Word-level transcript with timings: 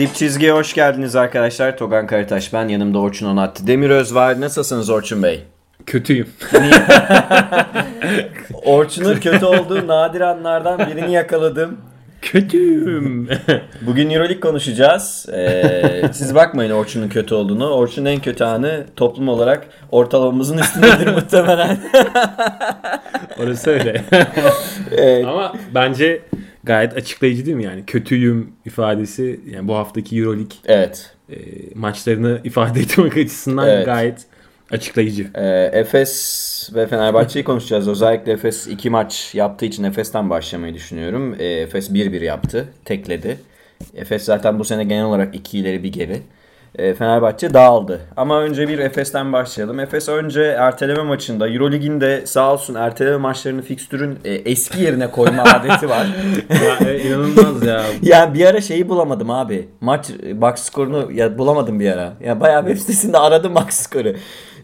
Dip 0.00 0.14
çizgiye 0.14 0.52
hoş 0.52 0.74
geldiniz 0.74 1.16
arkadaşlar. 1.16 1.76
Togan 1.76 2.06
Karataş 2.06 2.52
ben. 2.52 2.68
Yanımda 2.68 2.98
Orçun 2.98 3.26
Onat 3.26 3.66
Demiröz 3.66 4.14
var. 4.14 4.40
Nasılsınız 4.40 4.90
Orçun 4.90 5.22
Bey? 5.22 5.44
Kötüyüm. 5.86 6.28
Orçun'un 8.64 9.20
kötü 9.20 9.44
olduğu 9.44 9.86
nadir 9.86 10.20
anlardan 10.20 10.78
birini 10.78 11.12
yakaladım. 11.12 11.78
Kötüyüm. 12.22 13.28
Bugün 13.80 14.10
Euroleague 14.10 14.40
konuşacağız. 14.40 15.26
Ee, 15.32 16.02
siz 16.12 16.34
bakmayın 16.34 16.70
Orçun'un 16.70 17.08
kötü 17.08 17.34
olduğunu. 17.34 17.70
Orçun'un 17.70 18.06
en 18.06 18.20
kötü 18.20 18.44
anı 18.44 18.86
toplum 18.96 19.28
olarak 19.28 19.66
ortalamamızın 19.90 20.58
üstündedir 20.58 21.14
muhtemelen. 21.14 21.78
Orası 23.38 23.70
öyle. 23.70 24.04
Evet. 24.96 25.26
Ama 25.26 25.52
bence 25.74 26.22
gayet 26.64 26.96
açıklayıcı 26.96 27.46
değil 27.46 27.56
mi 27.56 27.64
yani? 27.64 27.84
Kötüyüm 27.86 28.52
ifadesi 28.66 29.40
yani 29.50 29.68
bu 29.68 29.74
haftaki 29.74 30.18
Euroleague 30.18 30.56
evet. 30.64 31.14
e, 31.30 31.36
maçlarını 31.74 32.40
ifade 32.44 32.80
etmek 32.80 33.16
açısından 33.16 33.68
Evet. 33.68 33.86
gayet 33.86 34.26
açıklayıcı. 34.70 35.26
Ee, 35.34 35.70
Efes 35.72 36.70
ve 36.74 36.86
Fenerbahçe'yi 36.86 37.44
konuşacağız. 37.44 37.88
Özellikle 37.88 38.32
Efes 38.32 38.66
iki 38.66 38.90
maç 38.90 39.34
yaptığı 39.34 39.66
için 39.66 39.84
Efes'ten 39.84 40.30
başlamayı 40.30 40.74
düşünüyorum. 40.74 41.36
Ee, 41.38 41.44
Efes 41.44 41.90
1-1 41.90 42.24
yaptı. 42.24 42.68
Tekledi. 42.84 43.38
Efes 43.94 44.24
zaten 44.24 44.58
bu 44.58 44.64
sene 44.64 44.84
genel 44.84 45.04
olarak 45.04 45.34
iki 45.34 45.58
ileri 45.58 45.82
bir 45.82 45.92
geri. 45.92 46.22
Ee, 46.78 46.94
Fenerbahçe 46.94 47.54
dağıldı. 47.54 48.00
Ama 48.16 48.40
önce 48.40 48.68
bir 48.68 48.78
Efes'ten 48.78 49.32
başlayalım. 49.32 49.80
Efes 49.80 50.08
önce 50.08 50.42
erteleme 50.42 51.02
maçında 51.02 51.48
Eurolig'in 51.48 52.00
de 52.00 52.26
sağ 52.26 52.52
olsun 52.52 52.74
erteleme 52.74 53.16
maçlarını 53.16 53.62
fikstürün 53.62 54.18
e, 54.24 54.32
eski 54.34 54.80
yerine 54.82 55.10
koyma 55.10 55.42
adeti 55.54 55.88
var. 55.88 56.06
ya, 56.50 56.90
e, 56.90 57.00
inanılmaz 57.00 57.66
ya. 57.66 57.82
Yani 58.02 58.34
bir 58.34 58.46
ara 58.46 58.60
şeyi 58.60 58.88
bulamadım 58.88 59.30
abi. 59.30 59.68
Maç 59.80 60.10
e, 60.26 60.40
box 60.40 60.54
skorunu 60.58 61.12
ya 61.12 61.38
bulamadım 61.38 61.80
bir 61.80 61.92
ara. 61.92 62.12
Ya 62.24 62.40
bayağı 62.40 62.60
web 62.66 62.78
sitesinde 62.78 63.18
aradım 63.18 63.54
box 63.54 63.70
skoru. 63.70 64.12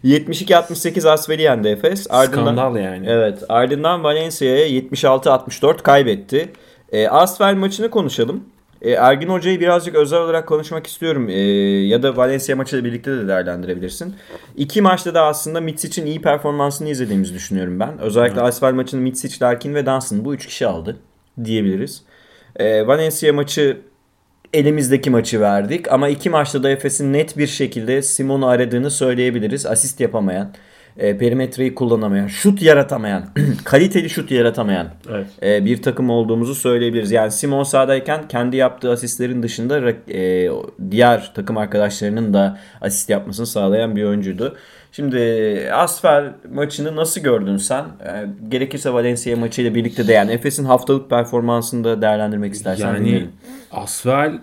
72-68 0.03 1.09
Asfeli 1.09 1.41
yendi 1.41 1.67
Efes. 1.67 2.07
Ardından, 2.09 2.41
Skandal 2.43 2.75
yani. 2.75 3.05
Evet. 3.09 3.43
Ardından 3.49 4.03
Valencia'ya 4.03 4.67
76-64 4.67 5.81
kaybetti. 5.81 6.51
E, 6.91 7.07
Asfel 7.07 7.55
maçını 7.55 7.89
konuşalım. 7.89 8.43
E, 8.81 8.91
Ergin 8.91 9.27
Hoca'yı 9.27 9.59
birazcık 9.59 9.95
özel 9.95 10.19
olarak 10.19 10.47
konuşmak 10.47 10.87
istiyorum. 10.87 11.29
E, 11.29 11.39
ya 11.87 12.03
da 12.03 12.17
Valencia 12.17 12.55
maçıyla 12.55 12.85
birlikte 12.85 13.11
de 13.11 13.27
değerlendirebilirsin. 13.27 14.15
İki 14.57 14.81
maçta 14.81 15.13
da 15.13 15.25
aslında 15.25 15.61
Mitsic'in 15.61 16.05
iyi 16.05 16.21
performansını 16.21 16.89
izlediğimizi 16.89 17.33
düşünüyorum 17.33 17.79
ben. 17.79 17.97
Özellikle 17.99 18.41
Asfel 18.41 18.73
maçını 18.73 19.01
Mitsic, 19.01 19.45
Larkin 19.45 19.75
ve 19.75 19.85
Dunstan 19.85 20.25
bu 20.25 20.33
üç 20.33 20.45
kişi 20.45 20.67
aldı 20.67 20.97
diyebiliriz. 21.43 22.03
E, 22.55 22.87
Valencia 22.87 23.33
maçı 23.33 23.77
elimizdeki 24.53 25.09
maçı 25.09 25.41
verdik 25.41 25.91
ama 25.91 26.09
iki 26.09 26.29
maçta 26.29 26.63
da 26.63 26.69
Efes'in 26.69 27.13
net 27.13 27.37
bir 27.37 27.47
şekilde 27.47 28.01
Simon'u 28.01 28.47
aradığını 28.47 28.91
söyleyebiliriz. 28.91 29.65
Asist 29.65 29.99
yapamayan, 29.99 30.53
e, 30.97 31.17
perimetreyi 31.17 31.75
kullanamayan, 31.75 32.27
şut 32.27 32.61
yaratamayan, 32.61 33.25
kaliteli 33.63 34.09
şut 34.09 34.31
yaratamayan 34.31 34.87
Evet. 35.09 35.27
e, 35.43 35.65
bir 35.65 35.81
takım 35.81 36.09
olduğumuzu 36.09 36.55
söyleyebiliriz. 36.55 37.11
Yani 37.11 37.31
Simon 37.31 37.63
sahadayken 37.63 38.27
kendi 38.27 38.55
yaptığı 38.57 38.91
asistlerin 38.91 39.43
dışında 39.43 39.89
e, 40.13 40.49
diğer 40.91 41.31
takım 41.35 41.57
arkadaşlarının 41.57 42.33
da 42.33 42.59
asist 42.81 43.09
yapmasını 43.09 43.45
sağlayan 43.45 43.95
bir 43.95 44.03
oyuncuydu. 44.03 44.55
Şimdi 44.91 45.17
Asfer 45.73 46.31
maçını 46.53 46.95
nasıl 46.95 47.21
gördün 47.21 47.57
sen? 47.57 47.83
E, 47.83 48.25
gerekirse 48.49 48.93
Valencia 48.93 49.35
maçıyla 49.35 49.75
birlikte 49.75 50.07
de 50.07 50.13
yani 50.13 50.31
Efes'in 50.31 50.65
haftalık 50.65 51.09
performansını 51.09 51.83
da 51.83 52.01
değerlendirmek 52.01 52.53
istersen 52.53 52.87
Yani 52.87 52.99
dinleyelim. 52.99 53.31
Asvel 53.71 54.39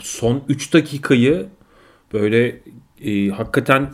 son 0.00 0.42
3 0.48 0.74
dakikayı 0.74 1.46
böyle 2.12 2.56
e, 3.04 3.28
hakikaten 3.28 3.88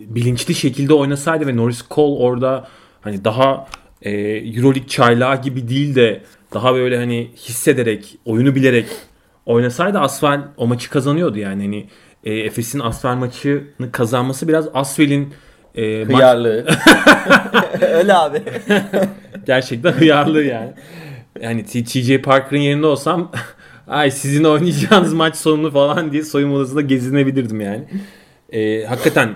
bilinçli 0.00 0.54
şekilde 0.54 0.94
oynasaydı 0.94 1.46
ve 1.46 1.56
Norris 1.56 1.82
Cole 1.90 2.22
orada 2.24 2.68
hani 3.00 3.24
daha 3.24 3.66
e, 4.02 4.10
Euroleague 4.36 4.88
çaylağı 4.88 5.42
gibi 5.42 5.68
değil 5.68 5.94
de 5.94 6.22
daha 6.54 6.74
böyle 6.74 6.96
hani 6.96 7.30
hissederek, 7.36 8.18
oyunu 8.24 8.54
bilerek 8.54 8.86
oynasaydı 9.46 9.98
Asvel 9.98 10.40
o 10.56 10.66
maçı 10.66 10.90
kazanıyordu 10.90 11.38
yani 11.38 11.62
hani 11.62 11.86
e, 12.24 12.34
Efes'in 12.34 12.80
Asvel 12.80 13.14
maçını 13.14 13.92
kazanması 13.92 14.48
biraz 14.48 14.68
Asvel'in 14.74 15.34
e, 15.74 16.04
maç- 16.04 16.16
Hıyarlığı. 16.16 16.66
Öyle 17.80 18.14
abi. 18.14 18.42
Gerçekten 19.46 19.92
hıyarlı 19.92 20.42
yani. 20.44 20.72
Yani 21.40 21.64
TJ 21.64 22.18
Parker'ın 22.18 22.60
yerinde 22.60 22.86
olsam 22.86 23.32
ay 23.88 24.10
sizin 24.10 24.44
oynayacağınız 24.44 25.12
maç 25.14 25.36
sonunu 25.36 25.70
falan 25.70 26.12
diye 26.12 26.22
soyunma 26.22 26.56
odasında 26.56 26.80
gezinebilirdim 26.80 27.60
yani. 27.60 27.84
Ee, 28.52 28.84
hakikaten 28.84 29.34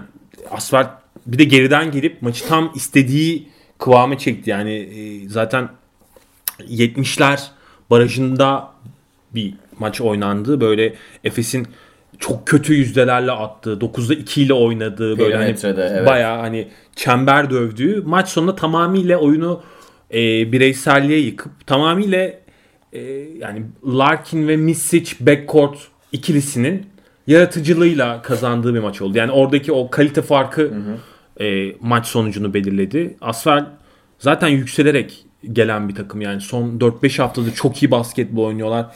Asfalt 0.50 0.90
bir 1.26 1.38
de 1.38 1.44
geriden 1.44 1.90
gelip 1.90 2.22
maçı 2.22 2.48
tam 2.48 2.72
istediği 2.74 3.48
kıvama 3.78 4.18
çekti. 4.18 4.50
Yani 4.50 4.72
e, 4.72 5.28
zaten 5.28 5.68
70'ler 6.60 7.40
barajında 7.90 8.70
bir 9.34 9.54
maç 9.78 10.00
oynandı. 10.00 10.60
Böyle 10.60 10.94
Efes'in 11.24 11.66
çok 12.18 12.46
kötü 12.46 12.74
yüzdelerle 12.74 13.32
attığı, 13.32 13.72
9'da 13.72 14.14
2 14.14 14.42
ile 14.42 14.54
oynadığı 14.54 15.18
böyle 15.18 15.36
hani 15.36 15.56
evet. 15.64 16.06
bayağı 16.06 16.40
hani 16.40 16.68
çember 16.96 17.50
dövdüğü 17.50 18.02
maç 18.06 18.28
sonunda 18.28 18.56
tamamıyla 18.56 19.18
oyunu 19.18 19.62
e, 20.14 20.52
bireyselliğe 20.52 21.18
yıkıp 21.18 21.66
tamamıyla 21.66 22.30
e, 22.92 23.00
yani 23.38 23.62
Larkin 23.86 24.48
ve 24.48 24.56
Misic 24.56 25.14
backcourt 25.20 25.78
ikilisinin 26.12 26.86
yaratıcılığıyla 27.30 28.22
kazandığı 28.22 28.74
bir 28.74 28.80
maç 28.80 29.02
oldu. 29.02 29.18
Yani 29.18 29.32
oradaki 29.32 29.72
o 29.72 29.90
kalite 29.90 30.22
farkı 30.22 30.72
e, 31.40 31.72
maç 31.80 32.06
sonucunu 32.06 32.54
belirledi. 32.54 33.16
Asfel 33.20 33.66
zaten 34.18 34.48
yükselerek 34.48 35.24
gelen 35.52 35.88
bir 35.88 35.94
takım 35.94 36.20
yani 36.20 36.40
son 36.40 36.78
4-5 36.78 37.22
haftadır 37.22 37.54
çok 37.54 37.82
iyi 37.82 37.90
basketbol 37.90 38.44
oynuyorlar. 38.44 38.86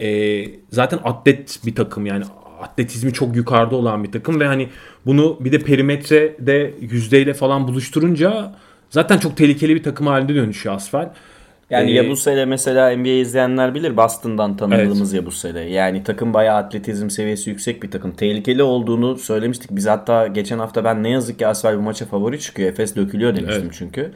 E, 0.00 0.44
zaten 0.70 0.98
atlet 1.04 1.60
bir 1.66 1.74
takım 1.74 2.06
yani 2.06 2.24
atletizmi 2.60 3.12
çok 3.12 3.36
yukarıda 3.36 3.76
olan 3.76 4.04
bir 4.04 4.12
takım 4.12 4.40
ve 4.40 4.46
hani 4.46 4.68
bunu 5.06 5.36
bir 5.40 5.52
de 5.52 5.58
perimetrede 5.58 6.74
yüzdeyle 6.80 7.34
falan 7.34 7.68
buluşturunca 7.68 8.54
zaten 8.90 9.18
çok 9.18 9.36
tehlikeli 9.36 9.74
bir 9.74 9.82
takım 9.82 10.06
halinde 10.06 10.34
dönüşüyor 10.34 10.74
Asfel. 10.74 11.12
Yani 11.70 11.90
Ee, 11.90 11.94
Yabusele 11.94 12.44
mesela 12.44 12.96
NBA 12.96 13.08
izleyenler 13.08 13.74
bilir 13.74 13.96
Boston'dan 13.96 14.56
tanıdığımız 14.56 15.12
Yabusele. 15.12 15.60
Yani 15.60 16.04
takım 16.04 16.34
bayağı 16.34 16.56
atletizm 16.56 17.10
seviyesi 17.10 17.50
yüksek 17.50 17.82
bir 17.82 17.90
takım. 17.90 18.12
Tehlikeli 18.12 18.62
olduğunu 18.62 19.18
söylemiştik. 19.18 19.70
Biz 19.70 19.86
hatta 19.86 20.26
geçen 20.26 20.58
hafta 20.58 20.84
ben 20.84 21.02
ne 21.02 21.10
yazık 21.10 21.38
ki 21.38 21.46
Asfel 21.46 21.78
bu 21.78 21.82
maça 21.82 22.06
favori 22.06 22.40
çıkıyor. 22.40 22.68
Efes 22.68 22.96
dökülüyor 22.96 23.36
demiştim 23.36 23.62
Evet. 23.64 23.74
çünkü. 23.78 24.12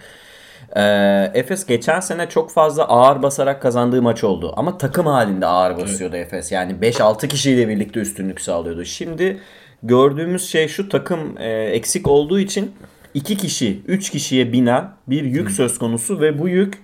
Ee, 0.76 1.30
Efes 1.34 1.66
geçen 1.66 2.00
sene 2.00 2.28
çok 2.28 2.50
fazla 2.50 2.88
ağır 2.88 3.22
basarak 3.22 3.62
kazandığı 3.62 4.02
maç 4.02 4.24
oldu. 4.24 4.52
Ama 4.56 4.78
takım 4.78 5.06
halinde 5.06 5.46
ağır 5.46 5.76
basıyordu 5.78 6.16
Efes. 6.16 6.52
Yani 6.52 6.72
5-6 6.82 7.28
kişiyle 7.28 7.68
birlikte 7.68 8.00
üstünlük 8.00 8.40
sağlıyordu. 8.40 8.84
Şimdi 8.84 9.40
gördüğümüz 9.82 10.48
şey 10.50 10.68
şu 10.68 10.88
takım 10.88 11.38
e, 11.38 11.50
eksik 11.64 12.08
olduğu 12.08 12.38
için 12.38 12.72
2 13.14 13.36
kişi 13.36 13.82
3 13.86 14.10
kişiye 14.10 14.52
binen 14.52 14.90
bir 15.06 15.24
yük 15.24 15.50
söz 15.50 15.78
konusu 15.78 16.20
ve 16.20 16.38
bu 16.38 16.48
yük 16.48 16.83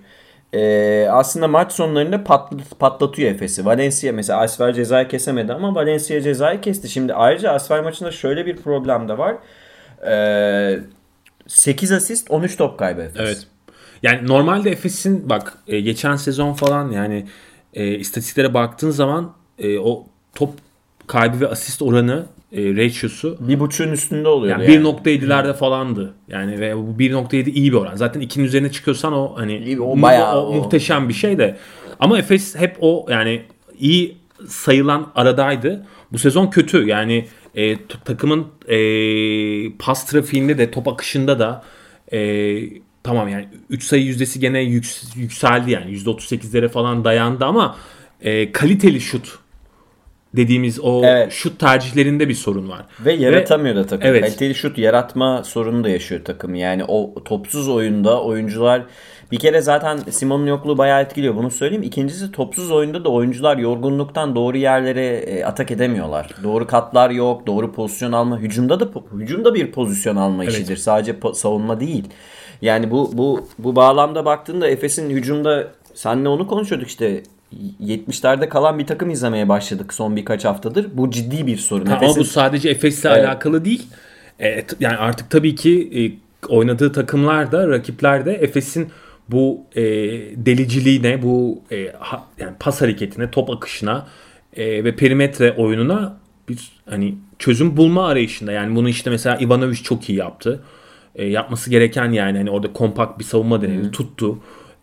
e, 0.53 1.07
aslında 1.09 1.47
maç 1.47 1.71
sonlarında 1.71 2.15
patl- 2.15 2.75
patlatıyor 2.79 3.31
Efes'i. 3.31 3.65
Valencia 3.65 4.13
mesela 4.13 4.39
Asfer 4.39 4.73
cezayı 4.73 5.07
kesemedi 5.07 5.53
ama 5.53 5.75
Valencia 5.75 6.21
cezayı 6.21 6.61
kesti. 6.61 6.89
Şimdi 6.89 7.13
ayrıca 7.13 7.51
Asfer 7.51 7.81
maçında 7.83 8.11
şöyle 8.11 8.45
bir 8.45 8.57
problem 8.57 9.09
de 9.09 9.17
var. 9.17 9.35
E, 10.07 10.79
8 11.47 11.91
asist 11.91 12.31
13 12.31 12.57
top 12.57 12.79
kaybı 12.79 13.01
Efes. 13.01 13.21
Evet. 13.21 13.47
Yani 14.03 14.27
normalde 14.27 14.71
Efes'in 14.71 15.29
bak 15.29 15.57
e, 15.67 15.79
geçen 15.81 16.15
sezon 16.15 16.53
falan 16.53 16.91
yani 16.91 17.25
e, 17.73 17.87
istatistiklere 17.95 18.53
baktığın 18.53 18.89
zaman 18.89 19.33
e, 19.59 19.79
o 19.79 20.05
top 20.35 20.53
kaybı 21.07 21.39
ve 21.39 21.47
asist 21.47 21.81
oranı 21.81 22.25
e, 22.51 22.75
ratio'su 22.75 23.37
Bir 23.39 23.59
buçuğun 23.59 23.91
üstünde 23.91 24.27
oluyordu 24.27 24.61
yani 24.63 24.73
yani. 24.73 24.85
1.7'lerde 24.87 25.53
falandı. 25.53 26.13
Yani 26.27 26.59
ve 26.59 26.77
bu 26.77 26.95
1.7 26.99 27.49
iyi 27.49 27.71
bir 27.71 27.77
oran. 27.77 27.95
Zaten 27.95 28.21
2'nin 28.21 28.43
üzerine 28.43 28.71
çıkıyorsan 28.71 29.13
o 29.13 29.33
hani 29.37 29.57
İyi, 29.57 29.81
o 29.81 30.01
bayağı 30.01 30.41
o 30.41 30.47
o. 30.47 30.53
muhteşem 30.53 31.09
bir 31.09 31.13
şey 31.13 31.37
de. 31.37 31.57
Ama 31.99 32.19
Efes 32.19 32.55
hep 32.55 32.77
o 32.81 33.05
yani 33.09 33.41
iyi 33.79 34.17
sayılan 34.47 35.11
aradaydı. 35.15 35.85
Bu 36.11 36.17
sezon 36.17 36.47
kötü. 36.47 36.87
Yani 36.87 37.25
e, 37.55 37.85
takımın 38.05 38.47
e, 38.67 38.77
pas 39.79 40.05
trafiğinde 40.05 40.57
de 40.57 40.71
top 40.71 40.87
akışında 40.87 41.39
da 41.39 41.63
e, 42.13 42.59
tamam 43.03 43.27
yani 43.27 43.47
3 43.69 43.83
sayı 43.83 44.03
yüzdesi 44.05 44.39
gene 44.39 44.63
yüks- 44.63 45.19
yükseldi 45.19 45.71
yani 45.71 45.91
%38'lere 45.97 46.69
falan 46.69 47.03
dayandı 47.05 47.45
ama 47.45 47.75
e, 48.21 48.51
kaliteli 48.51 49.01
şut 49.01 49.39
dediğimiz 50.35 50.79
o 50.79 51.01
Evet. 51.05 51.31
şut 51.31 51.59
tercihlerinde 51.59 52.29
bir 52.29 52.33
sorun 52.33 52.69
var. 52.69 52.85
Ve 53.05 53.13
yaratamıyor 53.13 53.75
da 53.75 53.85
takım. 53.85 54.07
Evet. 54.07 54.21
Kaliteli 54.21 54.55
şut 54.55 54.77
yaratma 54.77 55.43
sorunu 55.43 55.83
da 55.83 55.89
yaşıyor 55.89 56.21
takım. 56.25 56.55
Yani 56.55 56.83
o 56.87 57.23
topsuz 57.25 57.69
oyunda 57.69 58.23
oyuncular 58.23 58.83
bir 59.31 59.39
kere 59.39 59.61
zaten 59.61 59.97
Simon'un 59.97 60.45
yokluğu 60.45 60.77
bayağı 60.77 61.01
etkiliyor. 61.01 61.35
Bunu 61.35 61.51
söyleyeyim. 61.51 61.83
İkincisi 61.83 62.31
topsuz 62.31 62.71
oyunda 62.71 63.03
da 63.05 63.09
oyuncular 63.09 63.57
yorgunluktan 63.57 64.35
doğru 64.35 64.57
yerlere 64.57 65.05
e, 65.05 65.43
atak 65.43 65.71
edemiyorlar. 65.71 66.27
Doğru 66.43 66.67
katlar 66.67 67.09
yok, 67.09 67.47
doğru 67.47 67.71
pozisyon 67.71 68.11
alma. 68.11 68.39
Hücumda 68.39 68.79
da 68.79 68.89
hücumda 69.17 69.55
bir 69.55 69.71
pozisyon 69.71 70.15
alma 70.15 70.43
Evet. 70.43 70.53
işidir. 70.53 70.77
Sadece 70.77 71.15
savunma 71.33 71.79
değil. 71.79 72.05
Yani 72.61 72.91
bu 72.91 73.09
bu 73.13 73.47
bu 73.59 73.75
bağlamda 73.75 74.25
baktığında 74.25 74.67
Efes'in 74.67 75.09
hücumda 75.09 75.67
senle 75.93 76.29
onu 76.29 76.47
konuşuyorduk 76.47 76.87
işte 76.87 77.23
70'lerde 77.83 78.49
kalan 78.49 78.79
bir 78.79 78.87
takım 78.87 79.09
izlemeye 79.09 79.49
başladık 79.49 79.93
son 79.93 80.15
birkaç 80.15 80.45
haftadır. 80.45 80.87
Bu 80.93 81.11
ciddi 81.11 81.47
bir 81.47 81.57
sorun. 81.57 81.85
Ha, 81.85 81.93
ama 81.95 82.03
Efes'in- 82.05 82.19
bu 82.19 82.25
sadece 82.25 82.69
Efes'le 82.69 83.05
Evet. 83.05 83.17
alakalı 83.17 83.65
değil. 83.65 83.87
E, 84.39 84.63
t- 84.65 84.75
yani 84.79 84.97
artık 84.97 85.29
tabii 85.29 85.55
ki 85.55 85.89
e, 85.95 86.01
oynadığı 86.47 86.91
takımlar 86.91 87.51
da 87.51 87.67
rakipler 87.67 88.25
de 88.25 88.33
Efes'in 88.33 88.87
bu 89.29 89.61
e, 89.75 89.81
deliciliğine, 90.45 91.21
bu 91.21 91.61
e, 91.71 91.91
ha- 91.99 92.25
yani 92.39 92.53
pas 92.59 92.81
hareketine, 92.81 93.31
top 93.31 93.49
akışına 93.49 94.07
e, 94.57 94.83
ve 94.83 94.95
perimetre 94.95 95.51
oyununa 95.51 96.17
bir 96.49 96.71
hani 96.89 97.15
çözüm 97.39 97.77
bulma 97.77 98.07
arayışında. 98.07 98.51
Yani 98.51 98.75
bunu 98.75 98.89
işte 98.89 99.09
mesela 99.09 99.37
Ivanovic 99.41 99.75
çok 99.83 100.09
iyi 100.09 100.17
yaptı. 100.17 100.63
E, 101.15 101.25
yapması 101.25 101.69
gereken 101.69 102.11
yani 102.11 102.37
hani 102.37 102.51
orada 102.51 102.73
kompakt 102.73 103.19
bir 103.19 103.23
savunma 103.23 103.61
denedi, 103.61 103.91
tuttu. 103.91 104.39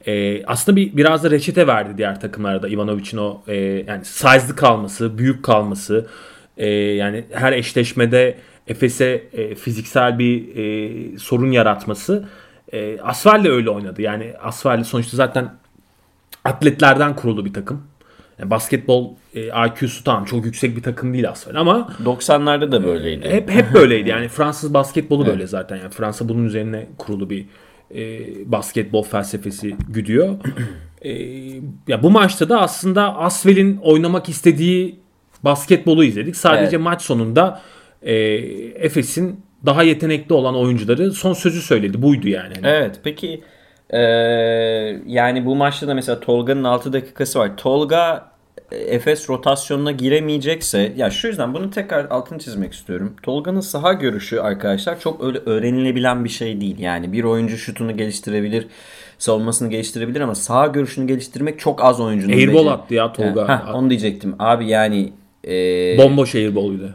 E, 0.08 0.42
aslında 0.46 0.76
bir 0.76 0.96
biraz 0.96 1.24
da 1.24 1.30
reçete 1.30 1.66
verdi 1.66 1.98
diğer 1.98 2.20
takımlara 2.20 2.62
da 2.62 2.68
Ivanovic'in 2.68 3.18
o 3.18 3.42
e, 3.48 3.56
yani 3.86 4.04
size'lı 4.04 4.56
kalması, 4.56 5.18
büyük 5.18 5.42
kalması, 5.42 6.06
e, 6.56 6.68
yani 6.70 7.24
her 7.32 7.52
eşleşmede 7.52 8.38
Efes'e 8.66 9.22
e, 9.32 9.54
fiziksel 9.54 10.18
bir 10.18 10.56
e, 10.56 11.18
sorun 11.18 11.50
yaratması. 11.50 12.28
E, 12.72 13.00
Asfal 13.00 13.44
de 13.44 13.50
öyle 13.50 13.70
oynadı. 13.70 14.02
Yani 14.02 14.32
Asfal 14.42 14.84
sonuçta 14.84 15.16
zaten 15.16 15.54
atletlerden 16.44 17.16
kurulu 17.16 17.44
bir 17.44 17.52
takım. 17.52 17.82
Yani 18.38 18.50
basketbol 18.50 19.10
e, 19.34 19.40
IQ'su 19.40 20.04
tamam 20.04 20.24
çok 20.24 20.44
yüksek 20.44 20.76
bir 20.76 20.82
takım 20.82 21.12
değil 21.12 21.28
Asfal 21.28 21.54
ama 21.54 21.88
90'larda 22.04 22.72
da 22.72 22.84
böyleydi. 22.84 23.30
hep 23.30 23.50
hep 23.50 23.74
böyleydi. 23.74 24.08
Yani 24.18 24.28
Fransız 24.28 24.74
basketbolu 24.74 25.26
böyle 25.26 25.46
zaten. 25.46 25.76
Yani 25.76 25.90
Fransa 25.90 26.28
bunun 26.28 26.44
üzerine 26.44 26.86
kurulu 26.98 27.30
bir 27.30 27.46
e, 27.94 28.20
basketbol 28.52 29.02
felsefesi 29.02 29.74
güdüyor. 29.88 30.34
E, 31.02 31.12
ya 31.88 32.02
bu 32.02 32.10
maçta 32.10 32.48
da 32.48 32.60
aslında 32.60 33.16
Asvel'in 33.16 33.76
oynamak 33.76 34.28
istediği 34.28 35.00
basketbolu 35.44 36.04
izledik. 36.04 36.36
Sadece 36.36 36.76
Evet. 36.76 36.80
maç 36.84 37.02
sonunda 37.02 37.60
e, 38.02 38.14
Efes'in 38.74 39.40
daha 39.66 39.82
yetenekli 39.82 40.32
olan 40.32 40.56
oyuncuları 40.56 41.12
son 41.12 41.32
sözü 41.32 41.60
söyledi. 41.62 42.02
Buydu 42.02 42.28
yani. 42.28 42.52
Evet 42.64 43.00
peki 43.04 43.40
eee, 43.92 45.00
yani 45.06 45.46
bu 45.46 45.56
maçta 45.56 45.88
da 45.88 45.94
mesela 45.94 46.20
Tolga'nın 46.20 46.64
6 46.64 46.92
dakikası 46.92 47.38
var. 47.38 47.56
Tolga 47.56 48.30
Efes 48.72 49.30
rotasyonuna 49.30 49.92
giremeyecekse 49.92 50.92
ya 50.96 51.10
şu 51.10 51.28
yüzden 51.28 51.54
bunu 51.54 51.70
tekrar 51.70 52.04
altını 52.04 52.38
çizmek 52.38 52.72
istiyorum. 52.72 53.14
Tolga'nın 53.22 53.60
saha 53.60 53.92
görüşü 53.92 54.38
arkadaşlar 54.38 55.00
çok 55.00 55.24
öyle 55.24 55.38
öğrenilebilen 55.38 56.24
bir 56.24 56.28
şey 56.28 56.60
değil. 56.60 56.78
Yani 56.78 57.12
bir 57.12 57.24
oyuncu 57.24 57.56
şutunu 57.56 57.96
geliştirebilir, 57.96 58.66
savunmasını 59.18 59.70
geliştirebilir 59.70 60.20
ama 60.20 60.34
saha 60.34 60.66
görüşünü 60.66 61.06
geliştirmek 61.06 61.58
çok 61.60 61.84
az 61.84 62.00
oyuncunun 62.00 62.32
Airball 62.32 62.66
attı 62.66 62.94
ya 62.94 63.12
Tolga. 63.12 63.48
Heh, 63.48 63.74
onu 63.74 63.90
diyecektim. 63.90 64.34
Abi 64.38 64.68
yani 64.68 65.12
eee, 65.44 65.98
Bomboş 65.98 66.34
airball'uydu. 66.34 66.94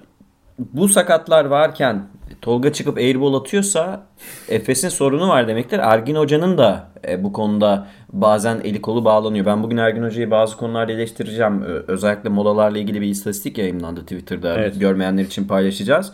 bu 0.60 0.88
sakatlar 0.88 1.45
varken 1.45 2.04
Tolga 2.44 2.74
çıkıp 2.74 2.98
airball 2.98 3.34
atıyorsa 3.34 4.07
Efes'in 4.50 4.90
sorunu 4.90 5.30
var 5.30 5.48
demektir. 5.48 5.80
Ergin 5.80 6.16
Hoca'nın 6.16 6.57
da 6.57 6.88
e, 7.07 7.24
bu 7.24 7.34
konuda 7.34 7.88
bazen 8.13 8.62
eli 8.63 8.81
kolu 8.81 9.06
bağlanıyor. 9.06 9.45
Ben 9.45 9.63
bugün 9.63 9.78
Ergin 9.78 10.04
Hoca'yı 10.04 10.31
bazı 10.31 10.57
konularda 10.57 10.92
eleştireceğim. 10.92 11.63
Özellikle 11.88 12.30
molalarla 12.30 12.78
ilgili 12.78 13.01
bir 13.01 13.07
istatistik 13.07 13.57
yayınlandı 13.57 14.01
Twitter'da. 14.01 14.56
Evet. 14.57 14.80
Görmeyenler 14.80 15.24
için 15.24 15.48
paylaşacağız. 15.48 16.12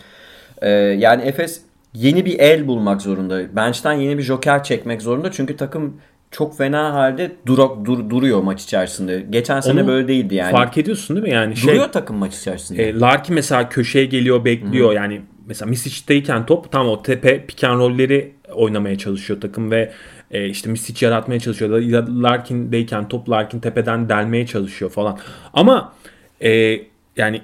E, 0.61 0.69
yani 0.69 1.23
Efes 1.23 1.61
yeni 1.93 2.25
bir 2.25 2.39
el 2.39 2.67
bulmak 2.67 3.01
zorunda. 3.01 3.55
Bench'ten 3.55 3.93
yeni 3.93 4.17
bir 4.17 4.23
joker 4.23 4.63
çekmek 4.63 5.01
zorunda. 5.01 5.31
Çünkü 5.31 5.57
takım 5.57 5.97
çok 6.31 6.57
fena 6.57 6.93
halde 6.93 7.31
dura- 7.45 7.85
dur- 7.85 8.09
duruyor 8.09 8.43
maç 8.43 8.63
içerisinde. 8.63 9.25
Geçen 9.29 9.59
sene 9.59 9.81
Onu 9.81 9.87
böyle 9.87 10.07
değildi 10.07 10.35
yani. 10.35 10.51
Fark 10.51 10.77
ediyorsun 10.77 11.15
değil 11.15 11.27
mi? 11.27 11.33
Yani 11.33 11.55
şey, 11.55 11.69
duruyor 11.69 11.91
takım 11.91 12.15
maç 12.17 12.37
içerisinde. 12.37 12.83
E, 12.83 12.99
Larkin 12.99 13.35
mesela 13.35 13.69
köşeye 13.69 14.05
geliyor 14.05 14.45
bekliyor. 14.45 14.93
Yani 14.93 15.21
mesela 15.49 15.69
Misic'teyken 15.69 16.45
top 16.45 16.71
tam 16.71 16.87
o 16.87 17.03
tepe 17.03 17.45
pick 17.45 17.63
and 17.63 17.79
roll'leri 17.79 18.31
oynamaya 18.53 18.97
çalışıyor 18.97 19.41
takım 19.41 19.71
ve 19.71 19.91
e, 20.31 20.49
işte 20.49 20.69
Misic 20.69 21.05
yaratmaya 21.05 21.39
çalışıyor. 21.39 21.69
Larkin'deyken 22.07 23.07
top 23.07 23.29
Larkin 23.29 23.59
tepeden 23.59 24.09
delmeye 24.09 24.47
çalışıyor 24.47 24.91
falan. 24.91 25.19
Ama 25.53 25.93
e, 26.41 26.81
yani 27.17 27.41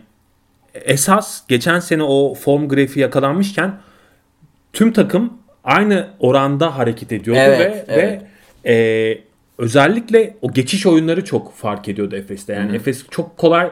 esas 0.74 1.48
geçen 1.48 1.80
sene 1.80 2.04
o 2.04 2.34
form 2.34 2.68
grafiği 2.68 3.02
yakalanmışken 3.02 3.80
tüm 4.74 4.94
takım 4.94 5.34
aynı 5.64 6.08
oranda 6.20 6.78
hareket 6.78 7.12
ediyordu 7.12 7.40
Evet, 7.44 7.60
ve 7.60 7.86
evet. 7.88 8.22
ve 8.66 8.72
e, 8.72 9.18
özellikle 9.58 10.36
o 10.42 10.54
geçiş 10.54 10.86
oyunları 10.86 11.26
çok 11.26 11.54
fark 11.54 11.88
ediyordu 11.88 12.16
Efes'te. 12.16 12.54
Yani 12.54 12.76
Efes 12.76 13.06
çok 13.12 13.38
kolay 13.38 13.72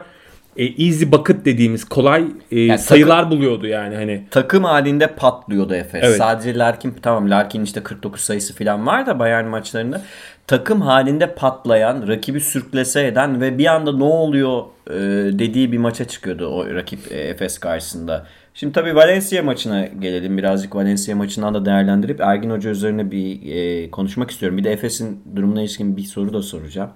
e, 0.56 0.84
easy 0.84 1.04
bucket 1.12 1.44
dediğimiz 1.44 1.84
kolay 1.84 2.24
e, 2.50 2.78
sayılar 2.78 3.30
buluyordu 3.30 3.66
yani 3.66 3.94
hani. 3.94 4.24
takım 4.30 4.64
halinde 4.64 5.06
patlıyordu 5.06 5.74
Efes. 5.74 6.04
Evet. 6.04 6.16
Sadece 6.16 6.58
Larkin 6.58 6.94
tamam 7.02 7.30
Larkin 7.30 7.64
işte 7.64 7.82
49 7.82 8.20
sayısı 8.20 8.54
falan 8.54 8.86
var 8.86 9.06
da 9.06 9.18
Bayern 9.18 9.46
maçlarında 9.46 10.02
takım 10.46 10.80
halinde 10.80 11.34
patlayan, 11.34 12.08
rakibi 12.08 12.40
sürklese 12.40 13.06
eden 13.06 13.40
ve 13.40 13.58
bir 13.58 13.66
anda 13.66 13.92
ne 13.92 14.04
oluyor 14.04 14.62
e, 14.90 14.94
dediği 15.38 15.72
bir 15.72 15.78
maça 15.78 16.04
çıkıyordu 16.04 16.46
o 16.46 16.74
rakip 16.74 17.12
e, 17.12 17.20
Efes 17.20 17.58
karşısında. 17.58 18.26
Şimdi 18.54 18.72
tabii 18.72 18.94
Valencia 18.94 19.42
maçına 19.42 19.86
gelelim. 19.86 20.38
Birazcık 20.38 20.76
Valencia 20.76 21.16
maçından 21.16 21.54
da 21.54 21.64
değerlendirip 21.64 22.20
Ergin 22.20 22.50
Hoca 22.50 22.70
üzerine 22.70 23.10
bir 23.10 23.54
e, 23.54 23.90
konuşmak 23.90 24.30
istiyorum. 24.30 24.58
Bir 24.58 24.64
de 24.64 24.72
Efes'in 24.72 25.22
durumuna 25.36 25.60
ilişkin 25.60 25.96
bir 25.96 26.02
soru 26.02 26.32
da 26.32 26.42
soracağım. 26.42 26.90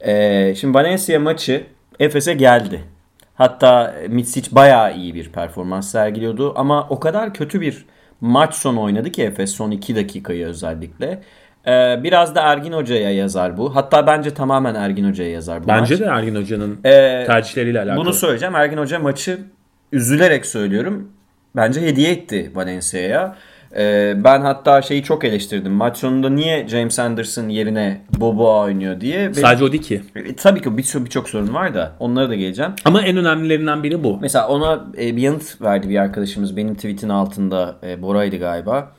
E, 0.00 0.54
şimdi 0.54 0.74
Valencia 0.74 1.20
maçı 1.20 1.62
Efes'e 2.00 2.34
geldi. 2.34 2.80
Hatta 3.34 3.94
Mitsic 4.08 4.54
bayağı 4.54 4.96
iyi 4.96 5.14
bir 5.14 5.28
performans 5.28 5.90
sergiliyordu 5.90 6.52
ama 6.56 6.86
o 6.90 7.00
kadar 7.00 7.34
kötü 7.34 7.60
bir 7.60 7.84
maç 8.20 8.54
sonu 8.54 8.82
oynadı 8.82 9.12
ki 9.12 9.22
Efes 9.22 9.50
son 9.54 9.70
2 9.70 9.96
dakikayı 9.96 10.46
özellikle. 10.46 11.22
Ee, 11.66 12.00
biraz 12.02 12.34
da 12.34 12.42
Ergin 12.42 12.72
Hoca'ya 12.72 13.10
yazar 13.10 13.56
bu. 13.56 13.76
Hatta 13.76 14.06
bence 14.06 14.34
tamamen 14.34 14.74
Ergin 14.74 15.08
Hoca'ya 15.08 15.30
yazar 15.30 15.64
bu 15.64 15.68
Bence 15.68 15.94
maç. 15.94 16.00
de 16.00 16.04
Ergin 16.04 16.34
Hoca'nın 16.34 16.78
Ee, 16.84 17.24
tercihleriyle 17.26 17.78
alakalı. 17.80 17.96
Bunu 17.96 18.12
söyleyeceğim. 18.12 18.54
Ergin 18.54 18.76
Hoca 18.78 18.98
maçı 18.98 19.38
üzülerek 19.92 20.46
söylüyorum. 20.46 21.12
Bence 21.56 21.80
hediye 21.80 22.10
etti 22.12 22.52
Valencia'ya. 22.54 23.36
Ee, 23.76 24.14
ben 24.24 24.40
hatta 24.40 24.82
şeyi 24.82 25.02
çok 25.02 25.24
eleştirdim. 25.24 25.72
Maç 25.72 25.96
sonunda 25.96 26.30
niye 26.30 26.68
James 26.68 26.98
Anderson 26.98 27.48
yerine 27.48 28.00
Boboa 28.20 28.64
oynuyor 28.64 29.00
diye. 29.00 29.34
Sadece 29.34 29.64
o 29.64 29.72
değil 29.72 29.82
ki. 29.82 30.02
E, 30.16 30.36
tabii 30.36 30.60
ki 30.62 30.78
bir- 30.78 31.04
birçok 31.04 31.28
sorun 31.28 31.54
var 31.54 31.74
da 31.74 31.92
onlara 32.00 32.28
da 32.30 32.34
geleceğim. 32.34 32.72
Ama 32.84 33.02
en 33.02 33.16
önemlilerinden 33.16 33.82
biri 33.82 34.04
bu. 34.04 34.18
Mesela 34.20 34.48
ona 34.48 34.84
e, 35.00 35.16
bir 35.16 35.22
yanıt 35.22 35.60
verdi 35.62 35.88
bir 35.88 35.96
arkadaşımız 35.98 36.56
benim 36.56 36.74
tweetin 36.74 37.08
altında 37.08 37.76
e, 37.82 38.02
Bora'ydı 38.02 38.36
galiba. 38.36 38.92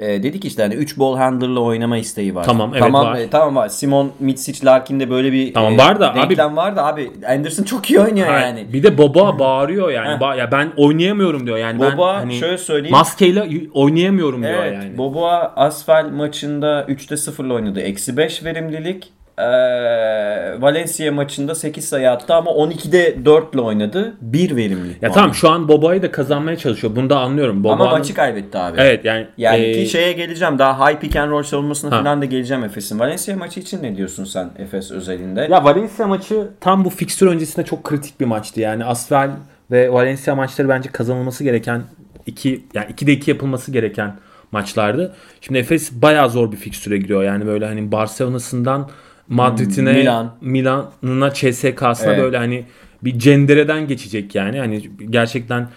E, 0.00 0.22
dedi 0.22 0.40
ki 0.40 0.48
işte 0.48 0.62
hani 0.62 0.74
3 0.74 0.98
ball 0.98 1.16
handler'la 1.16 1.60
oynama 1.60 1.96
isteği 1.98 2.34
var. 2.34 2.44
Tamam, 2.44 2.70
evet, 2.72 2.82
tamam, 2.82 3.06
var. 3.06 3.16
e, 3.18 3.30
tamam 3.30 3.56
var. 3.56 3.68
Simon 3.68 4.12
Mitsic 4.20 4.66
Larkin'de 4.66 5.10
böyle 5.10 5.32
bir 5.32 5.54
Tamam, 5.54 5.78
var 5.78 6.00
da 6.00 6.14
abi- 6.14 6.38
var 6.38 6.76
da 6.76 6.86
abi 6.86 7.10
Anderson 7.28 7.64
çok 7.64 7.90
iyi 7.90 8.00
oynuyor 8.00 8.26
Ha, 8.28 8.38
yani. 8.40 8.66
Bir 8.72 8.82
de 8.82 8.98
Boba 8.98 9.38
bağırıyor 9.38 9.90
yani. 9.90 10.20
Ba- 10.20 10.38
ya 10.38 10.52
ben 10.52 10.72
oynayamıyorum 10.76 11.46
diyor. 11.46 11.58
Yani 11.58 11.80
ben 11.80 11.92
Boba 11.96 12.14
hani 12.14 12.34
şöyle 12.34 12.58
söyleyeyim. 12.58 12.96
maskeyle 12.96 13.68
oynayamıyorum 13.74 14.42
diyor 14.42 14.62
Evet, 14.64 14.72
yani. 14.74 14.98
Boboa 14.98 15.52
Asfel 15.56 16.10
maçında 16.10 16.84
3'te 16.88 17.14
0'la 17.16 17.54
oynadı. 17.54 17.80
Eksi 17.80 18.16
5 18.16 18.44
verimlilik. 18.44 19.12
Ee, 19.40 20.62
Valencia 20.62 21.12
maçında 21.12 21.54
8 21.54 21.88
sayı 21.88 22.10
attı 22.10 22.34
ama 22.34 22.50
12'de 22.50 23.24
4 23.24 23.54
ile 23.54 23.60
oynadı. 23.60 24.14
1 24.20 24.56
verimlilik. 24.56 25.02
Ya 25.02 25.12
tamam 25.12 25.34
şu 25.34 25.50
an 25.50 25.68
Boba'yı 25.68 26.02
da 26.02 26.10
kazanmaya 26.10 26.56
çalışıyor. 26.56 26.96
Bunu 26.96 27.10
da 27.10 27.18
anlıyorum. 27.20 27.64
Boba 27.64 27.72
Ama 27.72 27.90
maçı 27.90 28.14
kaybetti 28.14 28.58
abi. 28.58 28.80
Evet 28.80 29.04
yani 29.04 29.26
Yani 29.38 29.62
e, 29.62 29.72
ki 29.72 29.90
şeye 29.90 30.12
geleceğim. 30.12 30.58
Daha 30.58 30.90
high 30.90 31.00
pick 31.00 31.16
and 31.16 31.30
roll 31.30 31.42
savunmasına 31.42 31.96
Ha. 31.96 31.98
falan 32.02 32.20
da 32.20 32.24
geleceğim 32.24 32.64
Efes'in. 32.64 32.98
Valencia 32.98 33.36
maçı 33.36 33.60
için 33.60 33.82
ne 33.82 33.96
diyorsun 33.96 34.24
sen 34.24 34.50
Efes 34.58 34.90
özelinde? 34.90 35.48
Ya 35.50 35.64
Valencia 35.64 36.06
maçı 36.06 36.48
tam 36.60 36.84
bu 36.84 36.90
fikstür 36.90 37.26
öncesinde 37.26 37.66
çok 37.66 37.84
kritik 37.84 38.20
bir 38.20 38.26
maçtı. 38.26 38.60
Yani 38.60 38.84
Asvel 38.84 39.30
ve 39.70 39.92
Valencia 39.92 40.34
maçları 40.34 40.68
bence 40.68 40.88
kazanılması 40.88 41.44
gereken 41.44 41.82
iki 42.26 42.64
yani 42.74 42.86
2'de 42.92 43.12
2 43.12 43.30
yapılması 43.30 43.72
gereken 43.72 44.14
maçlardı. 44.52 45.14
Şimdi 45.40 45.58
Efes 45.58 45.92
bayağı 45.92 46.30
zor 46.30 46.52
bir 46.52 46.56
fikstüre 46.56 46.98
giriyor. 46.98 47.22
Yani 47.24 47.46
böyle 47.46 47.66
hani 47.66 47.92
Barcelona'sından 47.92 48.88
Madrid'ine, 49.30 49.92
Milan. 49.92 50.34
Milan'ına, 50.40 51.34
CSK'sına 51.34 52.12
Evet. 52.12 52.18
böyle 52.22 52.36
hani 52.38 52.64
bir 53.04 53.18
cendereden 53.18 53.86
geçecek 53.88 54.34
yani. 54.34 54.58
Hani 54.58 54.90
gerçekten 55.10 55.68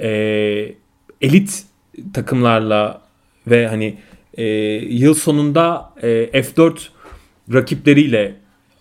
e, 0.00 0.08
elit 1.20 1.64
takımlarla 2.14 3.00
ve 3.46 3.68
hani 3.68 3.98
e, 4.34 4.44
yıl 4.74 5.14
sonunda 5.14 5.90
e, 6.02 6.08
F4 6.42 6.72
rakipleriyle 7.52 8.34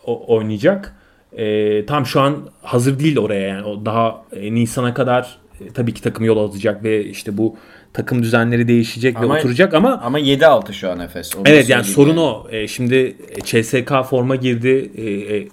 o- 0.06 0.36
oynayacak. 0.36 0.96
E, 1.38 1.86
tam 1.86 2.06
şu 2.06 2.22
an 2.22 2.38
hazır 2.62 3.00
değil 3.00 3.18
oraya 3.20 3.48
yani. 3.48 3.64
O 3.66 3.86
daha 3.86 4.26
e, 4.36 4.54
Nisan'a 4.54 4.94
kadar 4.94 5.38
tabii 5.74 5.94
ki 5.94 6.02
takım 6.02 6.26
yol 6.26 6.38
alacak 6.38 6.84
ve 6.84 7.06
işte 7.06 7.38
bu 7.38 7.56
takım 7.94 8.24
düzenleri 8.24 8.68
değişecek 8.68 9.18
Ama- 9.18 9.36
ve 9.36 9.40
oturacak 9.40 9.74
ama 9.74 10.02
Ama 10.04 10.20
7-6 10.20 10.74
şu 10.74 10.90
an 10.90 11.00
Efes. 11.00 11.32
Evet 11.46 11.70
yani 11.70 11.84
sorun 11.84 12.18
o. 12.18 12.48
E, 12.52 12.68
şimdi 12.68 13.18
CSK 13.46 14.04
forma 14.10 14.36
girdi. 14.36 14.92
E, 14.96 15.36
e, 15.38 15.48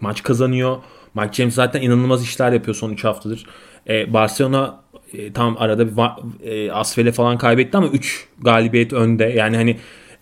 maç 0.00 0.22
kazanıyor. 0.22 0.76
Mike 1.14 1.32
James 1.32 1.54
zaten 1.54 1.82
inanılmaz 1.82 2.24
işler 2.24 2.52
yapıyor 2.52 2.74
son 2.74 2.90
3 2.90 3.04
haftadır. 3.04 3.46
E, 3.88 4.12
Barcelona 4.12 4.80
e, 5.14 5.32
tam 5.32 5.56
arada 5.58 5.88
bir 5.88 6.02
e, 6.50 6.72
Asfel'e 6.72 7.12
falan 7.12 7.38
kaybetti 7.38 7.76
ama 7.76 7.86
3 7.86 8.28
galibiyet 8.40 8.92
önde. 8.92 9.24
Yani 9.24 9.56
hani 9.56 9.76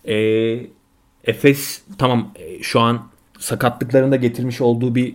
e, 0.05 0.17
Efes 1.25 1.83
tamam 1.99 2.33
e, 2.37 2.63
şu 2.63 2.81
an 2.81 3.11
sakatlıklarında 3.39 4.17
getirmiş 4.17 4.61
olduğu 4.61 4.95
bir 4.95 5.15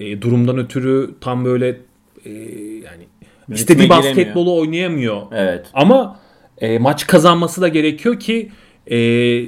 e, 0.00 0.22
durumdan 0.22 0.58
ötürü 0.58 1.14
tam 1.20 1.44
böyle 1.44 1.68
e, 2.24 2.30
yani 2.84 3.06
istediği 3.54 3.88
giremiyor. 3.88 4.04
basketbolu 4.04 4.58
oynayamıyor. 4.60 5.22
Evet. 5.32 5.66
Ama 5.74 6.20
e, 6.58 6.78
maç 6.78 7.06
kazanması 7.06 7.60
da 7.60 7.68
gerekiyor 7.68 8.20
ki 8.20 8.50
e, 8.90 8.98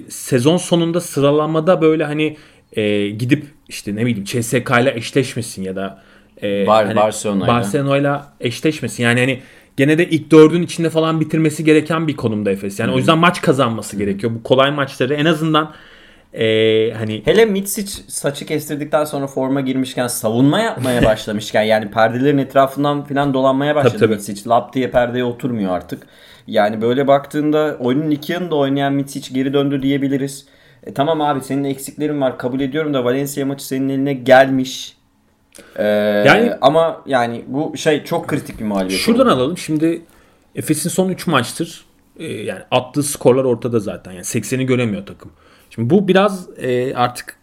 sezon 0.08 0.56
sonunda 0.56 1.00
sıralamada 1.00 1.80
böyle 1.80 2.04
hani 2.04 2.36
e, 2.72 3.08
gidip 3.08 3.44
işte 3.68 3.96
ne 3.96 4.06
bileyim 4.06 4.24
CSK 4.24 4.70
ile 4.82 4.92
eşleşmesin 4.96 5.62
ya 5.62 5.76
da 5.76 6.02
e, 6.42 6.66
Bar- 6.66 6.86
hani 6.86 6.96
Barcelona'yla. 6.96 7.54
Barcelona'yla 7.54 8.32
eşleşmesin. 8.40 9.02
Yani 9.02 9.20
hani 9.20 9.40
gene 9.76 9.98
de 9.98 10.08
ilk 10.08 10.30
dördün 10.30 10.62
içinde 10.62 10.90
falan 10.90 11.20
bitirmesi 11.20 11.64
gereken 11.64 12.08
bir 12.08 12.16
konumda 12.16 12.50
Efes. 12.50 12.80
Yani 12.80 12.92
o 12.92 12.96
yüzden 12.98 13.18
maç 13.18 13.40
kazanması 13.42 13.96
gerekiyor. 13.96 14.32
Bu 14.34 14.42
kolay 14.42 14.70
maçları 14.70 15.14
en 15.14 15.24
azından 15.24 15.72
e, 16.34 16.44
hani 16.98 17.22
Hele 17.24 17.44
Mitsic 17.44 18.02
saçı 18.08 18.46
kestirdikten 18.46 19.04
sonra 19.04 19.26
forma 19.26 19.60
girmişken 19.60 20.06
savunma 20.06 20.60
yapmaya 20.60 21.04
başlamışken 21.04 21.62
yani 21.62 21.90
perdelerin 21.90 22.38
etrafından 22.38 23.04
falan 23.04 23.34
dolanmaya 23.34 23.74
başladı 23.74 23.92
Tabii, 23.92 24.00
tabii. 24.00 24.14
Mitsic. 24.14 24.48
Lap 24.50 24.72
diye 24.74 24.90
perdeye 24.90 25.24
oturmuyor 25.24 25.72
artık. 25.72 26.02
Yani 26.46 26.82
böyle 26.82 27.06
baktığında 27.06 27.76
oyunun 27.80 28.10
iki 28.10 28.32
yanında 28.32 28.54
oynayan 28.56 28.92
Mitsic 28.92 29.34
geri 29.34 29.52
döndü 29.52 29.82
diyebiliriz. 29.82 30.46
E, 30.86 30.94
tamam 30.94 31.20
abi 31.20 31.40
senin 31.40 31.64
eksiklerin 31.64 32.20
var 32.20 32.38
kabul 32.38 32.60
ediyorum 32.60 32.94
da 32.94 33.04
Valencia 33.04 33.46
maçı 33.46 33.66
senin 33.66 33.88
eline 33.88 34.12
gelmiş. 34.12 34.96
Ee, 35.76 35.84
Yani- 36.26 36.52
ama 36.60 37.02
yani 37.06 37.44
bu 37.46 37.76
şey 37.76 38.04
çok 38.04 38.28
kritik 38.28 38.58
bir 38.60 38.64
mağlubiyet. 38.64 39.00
Şuradan 39.00 39.26
oldu. 39.26 39.34
alalım. 39.34 39.58
Şimdi 39.58 40.02
Efes'in 40.54 40.90
son 40.90 41.08
3 41.08 41.26
maçtır. 41.26 41.84
e, 42.18 42.26
yani 42.26 42.60
attığı 42.70 43.02
skorlar 43.02 43.44
ortada 43.44 43.80
zaten. 43.80 44.12
Yani 44.12 44.24
80'i 44.24 44.66
göremiyor 44.66 45.06
takım. 45.06 45.30
Şimdi 45.78 45.90
bu 45.90 46.08
biraz 46.08 46.58
e, 46.58 46.94
artık 46.94 47.36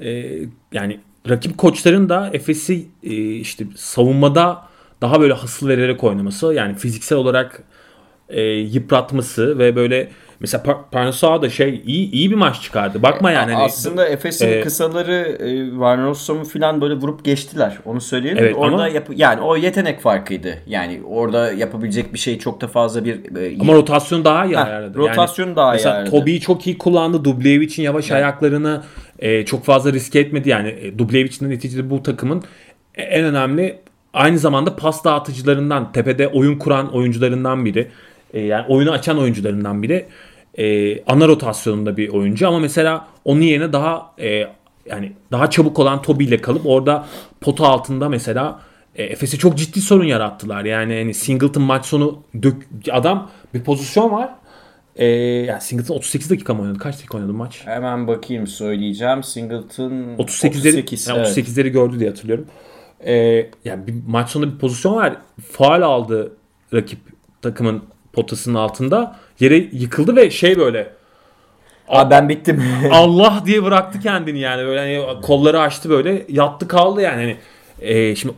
e, 0.00 0.38
yani 0.72 1.00
rakip 1.28 1.58
koçların 1.58 2.08
da 2.08 2.30
Efes'i 2.32 2.86
e, 3.02 3.14
işte 3.34 3.64
savunmada 3.76 4.62
daha 5.00 5.20
böyle 5.20 5.32
hasıl 5.32 5.68
vererek 5.68 6.04
oynaması 6.04 6.54
yani 6.54 6.74
fiziksel 6.74 7.18
olarak 7.18 7.62
e, 8.28 8.42
yıpratması 8.42 9.58
ve 9.58 9.76
böyle 9.76 10.10
mesela 10.40 10.64
Par- 10.92 11.42
da 11.42 11.50
şey 11.50 11.82
iyi 11.86 12.10
iyi 12.10 12.30
bir 12.30 12.36
maç 12.36 12.62
çıkardı. 12.62 13.02
Bakma 13.02 13.30
yani 13.30 13.52
hani- 13.52 13.64
Aslında 13.64 14.08
Efes'in 14.08 14.48
e, 14.48 14.60
kısaları 14.60 15.12
e, 15.40 15.78
Van 15.78 16.06
Rossum'u 16.06 16.44
falan 16.44 16.80
böyle 16.80 16.94
vurup 16.94 17.24
geçtiler. 17.24 17.78
Onu 17.84 18.00
söyleyelim. 18.00 18.44
Evet, 18.44 18.54
orada 18.56 18.74
ama- 18.74 18.88
yap- 18.88 19.10
yani 19.16 19.40
o 19.40 19.56
yetenek 19.56 20.00
farkıydı. 20.00 20.54
Yani 20.66 21.00
orada 21.08 21.52
yapabilecek 21.52 22.12
bir 22.14 22.18
şey 22.18 22.38
çok 22.38 22.60
da 22.60 22.66
fazla 22.66 23.04
bir 23.04 23.36
e, 23.36 23.60
Ama 23.60 23.72
rotasyon 23.72 24.24
daha 24.24 24.44
iyi 24.46 24.56
Heh, 24.56 24.66
ayarladı. 24.66 24.98
rotasyon 24.98 25.56
daha 25.56 25.70
iyi 25.70 25.72
mesela 25.72 25.94
ayarladı. 25.94 26.10
Tobi'yi 26.10 26.40
çok 26.40 26.66
iyi 26.66 26.78
kullandı. 26.78 27.24
Dublevic'in 27.24 27.82
yavaş 27.82 28.10
ayaklarını 28.10 28.82
e, 29.18 29.44
çok 29.44 29.64
fazla 29.64 29.92
riske 29.92 30.18
etmedi. 30.18 30.48
Yani 30.48 30.68
e, 30.68 30.98
Dublevic'in 30.98 31.46
de 31.46 31.50
neticede 31.50 31.90
bu 31.90 32.02
takımın 32.02 32.42
e, 32.94 33.02
en 33.02 33.24
önemli 33.24 33.78
aynı 34.14 34.38
zamanda 34.38 34.76
pas 34.76 35.04
dağıtıcılarından, 35.04 35.92
tepede 35.92 36.28
oyun 36.28 36.58
kuran 36.58 36.94
oyuncularından 36.94 37.64
biri. 37.64 37.88
E, 38.34 38.40
yani 38.40 38.64
oyunu 38.68 38.90
açan 38.90 39.18
oyuncularından 39.18 39.82
biri. 39.82 40.06
E, 40.58 40.98
ana 41.04 41.28
rotasyonunda 41.28 41.96
bir 41.96 42.08
oyuncu 42.08 42.48
ama 42.48 42.58
mesela 42.58 43.08
onun 43.24 43.40
yerine 43.40 43.72
daha 43.72 44.12
e, 44.18 44.44
yani 44.86 45.12
daha 45.32 45.50
çabuk 45.50 45.78
olan 45.78 46.02
Tobi 46.02 46.24
ile 46.24 46.40
kalıp 46.40 46.66
orada 46.66 47.06
pota 47.40 47.66
altında 47.66 48.08
mesela 48.08 48.60
e, 48.96 49.02
Efes'e 49.02 49.36
çok 49.36 49.58
ciddi 49.58 49.80
sorun 49.80 50.04
yarattılar. 50.04 50.64
Yani 50.64 50.94
hani 50.94 51.14
Singleton 51.14 51.62
maç 51.62 51.86
sonu 51.86 52.22
dök, 52.42 52.56
adam 52.92 53.30
bir 53.54 53.64
pozisyon 53.64 54.12
var. 54.12 54.30
E, 54.96 55.06
yani 55.06 55.60
Singleton 55.60 55.94
38 55.94 56.30
dakika 56.30 56.54
mı 56.54 56.62
oynadı? 56.62 56.78
Kaç 56.78 56.94
dakika 56.94 57.18
oynadı 57.18 57.32
maç? 57.32 57.60
Hemen 57.64 58.06
bakayım 58.06 58.46
söyleyeceğim. 58.46 59.22
Singleton 59.22 59.90
38'leri 59.90 60.18
38, 60.18 61.08
yani 61.08 61.18
evet. 61.18 61.38
38'leri 61.38 61.68
gördü 61.68 61.98
diye 61.98 62.08
hatırlıyorum. 62.08 62.46
E, 63.06 63.14
yani 63.64 63.86
bir 63.86 63.94
maç 64.06 64.30
sonunda 64.30 64.54
bir 64.54 64.58
pozisyon 64.58 64.94
var. 64.94 65.16
Faal 65.50 65.82
aldı 65.82 66.32
rakip 66.74 66.98
takımın 67.42 67.82
potasının 68.12 68.54
altında. 68.54 69.16
Yere 69.40 69.56
yıkıldı 69.72 70.16
ve 70.16 70.30
şey 70.30 70.58
böyle 70.58 70.90
Aa, 71.88 72.10
ben 72.10 72.28
bittim. 72.28 72.64
Allah 72.92 73.42
diye 73.46 73.64
bıraktı 73.64 74.00
kendini 74.00 74.38
yani 74.38 74.66
böyle 74.66 74.80
hani 74.80 75.20
kolları 75.22 75.60
açtı 75.60 75.90
böyle 75.90 76.24
yattı 76.28 76.68
kaldı 76.68 77.00
yani 77.00 77.16
hani 77.16 77.36
e, 77.80 78.14
şimdi 78.16 78.34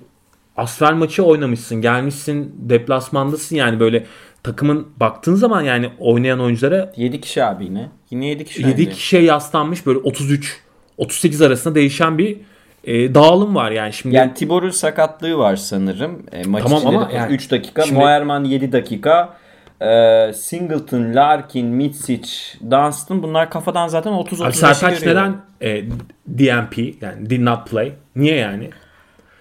asfer 0.56 0.92
maçı 0.92 1.22
oynamışsın 1.24 1.80
gelmişsin 1.80 2.54
deplasmandasın 2.58 3.56
yani 3.56 3.80
böyle 3.80 4.06
takımın 4.42 4.88
baktığın 4.96 5.34
zaman 5.34 5.62
yani 5.62 5.90
oynayan 5.98 6.40
oyunculara 6.40 6.92
7 6.96 7.20
kişi 7.20 7.44
abi 7.44 7.64
yine. 7.64 7.88
Yine 8.10 8.26
7 8.26 8.44
kişi. 8.44 8.62
7 8.62 8.70
bence. 8.78 8.90
kişiye 8.90 9.22
yaslanmış 9.22 9.86
böyle 9.86 9.98
33 9.98 10.60
38 10.98 11.42
arasında 11.42 11.74
değişen 11.74 12.18
bir 12.18 12.36
e, 12.84 13.14
dağılım 13.14 13.54
var 13.54 13.70
yani 13.70 13.92
şimdi 13.92 14.16
Yani 14.16 14.34
Tibor'un 14.34 14.70
sakatlığı 14.70 15.38
var 15.38 15.56
sanırım. 15.56 16.26
E, 16.32 16.42
maç 16.44 16.62
Tamam 16.62 16.86
ama 16.86 17.10
de 17.10 17.14
yani 17.14 17.32
3 17.34 17.50
dakika. 17.50 17.82
şimdi- 17.82 18.00
Moerman 18.00 18.44
7 18.44 18.72
dakika. 18.72 19.36
E, 19.80 20.32
Singleton, 20.32 21.14
Larkin, 21.14 21.66
Mitsic, 21.66 22.28
Dunstan 22.70 23.22
bunlar 23.22 23.50
kafadan 23.50 23.88
zaten 23.88 24.12
30 24.12 24.40
Abi 24.40 24.48
30 24.48 24.60
Sertaç 24.60 25.02
neden 25.02 25.36
e, 25.62 25.84
DNP 26.28 26.78
yani 27.02 27.30
did 27.30 27.44
not 27.44 27.70
play 27.70 27.92
niye 28.16 28.36
yani 28.36 28.70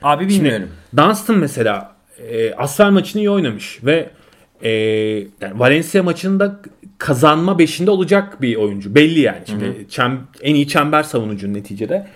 Abi 0.01 0.29
bilmiyorum. 0.29 0.69
Dunstan 0.97 1.37
mesela 1.37 1.95
e, 2.17 2.53
Asfer 2.53 2.89
maçını 2.89 3.21
iyi 3.21 3.29
oynamış 3.29 3.79
ve 3.83 4.09
e, 4.61 4.69
yani 5.41 5.59
Valencia 5.59 6.03
maçında 6.03 6.59
kazanma 6.97 7.59
beşinde 7.59 7.91
olacak 7.91 8.41
bir 8.41 8.55
oyuncu. 8.55 8.95
Belli 8.95 9.19
yani. 9.19 9.41
Şimdi 9.45 9.65
çem- 9.89 10.19
en 10.41 10.55
iyi 10.55 10.67
çember 10.67 11.03
savunucu 11.03 11.53
neticede. 11.53 12.07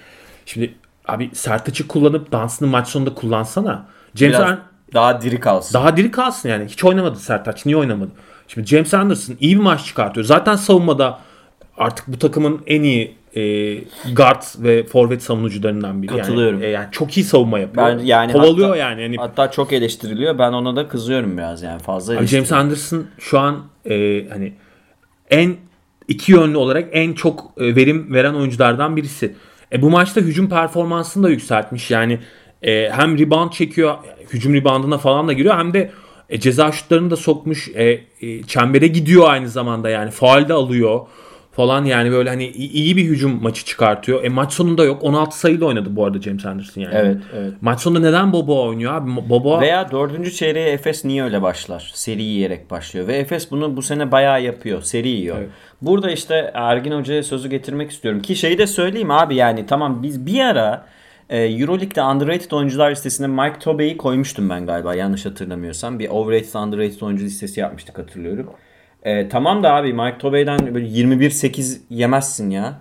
Şimdi 0.46 0.74
abi 1.08 1.30
Sertaç'ı 1.34 1.88
kullanıp 1.88 2.32
Dunstan'ı 2.32 2.70
maç 2.70 2.88
sonunda 2.88 3.14
kullansana. 3.14 3.86
James 4.16 4.34
Biraz 4.34 4.42
Ar- 4.52 4.73
daha 4.94 5.22
diri 5.22 5.40
kalsın. 5.40 5.74
daha 5.74 5.98
diri 5.98 6.12
kalsın 6.12 6.50
yani. 6.50 6.66
Hiç 6.66 6.84
oynamadı 6.84 7.20
Sertaç. 7.20 7.66
Niye 7.66 7.78
oynamadı? 7.78 8.12
Şimdi 8.48 8.68
James 8.68 8.94
Anderson 8.94 9.36
iyi 9.40 9.56
bir 9.56 9.62
maç 9.62 9.86
çıkartıyor. 9.86 10.26
Zaten 10.26 10.56
savunmada 10.56 11.20
artık 11.78 12.08
bu 12.08 12.20
takımın 12.20 12.62
en 12.68 12.84
iyi 12.84 13.16
e, 13.36 13.76
guard 14.14 14.42
ve 14.58 14.84
forvet 14.84 15.24
savunucularından 15.24 16.04
biri. 16.04 16.18
Katılıyorum. 16.18 16.62
Yani, 16.62 16.70
e, 16.70 16.72
yani 16.72 16.88
çok 16.92 17.18
iyi 17.18 17.24
savunma 17.24 17.60
yapıyor. 17.60 17.88
Ben 17.88 18.00
yani 18.00 18.32
Kovalıyor 18.32 18.68
hatta- 18.68 18.78
yani. 18.78 19.02
yani 19.02 19.18
Hatta 19.18 19.52
çok 19.52 19.74
eleştiriliyor. 19.74 20.40
Ben 20.40 20.54
ona 20.54 20.76
da 20.76 20.88
kızıyorum 20.88 21.38
biraz 21.38 21.62
yani 21.62 21.80
fazla 21.80 22.18
Abi 22.18 22.26
James. 22.28 22.52
Anderson 22.52 23.06
şu 23.20 23.40
an 23.40 23.64
e, 23.90 24.26
hani 24.30 24.54
en 25.30 25.56
iki 26.08 26.32
yönlü 26.32 26.58
olarak 26.58 26.90
en 26.92 27.14
çok 27.14 27.52
e, 27.58 27.76
verim 27.76 28.14
veren 28.14 28.34
oyunculardan 28.34 28.96
birisi. 28.96 29.36
E, 29.72 29.82
bu 29.82 29.90
maçta 29.90 30.22
hücum 30.22 30.50
performansını 30.50 31.24
da 31.24 31.30
yükseltmiş. 31.30 31.92
Yani 31.92 32.20
e, 32.64 32.90
hem 32.92 33.20
rebound 33.20 33.52
çekiyor, 33.52 33.96
hücum 34.34 34.54
reboundına 34.54 34.98
falan 34.98 35.28
da 35.28 35.34
giriyor 35.34 35.58
hem 35.58 35.74
de 35.74 35.92
e, 36.30 36.40
ceza 36.40 36.72
şutlarını 36.72 37.12
da 37.12 37.16
sokmuş. 37.16 37.70
E, 37.76 38.02
e, 38.22 38.44
çembere 38.44 38.88
gidiyor 38.88 39.30
aynı 39.30 39.50
zamanda 39.50 39.90
yani 39.90 40.12
faal 40.12 40.50
de 40.50 40.54
alıyor 40.54 41.02
falan 41.52 41.86
yani 41.86 42.12
böyle 42.12 42.30
hani 42.30 42.48
iyi 42.48 42.98
bir 42.98 43.04
hücum 43.04 43.44
maçı 43.44 43.66
çıkartıyor. 43.66 44.24
E 44.24 44.30
maç 44.30 44.54
sonunda 44.54 44.84
yok. 44.84 45.04
16 45.04 45.40
sayıyla 45.40 45.68
oynadı 45.68 45.96
bu 45.96 46.06
arada 46.06 46.22
James 46.22 46.46
Anderson 46.46 46.82
yani. 46.82 46.96
Evet, 46.96 47.18
evet. 47.38 47.54
Maç 47.62 47.82
sonunda 47.82 48.00
neden 48.00 48.34
Bobo 48.34 48.68
oynuyor 48.68 48.94
abi? 48.94 49.30
Bobo 49.30 49.62
Veya 49.62 49.92
dördüncü 49.92 50.32
çeyreğe 50.32 50.70
Efes 50.70 51.06
niye 51.06 51.24
öyle 51.24 51.42
başlar? 51.42 51.92
Seri 51.94 52.24
yiyerek 52.24 52.72
başlıyor. 52.72 53.08
Ve 53.08 53.18
Efes 53.18 53.52
bunu 53.52 53.78
bu 53.78 53.82
sene 53.82 54.12
bayağı 54.12 54.44
yapıyor. 54.44 54.82
Seri 54.82 55.10
yiyor. 55.10 55.38
Evet. 55.38 55.50
Burada 55.82 56.12
işte 56.12 56.52
Ergin 56.54 56.92
Hoca'ya 56.92 57.24
sözü 57.24 57.50
getirmek 57.50 57.92
istiyorum. 57.92 58.22
Ki 58.22 58.36
şeyi 58.36 58.58
de 58.58 58.68
söyleyeyim 58.68 59.12
abi 59.12 59.36
yani 59.36 59.66
tamam 59.66 60.04
biz 60.04 60.26
bir 60.26 60.40
ara 60.40 60.86
Euroleague'de 61.30 62.02
underrated 62.02 62.52
oyuncular 62.52 62.92
listesine 62.92 63.28
Mike 63.28 63.60
Tobey'i 63.60 63.98
koymuştum 63.98 64.50
ben 64.50 64.66
galiba 64.66 64.96
yanlış 64.96 65.26
hatırlamıyorsam. 65.26 66.00
Bir 66.00 66.10
overrated 66.10 66.54
underrated 66.54 67.02
oyuncu 67.02 67.26
listesi 67.26 67.60
yapmıştık 67.60 67.98
hatırlıyorum. 67.98 68.50
E, 69.04 69.30
tamam 69.30 69.64
da 69.64 69.74
abi 69.74 69.94
Mike 69.94 70.18
Tobey'den 70.18 70.76
böyle 70.76 70.88
21-8 70.88 71.78
yemezsin 71.90 72.50
ya. 72.50 72.80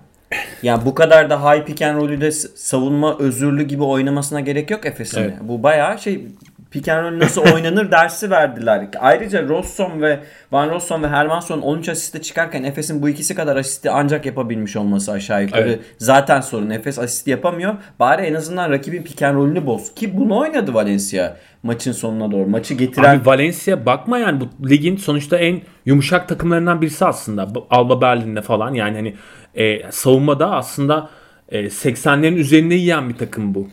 Yani 0.62 0.84
bu 0.84 0.94
kadar 0.94 1.30
da 1.30 1.54
high 1.54 1.64
pick 1.64 1.82
and 1.82 1.96
roll'ü 1.96 2.20
de 2.20 2.32
savunma 2.32 3.18
özürlü 3.18 3.62
gibi 3.62 3.82
oynamasına 3.82 4.40
gerek 4.40 4.70
yok 4.70 4.86
Efes'in. 4.86 5.20
Evet. 5.20 5.34
Bu 5.40 5.62
bayağı 5.62 5.98
şey 5.98 6.26
pick 6.72 6.88
and 6.88 7.04
roll 7.04 7.18
nasıl 7.18 7.42
oynanır 7.54 7.90
dersi 7.90 8.30
verdiler. 8.30 8.88
Ayrıca 9.00 9.48
Rosson 9.48 10.02
ve 10.02 10.20
Van 10.52 10.70
Rosson 10.70 11.02
ve 11.02 11.08
Hermansson 11.08 11.60
13 11.60 11.88
asiste 11.88 12.22
çıkarken 12.22 12.64
Efes'in 12.64 13.02
bu 13.02 13.08
ikisi 13.08 13.34
kadar 13.34 13.56
asisti 13.56 13.90
ancak 13.90 14.26
yapabilmiş 14.26 14.76
olması 14.76 15.12
aşağı 15.12 15.42
yukarı. 15.42 15.68
Evet. 15.68 15.80
Zaten 15.98 16.40
sorun. 16.40 16.70
Efes 16.70 16.98
asist 16.98 17.26
yapamıyor. 17.26 17.74
Bari 18.00 18.22
en 18.22 18.34
azından 18.34 18.70
rakibin 18.70 19.02
pick 19.02 19.22
and 19.22 19.36
roll'ünü 19.36 19.66
boz. 19.66 19.94
Ki 19.94 20.18
bunu 20.18 20.38
oynadı 20.38 20.74
Valencia 20.74 21.36
maçın 21.62 21.92
sonuna 21.92 22.30
doğru. 22.30 22.46
Maçı 22.46 22.74
getiren 22.74 23.16
Abi 23.16 23.26
Valencia 23.26 23.86
bakma 23.86 24.18
yani 24.18 24.40
bu 24.40 24.68
ligin 24.68 24.96
sonuçta 24.96 25.36
en 25.36 25.60
yumuşak 25.86 26.28
takımlarından 26.28 26.82
birisi 26.82 27.04
aslında. 27.04 27.48
Alba 27.70 28.00
Berlin'de 28.00 28.42
falan 28.42 28.74
yani 28.74 28.96
hani 28.96 29.14
e, 29.54 29.90
savunmada 29.92 30.50
aslında 30.50 31.10
e, 31.48 31.64
80'lerin 31.64 32.34
üzerinde 32.34 32.74
yiyen 32.74 33.08
bir 33.08 33.16
takım 33.16 33.54
bu. 33.54 33.68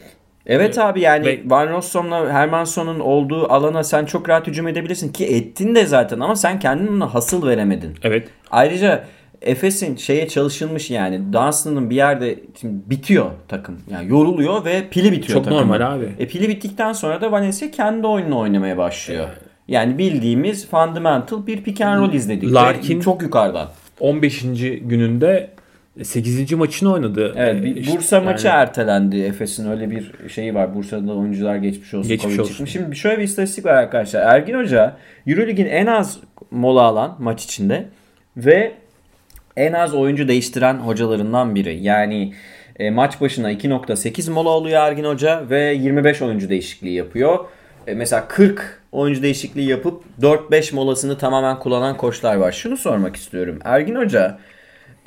Evet 0.49 0.77
abi 0.77 1.01
yani 1.01 1.25
Ve- 1.25 1.39
Van 1.45 1.69
Rossum'la 1.69 2.33
Hermansson'un 2.33 2.99
olduğu 2.99 3.51
alana 3.53 3.83
sen 3.83 4.05
çok 4.05 4.29
rahat 4.29 4.47
hücum 4.47 4.67
edebilirsin 4.67 5.11
ki 5.11 5.25
ettin 5.25 5.75
de 5.75 5.85
zaten 5.85 6.19
ama 6.19 6.35
sen 6.35 6.59
kendin 6.59 6.87
ona 6.87 7.13
hasıl 7.13 7.47
veremedin. 7.47 7.95
Evet. 8.03 8.27
Ayrıca 8.51 9.03
Efes'in 9.41 9.95
şeye 9.95 10.27
çalışılmış 10.27 10.91
yani 10.91 11.33
Dunstan'ın 11.33 11.89
bir 11.89 11.95
yerde 11.95 12.39
şimdi 12.61 12.89
bitiyor 12.89 13.25
takım. 13.47 13.77
Yani 13.91 14.09
yoruluyor 14.09 14.65
ve 14.65 14.83
pili 14.91 15.11
bitiyor 15.11 15.35
Çok 15.37 15.43
takımın. 15.43 15.61
normal 15.61 15.95
abi. 15.95 16.09
E 16.19 16.27
pili 16.27 16.49
bittikten 16.49 16.93
sonra 16.93 17.21
da 17.21 17.31
Valencia 17.31 17.71
kendi 17.71 18.07
oyununu 18.07 18.39
oynamaya 18.39 18.77
başlıyor. 18.77 19.27
Yani 19.67 19.97
bildiğimiz 19.97 20.67
fundamental 20.69 21.47
bir 21.47 21.63
pick 21.63 21.81
and 21.81 22.01
roll 22.01 22.13
izledik. 22.13 22.53
Larkin- 22.53 22.99
çok 23.01 23.21
yukarıdan. 23.21 23.69
15. 23.99 24.41
gününde 24.81 25.49
8. 26.03 26.51
maçını 26.53 26.93
oynadı. 26.93 27.33
Evet 27.37 27.55
E, 27.55 27.63
bir 27.63 27.75
işte 27.75 27.97
Bursa 27.97 28.15
yani- 28.15 28.25
maçı 28.25 28.47
ertelendi. 28.47 29.19
Efes'in 29.21 29.71
öyle 29.71 29.91
bir 29.91 30.11
şeyi 30.29 30.55
var. 30.55 30.75
Bursa'da 30.75 31.13
oyuncular 31.13 31.55
geçmiş 31.55 31.93
olsun. 31.93 32.09
Geçmiş 32.09 32.23
Covid 32.35 32.39
olsun. 32.39 32.51
çıkmış. 32.51 32.71
Şimdi 32.71 32.95
şöyle 32.95 33.17
bir 33.17 33.23
istatistik 33.23 33.65
var 33.65 33.73
arkadaşlar. 33.73 34.21
Ergin 34.35 34.53
Hoca 34.53 34.97
Eurolig'in 35.27 35.65
en 35.65 35.85
az 35.85 36.19
mola 36.51 36.81
alan 36.81 37.15
maç 37.19 37.43
içinde 37.43 37.85
ve 38.37 38.71
en 39.57 39.73
az 39.73 39.93
oyuncu 39.93 40.27
değiştiren 40.27 40.73
hocalarından 40.75 41.55
biri. 41.55 41.83
Yani 41.83 42.33
e, 42.79 42.89
maç 42.89 43.21
başına 43.21 43.51
2.8 43.51 44.31
mola 44.31 44.49
oluyor 44.49 44.81
Ergin 44.81 45.03
Hoca 45.03 45.49
ve 45.49 45.73
25 45.73 46.21
oyuncu 46.21 46.49
değişikliği 46.49 46.93
yapıyor. 46.93 47.39
E, 47.87 47.93
mesela 47.93 48.27
40 48.27 48.81
oyuncu 48.91 49.21
değişikliği 49.23 49.69
yapıp 49.69 50.03
4-5 50.21 50.75
molasını 50.75 51.17
tamamen 51.17 51.59
kullanan 51.59 51.97
koçlar 51.97 52.35
var. 52.35 52.51
Şunu 52.51 52.77
sormak 52.77 53.15
istiyorum. 53.15 53.59
Ergin 53.63 53.95
Hoca 53.95 54.37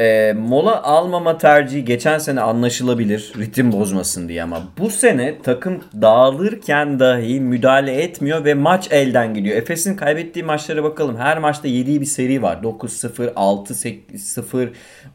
e, 0.00 0.32
mola 0.32 0.82
almama 0.82 1.38
tercihi 1.38 1.84
geçen 1.84 2.18
sene 2.18 2.40
anlaşılabilir 2.40 3.32
ritim 3.38 3.72
bozmasın 3.72 4.28
diye 4.28 4.42
ama 4.42 4.62
bu 4.78 4.90
sene 4.90 5.42
takım 5.42 5.84
dağılırken 6.02 7.00
dahi 7.00 7.40
müdahale 7.40 8.02
etmiyor 8.02 8.44
ve 8.44 8.54
maç 8.54 8.92
elden 8.92 9.34
gidiyor. 9.34 9.56
Efes'in 9.56 9.96
kaybettiği 9.96 10.44
maçlara 10.44 10.84
bakalım. 10.84 11.16
Her 11.16 11.38
maçta 11.38 11.68
yediği 11.68 12.00
bir 12.00 12.06
seri 12.06 12.42
var. 12.42 12.56
9-0, 12.62 13.32
6-0, 13.32 14.68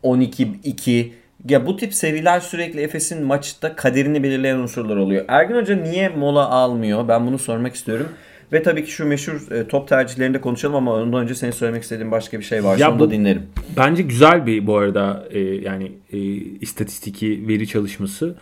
12-2. 0.04 1.12
Ya 1.50 1.66
bu 1.66 1.78
tip 1.78 1.94
seriler 1.94 2.40
sürekli 2.40 2.82
Efes'in 2.82 3.24
maçta 3.24 3.76
kaderini 3.76 4.24
belirleyen 4.24 4.58
unsurlar 4.58 4.98
oluyor. 4.98 5.26
Ergin 5.28 5.56
Hoca 5.56 5.76
niye 5.76 6.10
mola 6.10 6.50
almıyor? 6.50 7.08
Ben 7.08 7.28
bunu 7.28 7.40
sormak 7.40 7.76
istiyorum. 7.76 8.08
Ve 8.54 8.64
tabii 8.64 8.86
ki 8.86 8.92
şu 8.92 9.06
meşhur 9.06 9.52
e, 9.52 9.68
top 9.68 9.88
tercihlerini 9.88 10.34
de 10.34 10.42
konuşalım 10.42 10.76
ama 10.76 10.94
ondan 10.94 11.22
önce 11.24 11.36
senin 11.36 11.52
söylemek 11.52 11.84
istediğin 11.84 12.12
başka 12.12 12.40
bir 12.40 12.44
şey 12.44 12.64
varsa 12.64 12.84
Ya 12.84 12.92
onu 12.92 13.00
bu- 13.00 13.08
da 13.08 13.12
dinlerim. 13.12 13.42
Bence 13.78 14.04
güzel 14.04 14.46
bir 14.46 14.68
bu 14.68 14.78
arada 14.78 15.28
e, 15.32 15.40
yani 15.40 15.92
e, 16.12 16.18
istatistiki 16.62 17.48
veri 17.48 17.68
çalışması. 17.68 18.36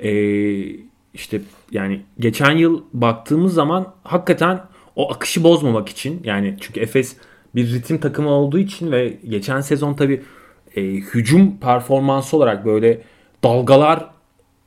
E, 0.00 0.12
işte 1.14 1.40
yani 1.70 2.00
geçen 2.18 2.56
yıl 2.56 2.82
baktığımız 2.92 3.54
zaman 3.54 3.94
hakikaten 4.04 4.60
o 4.96 5.12
akışı 5.12 5.44
bozmamak 5.44 5.88
için 5.88 6.20
yani 6.24 6.56
çünkü 6.60 6.80
Efes 6.80 7.16
bir 7.54 7.72
ritim 7.74 7.98
takımı 7.98 8.30
olduğu 8.30 8.58
için 8.58 8.92
ve 8.92 9.14
geçen 9.28 9.60
sezon 9.60 9.94
tabi 9.94 10.22
hücum 10.76 11.56
performansı 11.60 12.36
olarak 12.36 12.66
böyle 12.66 13.00
dalgalar 13.44 14.06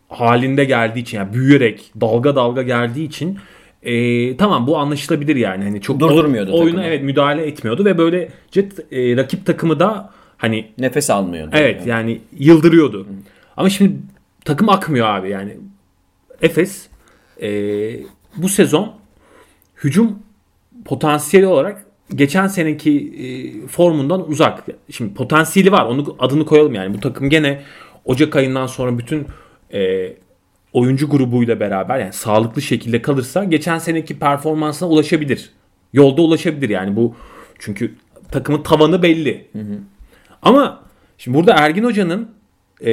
halinde 0.09 0.65
geldiği 0.65 0.99
için 0.99 1.17
yani 1.17 1.33
büyüyerek 1.33 1.91
dalga 2.01 2.35
dalga 2.35 2.61
geldiği 2.63 3.05
için 3.05 3.37
e, 3.85 4.37
tamam 4.37 4.67
bu 4.67 4.77
anlaşılabilir 4.77 5.35
yani 5.35 5.63
hani 5.63 5.81
çok 5.81 5.99
Durdurmuyordu 5.99 6.51
oyuna 6.53 6.65
takımı. 6.65 6.83
evet 6.83 7.03
müdahale 7.03 7.47
etmiyordu 7.47 7.85
ve 7.85 7.97
böyle 7.97 8.29
jet, 8.51 8.93
e, 8.93 9.17
rakip 9.17 9.45
takımı 9.45 9.79
da 9.79 10.09
hani 10.37 10.67
Nefes 10.77 11.09
almıyor. 11.09 11.47
evet 11.51 11.87
yani 11.87 12.21
yıldırıyordu. 12.39 13.07
Ama 13.57 13.69
şimdi 13.69 13.93
takım 14.45 14.69
akmıyor 14.69 15.07
abi 15.07 15.29
yani 15.29 15.57
Efes 16.41 16.87
e, 17.41 17.49
bu 18.37 18.49
sezon 18.49 18.93
hücum 19.83 20.19
potansiyeli 20.85 21.47
olarak 21.47 21.85
geçen 22.15 22.47
seneki 22.47 23.13
e, 23.19 23.67
formundan 23.67 24.29
uzak. 24.29 24.63
Şimdi 24.91 25.13
potansiyeli 25.13 25.71
var. 25.71 25.85
Onu 25.85 26.15
adını 26.19 26.45
koyalım 26.45 26.73
yani. 26.75 26.93
Bu 26.93 26.99
takım 26.99 27.29
gene 27.29 27.61
Ocak 28.05 28.35
ayından 28.35 28.67
sonra 28.67 28.97
bütün 28.97 29.27
e, 29.73 30.13
oyuncu 30.75 31.09
grubuyla 31.09 31.59
beraber 31.59 31.99
yani 31.99 32.13
sağlıklı 32.13 32.61
şekilde 32.61 33.01
kalırsa 33.01 33.43
geçen 33.43 33.77
seneki 33.77 34.19
performansına 34.19 34.89
ulaşabilir. 34.89 35.49
Yolda 35.93 36.21
ulaşabilir 36.21 36.69
yani 36.69 36.95
bu 36.95 37.15
çünkü 37.59 37.95
takımın 38.31 38.63
tavanı 38.63 39.03
belli. 39.03 39.47
Ama 40.41 40.83
şimdi 41.17 41.37
burada 41.37 41.53
Ergin 41.53 41.83
Hoca'nın 41.83 42.29
e, 42.85 42.91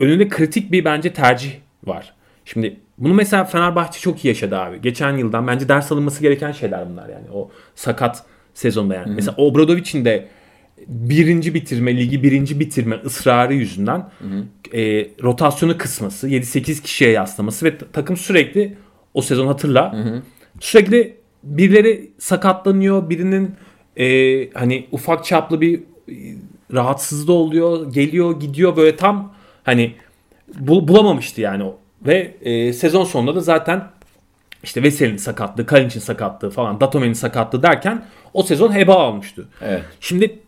önünde 0.00 0.28
kritik 0.28 0.72
bir 0.72 0.84
bence 0.84 1.12
tercih 1.12 1.52
var. 1.84 2.14
Şimdi 2.44 2.76
bunu 2.98 3.14
mesela 3.14 3.44
Fenerbahçe 3.44 4.00
çok 4.00 4.24
iyi 4.24 4.28
yaşadı 4.28 4.58
abi. 4.58 4.80
Geçen 4.80 5.16
yıldan 5.16 5.46
bence 5.46 5.68
ders 5.68 5.92
alınması 5.92 6.22
gereken 6.22 6.52
şeyler 6.52 6.90
bunlar 6.90 7.08
yani. 7.08 7.26
O 7.34 7.50
sakat 7.74 8.24
sezonda 8.54 8.94
yani. 8.94 9.14
Mesela 9.14 9.34
Obradovic'in 9.36 10.04
de 10.04 10.28
birinci 10.86 11.54
bitirme, 11.54 11.96
ligi 11.96 12.22
birinci 12.22 12.60
bitirme 12.60 12.96
ısrarı 13.04 13.54
yüzünden 13.54 14.10
e, 14.74 15.08
rotasyonu 15.22 15.78
kısması, 15.78 16.28
7-8 16.28 16.82
kişiye 16.82 17.10
yaslaması 17.10 17.64
ve 17.66 17.78
ta- 17.78 17.86
takım 17.92 18.16
sürekli 18.16 18.76
o 19.14 19.22
sezon 19.22 19.46
hatırla 19.46 19.92
sürekli 20.60 21.16
birileri 21.42 22.10
sakatlanıyor, 22.18 23.10
birinin 23.10 23.54
e, 23.96 24.50
hani 24.50 24.86
ufak 24.92 25.24
çaplı 25.24 25.60
bir 25.60 25.80
e, 26.08 26.14
rahatsızlığı 26.74 27.32
oluyor, 27.32 27.92
geliyor, 27.92 28.40
gidiyor 28.40 28.76
böyle 28.76 28.96
tam 28.96 29.34
hani 29.64 29.94
bul- 30.60 30.88
bulamamıştı 30.88 31.40
yani 31.40 31.62
o. 31.64 31.78
Ve 32.06 32.34
e, 32.42 32.72
sezon 32.72 33.04
sonunda 33.04 33.34
da 33.34 33.40
zaten 33.40 33.84
işte 34.62 34.82
Veseli'nin 34.82 35.16
sakatlığı, 35.16 35.66
Kalinic'in 35.66 36.00
sakatlığı 36.00 36.50
falan, 36.50 36.80
Datome'nin 36.80 37.12
sakatlığı 37.12 37.62
derken 37.62 38.04
o 38.34 38.42
sezon 38.42 38.74
heba 38.74 38.94
almıştı. 38.94 39.48
Evet. 39.62 39.82
Şimdi 40.00 40.38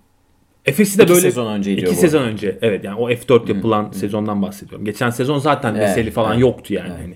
Efes'i 0.66 0.98
de 0.98 1.02
İki 1.02 1.12
böyle 1.12 1.20
sezon 1.20 1.52
önce 1.52 1.72
iki 1.72 1.86
bu 1.86 1.94
sezon 1.94 2.22
önce 2.22 2.58
evet 2.62 2.84
yani 2.84 2.98
o 3.00 3.10
F4 3.10 3.54
yapılan 3.54 3.90
sezondan 3.92 4.42
bahsediyorum. 4.42 4.84
Geçen 4.84 5.10
sezon 5.10 5.38
zaten 5.38 5.74
Evet, 5.74 5.88
Veseli 5.88 6.10
falan 6.10 6.32
evet. 6.32 6.40
yoktu 6.42 6.74
yani. 6.74 6.90
Hani. 6.90 7.14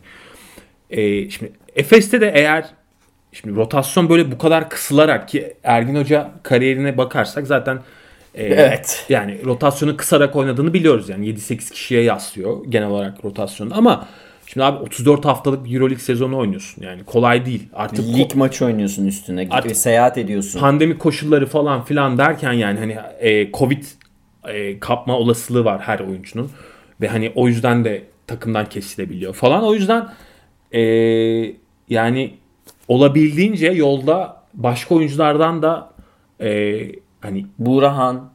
Ee, 0.90 1.30
şimdi 1.30 1.52
Efes'te 1.76 2.20
de 2.20 2.32
eğer 2.34 2.64
şimdi 3.32 3.56
rotasyon 3.56 4.08
böyle 4.08 4.32
bu 4.32 4.38
kadar 4.38 4.70
kısılarak 4.70 5.28
ki 5.28 5.54
Ergin 5.62 5.94
Hoca 5.96 6.30
kariyerine 6.42 6.96
bakarsak 6.96 7.46
zaten 7.46 7.78
e, 8.34 8.44
Evet. 8.44 9.06
yani 9.08 9.44
rotasyonu 9.44 9.96
kısarak 9.96 10.36
oynadığını 10.36 10.72
biliyoruz 10.72 11.08
yani 11.08 11.28
7-8 11.28 11.72
kişiye 11.72 12.02
yaslıyor 12.02 12.64
genel 12.68 12.88
olarak 12.88 13.24
rotasyonu 13.24 13.78
ama 13.78 14.08
şimdi 14.54 14.64
abi 14.64 14.78
34 14.78 15.24
haftalık 15.24 15.72
Euroleague 15.72 15.98
sezonu 16.04 16.38
oynuyorsun 16.38 16.82
yani 16.82 17.04
kolay 17.04 17.46
değil. 17.46 17.68
Artık 17.74 18.16
Lig 18.16 18.34
maçı 18.34 18.64
oynuyorsun 18.64 19.06
üstüne. 19.06 19.48
Artık- 19.50 19.76
seyahat 19.76 20.18
ediyorsun. 20.18 20.60
pandemi 20.60 20.98
koşulları 20.98 21.46
falan 21.46 21.84
filan 21.84 22.18
derken 22.18 22.52
yani 22.52 22.78
hani 22.78 22.96
e, 23.20 23.52
Covid 23.52 23.84
e, 24.48 24.80
kapma 24.80 25.18
olasılığı 25.18 25.64
var 25.64 25.80
her 25.80 25.98
oyuncunun 25.98 26.50
ve 27.00 27.08
hani 27.08 27.32
o 27.34 27.48
yüzden 27.48 27.84
de 27.84 28.02
takımdan 28.26 28.68
kesilebiliyor 28.68 29.34
falan. 29.34 29.64
O 29.64 29.74
yüzden 29.74 30.08
e, 30.72 30.80
yani 31.88 32.34
olabildiğince 32.88 33.66
yolda 33.66 34.42
başka 34.54 34.94
oyunculardan 34.94 35.62
da 35.62 35.90
e, 36.40 36.80
hani 37.20 37.46
Buğrahan. 37.58 38.34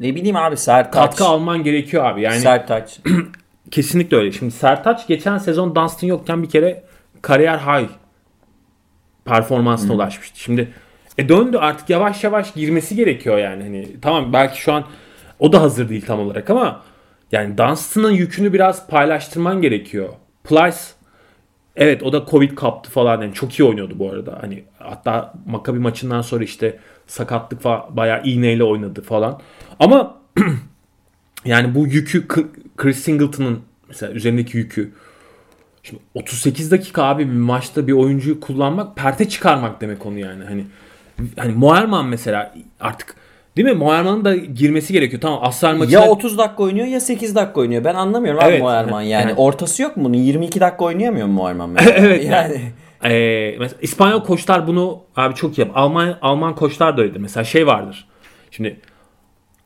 Ne 0.00 0.14
bileyim 0.14 0.36
abi 0.36 0.56
Sertaç. 0.56 0.92
katkı 0.94 1.24
alman 1.24 1.62
gerekiyor 1.62 2.04
abi. 2.04 2.22
Yani 2.22 2.40
Sertaç. 2.40 3.00
kesinlikle 3.74 4.16
öyle. 4.16 4.32
Şimdi 4.32 4.52
Sertaç 4.52 5.06
geçen 5.06 5.38
sezon 5.38 5.74
Dunstan 5.74 6.06
yokken 6.06 6.42
bir 6.42 6.48
kere 6.48 6.84
kariyer 7.22 7.58
high 7.58 7.88
performansına 9.24 9.92
ulaşmıştı. 9.92 10.40
Şimdi 10.40 10.68
e 11.18 11.28
döndü 11.28 11.56
artık 11.56 11.90
yavaş 11.90 12.24
yavaş 12.24 12.52
girmesi 12.52 12.96
gerekiyor 12.96 13.38
yani. 13.38 13.62
Hani 13.62 14.00
tamam 14.02 14.32
belki 14.32 14.60
şu 14.60 14.72
an 14.72 14.84
o 15.38 15.52
da 15.52 15.62
hazır 15.62 15.88
değil 15.88 16.06
tam 16.06 16.20
olarak 16.20 16.50
ama 16.50 16.82
yani 17.32 17.58
Dunstan'ın 17.58 18.10
yükünü 18.10 18.52
biraz 18.52 18.88
paylaştırman 18.88 19.62
gerekiyor. 19.62 20.08
Plyce 20.44 20.78
evet 21.76 22.02
o 22.02 22.12
da 22.12 22.26
Covid 22.30 22.54
kaptı 22.54 22.90
falan 22.90 23.20
yani 23.20 23.34
çok 23.34 23.60
iyi 23.60 23.64
oynuyordu 23.64 23.98
bu 23.98 24.10
arada. 24.10 24.38
Hani 24.40 24.64
hatta 24.78 25.34
Maccabi 25.46 25.78
maçından 25.78 26.22
sonra 26.22 26.44
işte 26.44 26.78
sakatlık 27.06 27.60
falan 27.60 27.96
bayağı 27.96 28.22
iğneyle 28.24 28.64
oynadı 28.64 29.02
falan. 29.02 29.40
Ama 29.80 30.16
yani 31.44 31.74
bu 31.74 31.86
yükü 31.86 32.28
Chris 32.76 32.98
Singleton'ın 32.98 33.60
mesela 33.88 34.12
üzerindeki 34.12 34.56
yükü 34.56 34.92
Şimdi 35.82 36.02
38 36.14 36.70
dakika 36.70 37.02
abi 37.02 37.28
bir 37.28 37.36
maçta 37.36 37.86
bir 37.86 37.92
oyuncuyu 37.92 38.40
kullanmak 38.40 38.96
perte 38.96 39.28
çıkarmak 39.28 39.80
demek 39.80 40.06
onu 40.06 40.18
yani. 40.18 40.44
Hani 40.44 40.64
hani 41.38 41.52
Moerman 41.52 42.06
mesela 42.06 42.54
artık 42.80 43.14
değil 43.56 43.68
mi? 43.68 43.74
Moerman'ın 43.74 44.24
da 44.24 44.36
girmesi 44.36 44.92
gerekiyor. 44.92 45.22
Tamam 45.22 45.38
Aslan 45.42 45.76
maçında 45.76 46.00
Ya 46.00 46.08
30 46.08 46.38
dakika 46.38 46.62
oynuyor 46.62 46.86
ya 46.86 47.00
8 47.00 47.34
dakika 47.34 47.60
oynuyor. 47.60 47.84
Ben 47.84 47.94
anlamıyorum 47.94 48.40
abi 48.40 48.48
Evet. 48.48 48.62
Moerman 48.62 49.02
yani. 49.02 49.22
Yani- 49.22 49.34
Ortası 49.34 49.82
yok 49.82 49.96
mu 49.96 50.04
bunun? 50.04 50.14
22 50.14 50.60
dakika 50.60 50.84
oynayamıyor 50.84 51.26
mu 51.26 51.32
Moerman 51.32 51.70
mesela? 51.70 51.94
Evet, 51.96 52.24
yani. 52.24 52.60
Ee, 53.04 53.56
mesela 53.58 53.78
İspanyol 53.82 54.24
koçlar 54.24 54.66
bunu 54.66 55.02
abi 55.16 55.34
çok 55.34 55.58
iyi 55.58 55.60
yap. 55.60 55.70
Alman 55.74 56.18
Alman 56.22 56.54
koçlar 56.54 56.96
da 56.96 57.02
öyledir. 57.02 57.20
Mesela 57.20 57.44
şey 57.44 57.66
vardır. 57.66 58.08
Şimdi 58.50 58.80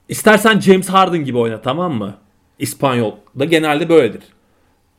istersen 0.08 0.60
James 0.60 0.88
Harden 0.88 1.24
gibi 1.24 1.38
oyna 1.38 1.60
tamam 1.62 1.92
mı? 1.92 2.14
İspanyol 2.58 3.12
da 3.38 3.44
genelde 3.44 3.88
böyledir. 3.88 4.22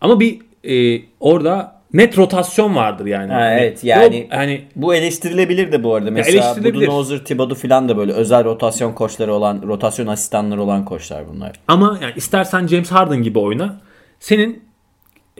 Ama 0.01 0.19
bir 0.19 0.39
e, 0.63 1.01
orada 1.19 1.79
net 1.93 2.17
rotasyon 2.17 2.75
vardır 2.75 3.05
yani. 3.05 3.33
Ha, 3.33 3.39
Hani 3.39 3.59
evet, 3.61 3.83
yani- 3.83 4.17
yok, 4.17 4.25
hani 4.29 4.65
Bu 4.75 4.95
eleştirilebilir 4.95 5.71
de 5.71 5.83
bu 5.83 5.95
arada. 5.95 6.11
Mesela. 6.11 6.55
Budenholzer, 6.63 7.17
Thibodeau 7.25 7.55
falan 7.55 7.89
da 7.89 7.97
böyle 7.97 8.11
özel 8.11 8.43
rotasyon 8.43 8.93
koçları 8.93 9.33
olan, 9.33 9.61
rotasyon 9.67 10.07
asistanları 10.07 10.61
olan 10.63 10.85
koçlar 10.85 11.27
bunlar. 11.33 11.51
Ama 11.67 11.99
yani 12.01 12.13
istersen 12.15 12.67
James 12.67 12.91
Harden 12.91 13.23
gibi 13.23 13.39
oyna. 13.39 13.81
Senin 14.19 14.63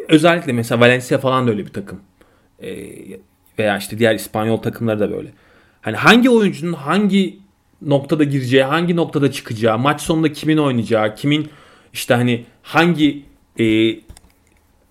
özellikle 0.08 0.54
mesela 0.54 0.82
Valencia 0.82 1.18
falan 1.18 1.48
da 1.48 1.52
öyle 1.52 1.66
bir 1.66 1.74
takım. 1.74 2.02
Ee, 2.64 2.86
veya 3.60 3.78
işte 3.78 4.00
diğer 4.00 4.16
İspanyol 4.16 4.58
takımları 4.58 5.00
da 5.00 5.12
böyle. 5.12 5.30
Hani 5.82 5.96
hangi 5.96 6.30
oyuncunun 6.30 6.74
hangi 6.74 7.40
noktada 7.82 8.24
gireceği, 8.24 8.64
hangi 8.64 8.96
noktada 8.96 9.32
çıkacağı, 9.32 9.78
maç 9.78 10.02
sonunda 10.02 10.34
kimin 10.34 10.58
oynayacağı, 10.58 11.16
kimin 11.16 11.50
işte 11.94 12.14
hani 12.14 12.46
hangi 12.64 13.26
e, 13.60 13.96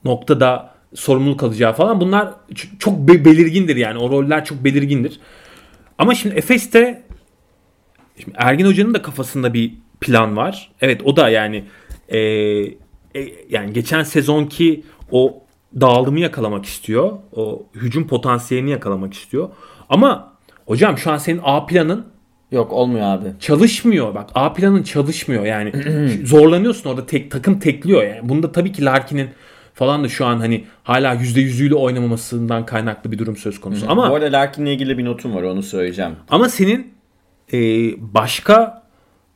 noktada 0.05 0.75
sorumluluk 0.95 1.43
alacağı 1.43 1.73
falan 1.73 2.01
bunlar 2.01 2.35
çok 2.79 2.99
be- 2.99 3.25
belirgindir 3.25 3.77
yani. 3.77 3.99
O 3.99 4.11
roller 4.11 4.45
çok 4.45 4.65
belirgindir. 4.65 5.21
Ama 5.99 6.15
şimdi 6.15 6.35
Efes'te 6.35 7.09
Şimdi 8.25 8.37
Ergin 8.41 8.67
Hoca'nın 8.67 8.95
da 8.95 9.03
kafasında 9.03 9.55
bir 9.55 9.75
plan 10.01 10.37
var. 10.37 10.71
Evet 10.81 11.03
o 11.05 11.17
da 11.17 11.29
yani 11.29 11.65
e, 12.09 12.19
e, 12.19 12.77
yani 13.51 13.73
geçen 13.73 14.03
sezonki 14.03 14.85
o 15.11 15.43
dağılımı 15.81 16.21
yakalamak 16.21 16.65
istiyor. 16.65 17.13
O 17.33 17.67
hücum 17.75 18.07
potansiyelini 18.07 18.71
yakalamak 18.71 19.15
istiyor. 19.15 19.49
Ama 19.89 20.33
hocam 20.67 20.99
şu 20.99 21.11
an 21.11 21.17
senin 21.17 21.41
A 21.45 21.67
planın 21.67 22.07
Yok 22.53 22.73
olmuyor 22.73 23.07
abi. 23.07 23.29
çalışmıyor. 23.41 24.15
Bak 24.15 24.31
A 24.35 24.53
planın 24.53 24.83
çalışmıyor. 24.83 25.45
Yani 25.45 25.73
zorlanıyorsun 26.25 26.91
orada 26.91 27.07
tek 27.07 27.31
takım 27.31 27.59
tekliyor 27.59 28.03
yani. 28.03 28.29
Bunda 28.29 28.53
tabii 28.53 28.73
ki 28.73 28.85
Larkin'in 28.85 29.29
falan 29.75 30.05
da 30.05 30.09
şu 30.09 30.27
an 30.27 30.39
hani 30.39 30.65
hala 30.83 31.15
%100'üyle 31.15 31.75
oynamamasından 31.75 32.67
kaynaklı 32.67 33.13
bir 33.13 33.19
durum 33.19 33.37
söz 33.37 33.61
konusu. 33.61 33.87
Ama 33.89 34.11
Bu 34.11 34.15
arada 34.15 34.33
Larkin'le 34.33 34.67
ilgili 34.67 34.99
bir 34.99 35.05
notum 35.05 35.35
var 35.35 35.43
onu 35.43 35.63
söyleyeceğim. 35.63 36.13
ama 36.31 36.49
senin 36.49 36.93
e, 37.53 37.59
başka 38.15 38.83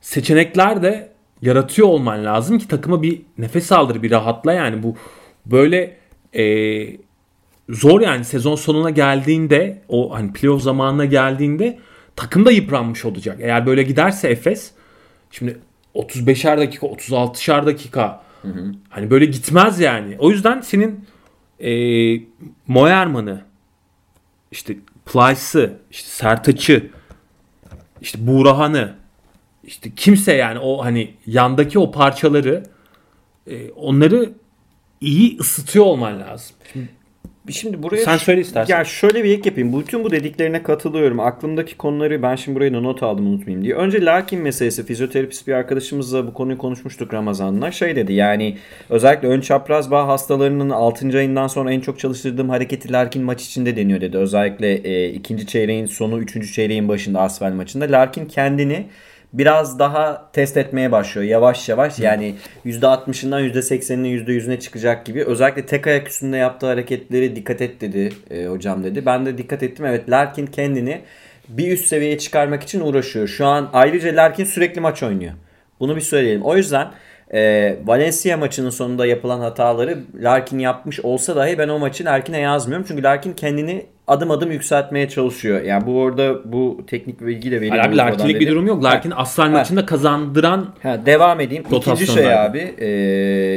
seçenekler 0.01 0.83
de 0.83 1.12
yaratıyor 1.42 1.88
olman 1.88 2.25
lazım 2.25 2.59
ki 2.59 2.68
takıma 2.68 3.03
bir 3.03 3.22
nefes 3.38 3.72
aldır, 3.72 4.03
bir 4.03 4.11
rahatla 4.11 4.53
yani 4.53 4.83
bu 4.83 4.96
böyle 5.46 5.96
e, 6.37 6.44
zor 7.68 8.01
yani 8.01 8.25
sezon 8.25 8.57
sonuna 8.57 8.90
geldiğinde 8.90 9.83
o 9.88 10.14
hani 10.14 10.33
playoff 10.33 10.62
zamanına 10.62 11.05
geldiğinde 11.05 11.79
takım 12.16 12.44
da 12.44 12.51
yıpranmış 12.51 13.05
olacak. 13.05 13.38
Eğer 13.40 13.66
böyle 13.66 13.83
giderse 13.83 14.29
Efes 14.29 14.70
şimdi 15.31 15.59
35'er 15.94 16.59
dakika 16.59 16.87
36'şer 16.87 17.66
dakika 17.66 18.22
hani 18.88 19.11
böyle 19.11 19.25
gitmez 19.25 19.81
yani. 19.81 20.16
O 20.18 20.31
yüzden 20.31 20.61
senin 20.61 21.07
e, 21.61 21.70
Moerman'ı 22.66 23.44
işte 24.51 24.77
Plyce'ı 25.07 25.79
işte 25.90 26.09
Sertaç'ı 26.09 26.90
işte 28.01 28.27
Buğrahan'ı 28.27 28.94
işte 29.64 29.90
kimse 29.96 30.33
yani 30.33 30.59
o 30.59 30.85
hani 30.85 31.14
yandaki 31.27 31.79
o 31.79 31.90
parçaları 31.90 32.62
e, 33.46 33.70
onları 33.70 34.33
iyi 35.01 35.38
ısıtıyor 35.38 35.85
olman 35.85 36.20
lazım. 36.20 36.57
Şimdi 36.72 36.88
buraya 37.83 38.05
Sen 38.05 38.16
söyle 38.16 38.40
istersen. 38.40 38.78
Ya 38.78 38.85
şöyle 38.85 39.24
bir 39.24 39.31
ek 39.31 39.48
yapayım. 39.48 39.81
Bütün 39.81 40.05
bu 40.05 40.11
dediklerine 40.11 40.62
katılıyorum. 40.62 41.20
Aklımdaki 41.20 41.76
konuları 41.76 42.22
ben 42.22 42.37
şimdi 42.37 42.57
buraya 42.57 42.70
not 42.70 43.02
aldım 43.02 43.26
unutmayayım 43.26 43.64
diye. 43.64 43.74
Önce 43.74 44.05
Larkin 44.05 44.40
meselesi 44.40 44.87
fizyoterapist 44.87 45.46
bir 45.46 45.52
arkadaşımızla 45.52 46.26
bu 46.26 46.35
konuyu 46.35 46.59
konuşmuştuk 46.59 47.14
Ramazan'la. 47.14 47.70
Şey 47.70 47.96
dedi 47.96 48.12
yani 48.12 48.59
özellikle 48.90 49.28
ön 49.28 49.40
çapraz 49.40 49.90
bağ 49.90 50.09
hastalarının 50.09 50.70
6. 50.70 51.18
ayından 51.18 51.46
sonra 51.46 51.72
en 51.72 51.81
çok 51.81 51.98
çalıştırdığım 51.98 52.48
hareketi 52.48 52.92
Larkin 52.92 53.22
maç 53.22 53.44
içinde 53.44 53.76
deniyor 53.76 54.00
dedi. 54.00 54.16
Özellikle 54.18 54.74
e, 54.74 55.09
ikinci 55.09 55.46
çeyreğin 55.46 55.87
sonu, 55.87 56.18
üçüncü 56.18 56.52
çeyreğin 56.52 56.88
başında 56.88 57.20
Asvel 57.20 57.52
maçında. 57.52 57.85
Larkin 57.85 58.26
kendini 58.26 58.87
biraz 59.32 59.78
daha 59.78 60.30
test 60.32 60.56
etmeye 60.56 60.92
başlıyor 60.92 61.26
yavaş 61.28 61.68
yavaş. 61.68 61.98
Yani 61.98 62.34
%60'ından 62.66 63.52
%80'ine 63.52 64.24
%100'üne 64.24 64.60
çıkacak 64.60 65.06
gibi. 65.06 65.24
Özellikle 65.24 65.66
tek 65.66 65.86
ayak 65.86 66.08
üstünde 66.08 66.36
yaptığı 66.36 66.66
hareketleri 66.66 67.36
dikkat 67.36 67.60
et 67.60 67.80
dedi 67.80 68.12
e, 68.30 68.46
hocam 68.46 68.84
dedi. 68.84 69.06
Ben 69.06 69.26
de 69.26 69.38
dikkat 69.38 69.62
ettim. 69.62 69.86
Evet 69.86 70.10
Larkin 70.10 70.46
kendini 70.46 71.00
bir 71.48 71.72
üst 71.72 71.84
seviyeye 71.84 72.18
çıkarmak 72.18 72.62
için 72.62 72.80
uğraşıyor. 72.80 73.28
Şu 73.28 73.46
an 73.46 73.70
ayrıca 73.72 74.16
Larkin 74.16 74.44
sürekli 74.44 74.80
maç 74.80 75.02
oynuyor. 75.02 75.32
Bunu 75.80 75.96
bir 75.96 76.00
söyleyelim. 76.00 76.42
O 76.42 76.56
yüzden 76.56 76.88
e, 77.34 77.76
Valencia 77.84 78.36
maçının 78.36 78.70
sonunda 78.70 79.06
yapılan 79.06 79.40
hataları 79.40 79.98
Larkin 80.20 80.58
yapmış 80.58 81.00
olsa 81.00 81.36
dahi 81.36 81.58
ben 81.58 81.68
o 81.68 81.78
maçı 81.78 82.04
Larkin'e 82.04 82.38
yazmıyorum. 82.38 82.86
Çünkü 82.88 83.02
Larkin 83.02 83.32
kendini 83.32 83.86
adım 84.08 84.30
adım 84.30 84.52
yükseltmeye 84.52 85.08
çalışıyor. 85.08 85.62
Yani 85.62 85.86
bu 85.86 85.98
orada 86.00 86.52
bu 86.52 86.80
teknik 86.86 87.20
bilgiyle 87.20 87.56
vereyim. 87.56 87.74
Hayır 87.74 87.84
abi 87.88 87.96
Larkin'lik 87.96 88.40
bir 88.40 88.50
durum 88.50 88.66
yok. 88.66 88.84
Larkin 88.84 89.12
Aslan 89.16 89.50
maçında 89.50 89.86
kazandıran 89.86 90.68
Ha, 90.82 91.06
devam 91.06 91.40
edeyim. 91.40 91.64
İkinci 91.72 92.06
şey 92.06 92.24
zaten. 92.24 92.50
abi, 92.50 92.74
e, 92.78 92.86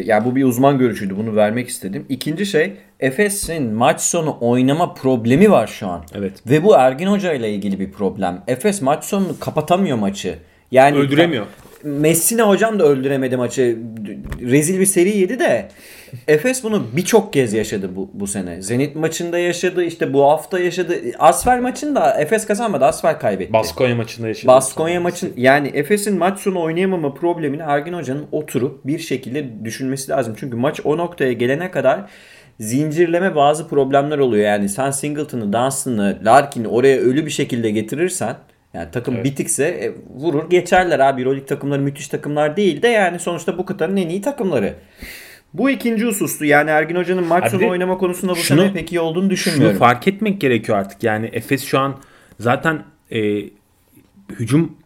yani 0.06 0.26
bu 0.26 0.36
bir 0.36 0.44
uzman 0.44 0.78
görüşüydü. 0.78 1.18
Bunu 1.18 1.36
vermek 1.36 1.68
istedim. 1.68 2.06
İkinci 2.10 2.46
şey, 2.46 2.74
Efes'in 3.00 3.74
maç 3.74 4.02
sonu 4.02 4.38
oynama 4.42 4.94
problemi 4.94 5.52
var 5.52 5.68
şu 5.68 5.88
an. 5.88 6.02
Evet. 6.16 6.34
Ve 6.50 6.64
bu 6.64 6.76
Ergin 6.76 7.08
Hoca 7.08 7.34
ile 7.34 7.54
ilgili 7.54 7.80
bir 7.80 7.92
problem. 7.92 8.42
Efes 8.48 8.82
maç 8.82 9.04
sonunu 9.04 9.40
kapatamıyor 9.40 9.98
maçı. 9.98 10.36
Yani 10.72 10.98
Öldüremiyor. 10.98 11.46
Messina 11.86 12.48
hocam 12.48 12.80
da 12.80 12.84
öldüremedi 12.84 13.38
maçı. 13.38 13.78
Rezil 14.42 14.80
bir 14.80 14.86
seri 14.86 15.18
yedi 15.18 15.40
de. 15.40 15.68
Efes 16.28 16.64
bunu 16.64 16.88
birçok 16.96 17.34
kez 17.34 17.54
yaşadı 17.54 17.96
bu, 17.96 18.10
bu 18.14 18.28
sene. 18.28 18.62
Zenit 18.62 18.96
maçında 18.96 19.38
yaşadı, 19.38 19.84
işte 19.84 20.14
bu 20.14 20.24
hafta 20.24 20.60
yaşadı. 20.60 20.96
Asfer 21.20 21.60
maçında 21.60 22.14
Efes 22.20 22.46
kazanmadı, 22.46 22.86
Asfer 22.86 23.20
kaybetti. 23.20 23.54
Baskonya 23.54 23.96
maçında 23.96 24.28
yaşadı. 24.28 24.48
Baskonya 24.48 25.02
maçın 25.02 25.34
yani 25.38 25.68
Efes'in 25.68 26.18
maç 26.18 26.40
sonu 26.40 26.62
oynayamama 26.62 27.14
problemini 27.14 27.62
Ergin 27.62 27.94
Hoca'nın 27.94 28.26
oturup 28.32 28.88
bir 28.88 29.00
şekilde 29.00 29.66
düşünmesi 29.66 30.12
lazım. 30.12 30.36
Çünkü 30.40 30.58
maç 30.58 30.80
o 30.84 30.98
noktaya 30.98 31.34
gelene 31.34 31.72
kadar 31.72 32.00
zincirleme 32.60 33.36
bazı 33.36 33.68
problemler 33.68 34.18
oluyor. 34.18 34.46
Yani 34.46 34.70
sen 34.70 34.92
Singleton'ı, 34.92 35.54
Dunstan'ı, 35.54 36.20
Larkin'i 36.26 36.68
oraya 36.68 36.98
ölü 36.98 37.26
bir 37.26 37.32
şekilde 37.32 37.72
getirirsen 37.72 38.36
yani 38.76 38.92
takım 38.92 39.24
bitikse 39.24 39.66
e, 39.66 39.92
vurur 40.16 40.50
geçerler 40.50 41.00
abi. 41.00 41.22
Euroleague 41.22 41.46
takımları 41.48 41.82
müthiş 41.82 42.08
takımlar 42.08 42.58
değil 42.58 42.82
de 42.82 42.88
yani 42.88 43.20
sonuçta 43.20 43.58
bu 43.58 43.66
kıtanın 43.66 43.98
en 43.98 44.10
iyi 44.10 44.22
takımları. 44.22 44.76
Bu 45.54 45.70
ikinci 45.70 46.06
husustu. 46.06 46.46
Yani 46.46 46.70
Ergin 46.70 46.96
Hoca'nın 46.96 47.28
maç 47.28 47.52
sonu 47.52 47.70
oynama 47.70 47.98
konusunda 47.98 48.32
bu 48.32 48.36
şunu- 48.36 48.62
sene 48.62 48.74
pek 48.74 48.92
iyi 48.92 49.00
olduğunu 49.00 49.24
Şunu 49.24 49.30
düşünmüyorum. 49.30 49.78
fark 49.78 50.08
etmek 50.08 50.42
gerekiyor 50.42 50.78
artık. 50.78 51.04
Yani 51.04 51.30
Efes 51.34 51.66
şu 51.66 51.80
an 51.80 52.00
zaten 52.40 52.84
e, 53.12 53.42
hücum 54.30 54.78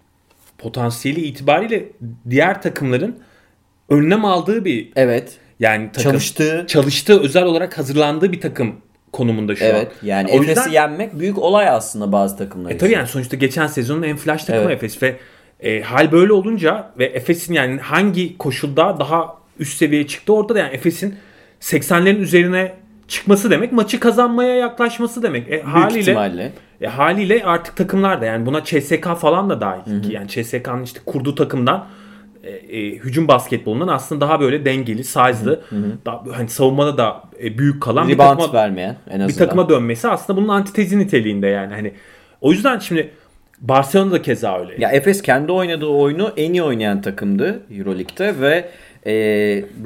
potansiyeli 0.57 1.21
itibariyle 1.21 1.85
diğer 2.29 2.61
takımların 2.61 3.19
önlem 3.89 4.25
aldığı 4.25 4.65
bir 4.65 4.91
evet. 4.95 5.37
yani 5.59 5.89
takım, 5.93 6.11
Çalıştığı 6.11 6.65
çalıştığı 6.67 7.21
özel 7.21 7.43
olarak 7.43 7.77
hazırlandığı 7.77 8.31
bir 8.31 8.41
takım 8.41 8.75
konumunda 9.11 9.55
şu 9.55 9.63
Evet. 9.65 9.87
an. 9.87 10.07
Yani 10.07 10.31
Efes'i 10.31 10.49
yüzden 10.49 10.69
yenmek 10.69 11.19
büyük 11.19 11.37
olay 11.37 11.69
aslında 11.69 12.11
bazı 12.11 12.37
takımlar 12.37 12.69
e, 12.71 12.73
için. 12.73 12.85
tabii 12.85 12.93
yani 12.93 13.07
sonuçta 13.07 13.37
geçen 13.37 13.67
sezonun 13.67 14.03
en 14.03 14.17
flash 14.17 14.43
takımı 14.43 14.65
Evet. 14.65 14.77
Efes 14.83 15.03
ve 15.03 15.15
e, 15.59 15.81
hal 15.81 16.11
böyle 16.11 16.33
olunca 16.33 16.91
ve 16.99 17.05
Efes'in 17.05 17.53
yani 17.53 17.79
hangi 17.79 18.37
koşulda 18.37 18.99
daha 18.99 19.37
üst 19.59 19.77
seviyeye 19.77 20.07
çıktı 20.07 20.33
orada 20.33 20.55
da 20.55 20.59
yani 20.59 20.73
Efes'in 20.73 21.15
80'lerin 21.61 22.17
üzerine 22.19 22.73
çıkması 23.07 23.51
demek 23.51 23.71
maçı 23.71 23.99
kazanmaya 23.99 24.55
yaklaşması 24.55 25.23
demek. 25.23 25.47
E, 25.47 25.49
Büyük 25.51 25.63
haliyle 25.65 25.99
ihtimalle. 25.99 26.51
e, 26.81 26.87
haliyle 26.87 27.43
artık 27.45 27.75
takımlar 27.75 28.21
da 28.21 28.25
yani 28.25 28.45
buna 28.45 28.63
CSK 28.63 29.15
falan 29.17 29.49
da 29.49 29.61
dahil 29.61 30.03
ki 30.03 30.13
yani 30.13 30.27
CSK'nın 30.27 30.83
işte 30.83 30.99
kurduğu 31.05 31.35
takımdan 31.35 31.85
e, 32.43 32.51
e, 32.51 32.95
hücum 32.95 33.27
basketbolundan 33.27 33.87
aslında 33.87 34.21
daha 34.21 34.39
böyle 34.39 34.65
dengeli, 34.65 35.03
size'lı, 35.03 35.61
daha, 36.05 36.23
hani 36.31 36.49
savunmada 36.49 36.97
da 36.97 37.23
e, 37.43 37.57
büyük 37.57 37.83
kalan 37.83 38.07
bir 38.07 38.13
Rebound 38.13 38.39
takıma 38.39 38.53
vermeyen 38.53 38.97
en 39.09 39.19
azından. 39.19 39.29
bir 39.29 39.33
takıma 39.33 39.69
dönmesi 39.69 40.07
aslında 40.07 40.41
bunun 40.41 40.47
antitezi 40.47 40.99
niteliğinde 40.99 41.47
yani 41.47 41.73
hani 41.73 41.93
o 42.41 42.51
yüzden 42.51 42.79
şimdi 42.79 43.11
Barcelona 43.61 44.11
da 44.11 44.21
keza 44.21 44.59
öyle. 44.59 44.75
Ya 44.77 44.89
Efes 44.89 45.21
kendi 45.21 45.51
oynadığı 45.51 45.87
oyunu 45.87 46.33
en 46.37 46.53
iyi 46.53 46.63
oynayan 46.63 47.01
takımdı 47.01 47.59
Euroleague'de 47.77 48.41
ve 48.41 48.69
e, 49.05 49.11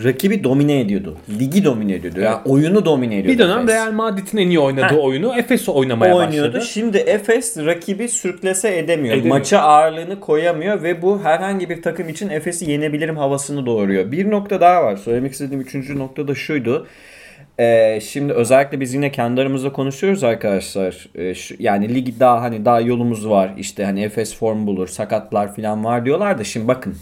rakibi 0.04 0.43
domine 0.43 0.80
ediyordu. 0.80 1.17
Ligi 1.39 1.63
domine 1.65 1.93
ediyordu. 1.93 2.19
Yani 2.19 2.38
oyunu 2.45 2.86
domine 2.86 3.17
ediyordu. 3.19 3.34
bir 3.39 3.43
dönem 3.43 3.60
Efes. 3.60 3.76
Real 3.76 3.91
Madrid'in 3.91 4.38
en 4.38 4.47
iyi 4.47 4.60
oynadığı 4.60 4.95
Heh. 4.95 5.04
oyunu 5.04 5.34
Efes 5.39 5.69
oynamaya 5.69 6.15
oynuyordu. 6.15 6.54
başladı. 6.54 6.65
Şimdi 6.65 6.97
Efes 6.97 7.58
rakibi 7.58 8.08
sürklese 8.10 8.78
edemiyor. 8.78 9.15
Edemiyor. 9.15 9.36
Maça 9.38 9.60
ağırlığını 9.60 10.19
koyamıyor 10.19 10.84
ve 10.84 11.02
bu 11.02 11.23
herhangi 11.23 11.69
bir 11.69 11.82
takım 11.82 12.10
için 12.10 12.30
Efes'i 12.30 12.71
yenebilirim 12.71 13.17
havasını 13.17 13.65
doğuruyor. 13.65 14.12
Bir 14.12 14.32
nokta 14.32 14.62
daha 14.62 14.84
var. 14.84 14.95
Söylemek 14.97 15.32
istediğim 15.32 15.62
üçüncü 15.62 15.99
nokta 15.99 16.28
da 16.28 16.36
şuydu. 16.36 16.88
Ee, 17.60 17.99
şimdi 18.04 18.34
özellikle 18.34 18.80
biz 18.80 18.93
yine 18.93 19.12
kendi 19.12 19.41
aramızda 19.41 19.71
konuşuyoruz 19.73 20.23
arkadaşlar. 20.23 21.08
Ee, 21.15 21.34
şu- 21.34 21.56
yani 21.60 21.95
lig 21.95 22.19
daha 22.19 22.41
hani 22.41 22.65
daha 22.65 22.82
yolumuz 22.82 23.30
var. 23.30 23.52
İşte 23.58 23.86
hani 23.86 24.04
Efes 24.04 24.36
form 24.38 24.67
bulur, 24.67 24.88
sakatlar 24.88 25.56
falan 25.56 25.84
var 25.84 26.06
diyorlar 26.06 26.38
da 26.39 26.43
şimdi 26.43 26.67
bakın. 26.67 26.95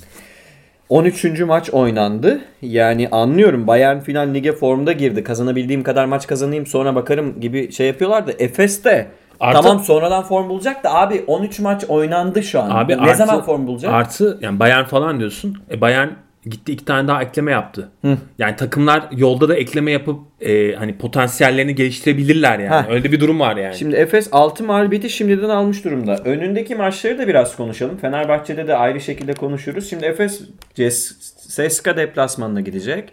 13. 0.92 1.40
maç 1.46 1.70
oynandı. 1.70 2.42
Yani 2.62 3.10
anlıyorum 3.12 3.68
Bayern 3.68 4.00
final 4.00 4.34
lige 4.34 4.52
formda 4.52 4.92
girdi. 4.92 5.24
Kazanabildiğim 5.24 5.84
kadar 5.84 6.06
maç 6.06 6.28
kazanayım 6.28 6.66
sonra 6.66 6.96
bakarım 6.96 7.40
gibi 7.42 7.72
şey 7.72 7.88
yapıyorlar 7.88 8.28
da 8.28 8.32
Efes 8.40 8.84
de 8.84 9.08
Artı- 9.40 9.62
tamam 9.62 9.80
sonradan 9.80 10.24
form 10.24 10.50
bulacak 10.50 10.84
da 10.84 10.94
abi 10.94 11.24
13 11.28 11.60
maç 11.60 11.84
oynandı 11.88 12.44
şu 12.44 12.62
an. 12.62 12.70
Abi 12.70 12.98
ne 12.98 13.02
artı- 13.02 13.18
zaman 13.18 13.42
form 13.42 13.68
bulacak? 13.68 13.94
Artı 13.94 14.38
yani 14.42 14.60
Bayern 14.60 14.84
falan 14.84 15.20
diyorsun. 15.20 15.58
E 15.72 15.82
Bayern 15.82 16.08
gitti 16.46 16.72
iki 16.72 16.86
tane 16.86 17.08
daha 17.08 17.24
ekleme 17.24 17.52
yaptı. 17.52 17.90
Yani 18.38 18.56
takımlar 18.56 19.04
yolda 19.18 19.50
da 19.50 19.56
ekleme 19.56 19.92
yapıp 19.92 20.20
e, 20.42 20.74
hani 20.74 20.98
potansiyellerini 20.98 21.76
geliştirebilirler 21.76 22.60
yani. 22.60 22.88
Heh. 22.88 22.92
Öyle 22.92 23.12
bir 23.12 23.20
durum 23.20 23.40
var 23.40 23.56
yani. 23.56 23.76
Şimdi 23.76 23.96
Efes 23.96 24.30
6 24.32 24.64
mağlubiyeti 24.64 25.10
şimdiden 25.10 25.50
almış 25.50 25.86
durumda. 25.86 26.18
Önündeki 26.26 26.76
maçları 26.76 27.18
da 27.18 27.28
biraz 27.28 27.56
konuşalım. 27.56 27.98
Fenerbahçe'de 27.98 28.68
de 28.68 28.76
ayrı 28.76 29.02
şekilde 29.02 29.34
konuşuruz. 29.34 29.90
Şimdi 29.90 30.06
Efes 30.06 30.42
CSKA 31.50 31.98
deplasmanına 31.98 32.62
gidecek. 32.62 33.10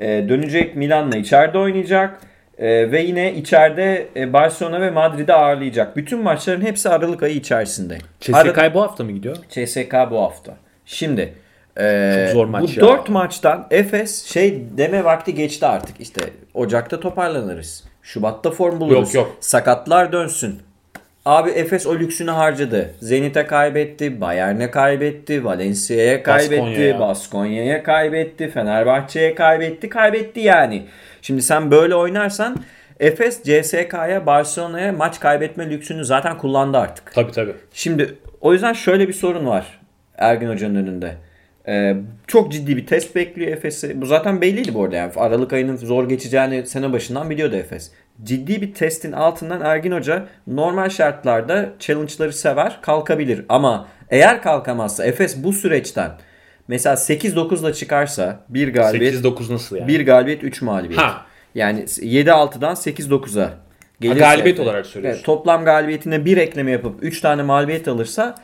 Ee, 0.00 0.26
dönecek 0.28 0.76
Milan'la 0.76 1.16
içeride 1.16 1.58
oynayacak. 1.58 2.20
Ee, 2.58 2.92
ve 2.92 3.02
yine 3.02 3.34
içeride 3.34 4.06
e, 4.16 4.32
Barcelona 4.32 4.80
ve 4.80 4.90
Madrid'i 4.90 5.32
ağırlayacak. 5.32 5.96
Bütün 5.96 6.22
maçların 6.22 6.60
hepsi 6.60 6.88
Aralık 6.88 7.22
ayı 7.22 7.34
içerisinde. 7.34 7.98
CSKA 8.20 8.74
bu 8.74 8.82
hafta 8.82 9.04
mı 9.04 9.12
gidiyor? 9.12 9.36
CSK 9.48 9.94
bu 10.10 10.20
hafta. 10.20 10.56
Şimdi 10.86 11.32
e, 11.78 12.24
Çok 12.24 12.34
zor 12.34 12.46
maç 12.46 12.62
bu 12.76 12.80
ya. 12.80 12.86
4 12.86 13.08
maçtan 13.08 13.66
Efes 13.70 14.24
şey 14.24 14.62
deme 14.76 15.04
vakti 15.04 15.34
geçti 15.34 15.66
artık. 15.66 16.00
İşte 16.00 16.20
Ocak'ta 16.54 17.00
toparlanırız. 17.00 17.84
Şubat'ta 18.02 18.50
form 18.50 18.80
buluruz. 18.80 19.14
Yok, 19.14 19.26
yok. 19.26 19.36
Sakatlar 19.40 20.12
dönsün. 20.12 20.60
Abi 21.24 21.50
Efes 21.50 21.86
o 21.86 21.94
lüksünü 21.94 22.30
harcadı. 22.30 22.90
Zenit'e 23.00 23.46
kaybetti, 23.46 24.20
Bayern'e 24.20 24.70
kaybetti, 24.70 25.44
Valencia'ya 25.44 26.22
kaybetti. 26.22 26.96
Baskonya'ya 27.00 27.82
kaybetti, 27.82 28.48
Fenerbahçe'ye 28.48 29.34
kaybetti, 29.34 29.88
kaybetti 29.88 30.40
yani. 30.40 30.86
Şimdi 31.22 31.42
sen 31.42 31.70
böyle 31.70 31.94
oynarsan 31.94 32.56
Efes 33.00 33.42
CSK'ya, 33.42 34.26
Barcelona'ya 34.26 34.92
maç 34.92 35.20
kaybetme 35.20 35.70
lüksünü 35.70 36.04
zaten 36.04 36.38
kullandı 36.38 36.78
artık. 36.78 37.14
Tabii 37.14 37.32
tabii. 37.32 37.54
Şimdi 37.72 38.14
o 38.40 38.52
yüzden 38.52 38.72
şöyle 38.72 39.08
bir 39.08 39.12
sorun 39.12 39.46
var 39.46 39.80
Ergin 40.18 40.48
Hoca'nın 40.48 40.74
önünde. 40.74 41.14
Ee, 41.68 41.96
çok 42.26 42.52
ciddi 42.52 42.76
bir 42.76 42.86
test 42.86 43.16
bekliyor 43.16 43.52
Efes'i. 43.52 44.00
Bu 44.00 44.06
zaten 44.06 44.40
belliydi 44.40 44.74
bu 44.74 44.84
arada. 44.84 44.96
Yani 44.96 45.12
Aralık 45.16 45.52
ayının 45.52 45.76
zor 45.76 46.08
geçeceğini 46.08 46.66
sene 46.66 46.92
başından 46.92 47.30
biliyordu 47.30 47.56
Efes. 47.56 47.90
Ciddi 48.22 48.62
bir 48.62 48.74
testin 48.74 49.12
altından 49.12 49.60
Ergin 49.60 49.92
Hoca 49.92 50.26
normal 50.46 50.88
şartlarda 50.88 51.72
challenge'ları 51.78 52.32
sever, 52.32 52.78
kalkabilir. 52.82 53.44
Ama 53.48 53.88
eğer 54.10 54.42
kalkamazsa 54.42 55.04
Efes 55.04 55.44
bu 55.44 55.52
süreçten 55.52 56.10
mesela 56.68 56.94
8-9'la 56.94 57.72
çıkarsa 57.72 58.40
bir 58.48 58.74
galibiyet 58.74 59.14
8-9 59.14 59.52
nasıl 59.52 59.76
yani? 59.76 59.88
bir 59.88 60.06
galibiyet 60.06 60.44
3 60.44 60.62
mağlubiyet. 60.62 61.02
Ha. 61.02 61.26
Yani 61.54 61.80
7-6'dan 61.80 62.74
8-9'a 62.74 63.50
gelirse. 64.00 64.20
galibiyet 64.20 64.60
olarak 64.60 64.86
söylüyorsun. 64.86 65.16
Evet, 65.18 65.26
toplam 65.26 65.64
galibiyetine 65.64 66.24
bir 66.24 66.36
ekleme 66.36 66.70
yapıp 66.70 67.02
3 67.02 67.20
tane 67.20 67.42
mağlubiyet 67.42 67.88
alırsa 67.88 68.34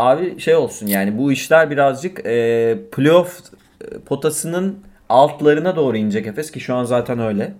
abi 0.00 0.40
şey 0.40 0.54
olsun 0.54 0.86
yani 0.86 1.18
bu 1.18 1.32
işler 1.32 1.70
birazcık 1.70 2.26
e, 2.26 2.78
playoff 2.92 3.40
e, 3.40 3.98
potasının 3.98 4.78
altlarına 5.08 5.76
doğru 5.76 5.96
inecek 5.96 6.26
Efes 6.26 6.50
ki 6.50 6.60
şu 6.60 6.74
an 6.74 6.84
zaten 6.84 7.18
öyle. 7.20 7.52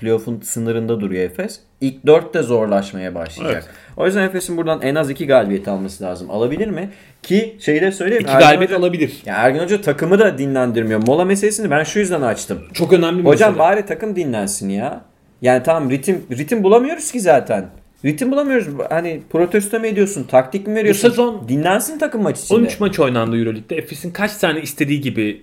Playoff'un 0.00 0.40
sınırında 0.40 1.00
duruyor 1.00 1.24
Efes. 1.24 1.60
İlk 1.80 2.06
4 2.06 2.34
de 2.34 2.42
zorlaşmaya 2.42 3.14
başlayacak. 3.14 3.62
Evet. 3.66 3.74
O 3.96 4.06
yüzden 4.06 4.22
Efes'in 4.22 4.56
buradan 4.56 4.82
en 4.82 4.94
az 4.94 5.10
2 5.10 5.26
galibiyet 5.26 5.68
alması 5.68 6.04
lazım. 6.04 6.30
Alabilir 6.30 6.68
mi? 6.68 6.90
Ki 7.22 7.56
şeyi 7.60 7.80
de 7.80 7.92
söyleyeyim. 7.92 8.22
İki 8.22 8.32
Ergin 8.32 8.46
galibiyet 8.46 8.70
Hoca- 8.70 8.78
alabilir. 8.78 9.22
Ya 9.26 9.34
Ergin 9.34 9.58
Hoca 9.60 9.80
takımı 9.80 10.18
da 10.18 10.38
dinlendirmiyor. 10.38 11.02
Mola 11.06 11.24
meselesini 11.24 11.70
ben 11.70 11.82
şu 11.84 11.98
yüzden 11.98 12.22
açtım. 12.22 12.58
Çok 12.72 12.92
önemli 12.92 13.18
bir 13.18 13.24
Hocam 13.24 13.50
mesele. 13.52 13.58
bari 13.68 13.86
takım 13.86 14.16
dinlensin 14.16 14.68
ya. 14.68 15.00
Yani 15.42 15.62
tamam 15.62 15.90
ritim 15.90 16.26
ritim 16.30 16.62
bulamıyoruz 16.62 17.12
ki 17.12 17.20
zaten. 17.20 17.66
Ritim 18.04 18.32
bulamıyoruz. 18.32 18.66
Hani 18.90 19.20
protesto 19.30 19.80
mu 19.80 19.86
ediyorsun? 19.86 20.24
Taktik 20.24 20.66
mi 20.66 20.74
veriyorsun? 20.74 21.08
sezon 21.08 21.48
dinlensin 21.48 21.98
takım 21.98 22.22
maç 22.22 22.40
içinde. 22.40 22.58
13 22.58 22.80
maç 22.80 22.98
oynandı 23.00 23.38
Euroleague'de. 23.38 23.76
Efes'in 23.76 24.10
kaç 24.10 24.36
tane 24.36 24.60
istediği 24.62 25.00
gibi 25.00 25.42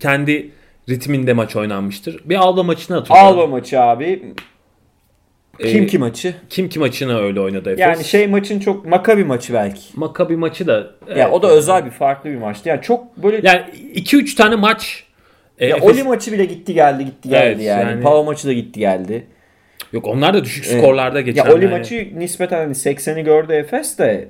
kendi 0.00 0.50
ritminde 0.88 1.32
maç 1.32 1.56
oynanmıştır. 1.56 2.20
Bir 2.24 2.34
Alba 2.36 2.62
maçını 2.62 2.96
hatırlıyorum. 2.96 3.28
Alba 3.38 3.46
maçı 3.46 3.80
abi. 3.80 4.22
Kim 5.62 5.82
Ee, 5.82 5.86
ki 5.86 5.98
maçı? 5.98 6.34
Kim 6.50 6.68
ki 6.68 6.78
maçını 6.78 7.18
öyle 7.20 7.40
oynadı 7.40 7.70
Efes. 7.70 7.80
Yani 7.80 8.04
şey 8.04 8.26
maçın 8.26 8.60
çok 8.60 8.86
Makabi 8.86 9.24
maçı 9.24 9.54
belki. 9.54 9.80
Maccabi 9.94 10.36
maçı 10.36 10.66
da 10.66 10.90
Ya 11.16 11.30
o 11.30 11.42
da 11.42 11.50
özel 11.50 11.86
bir 11.86 11.90
farklı 11.90 12.30
bir 12.30 12.36
maçtı. 12.36 12.68
Yani 12.68 12.82
çok 12.82 13.16
böyle 13.16 13.40
yani 13.48 13.62
2-3 13.94 14.34
tane 14.36 14.54
maç 14.56 15.04
e, 15.58 15.66
ya 15.66 15.76
Efes- 15.76 15.90
Oli 15.90 16.02
maçı 16.02 16.32
bile 16.32 16.44
gitti 16.44 16.74
geldi 16.74 17.04
gitti 17.04 17.28
geldi 17.28 17.46
Evet, 17.46 17.60
yani. 17.66 17.90
yani- 17.90 18.02
Pau 18.02 18.24
maçı 18.24 18.48
da 18.48 18.52
gitti 18.52 18.80
geldi. 18.80 19.26
Yok 19.92 20.06
onlar 20.06 20.34
da 20.34 20.44
düşük 20.44 20.66
Evet. 20.70 20.78
skorlarda 20.82 21.20
geçen. 21.20 21.44
Ya 21.46 21.54
Oli 21.54 21.64
yani. 21.64 21.78
maçı 21.78 22.12
nispeten 22.18 22.58
hani 22.58 22.74
80'i 22.74 23.24
gördü 23.24 23.52
Efes 23.52 23.98
de 23.98 24.28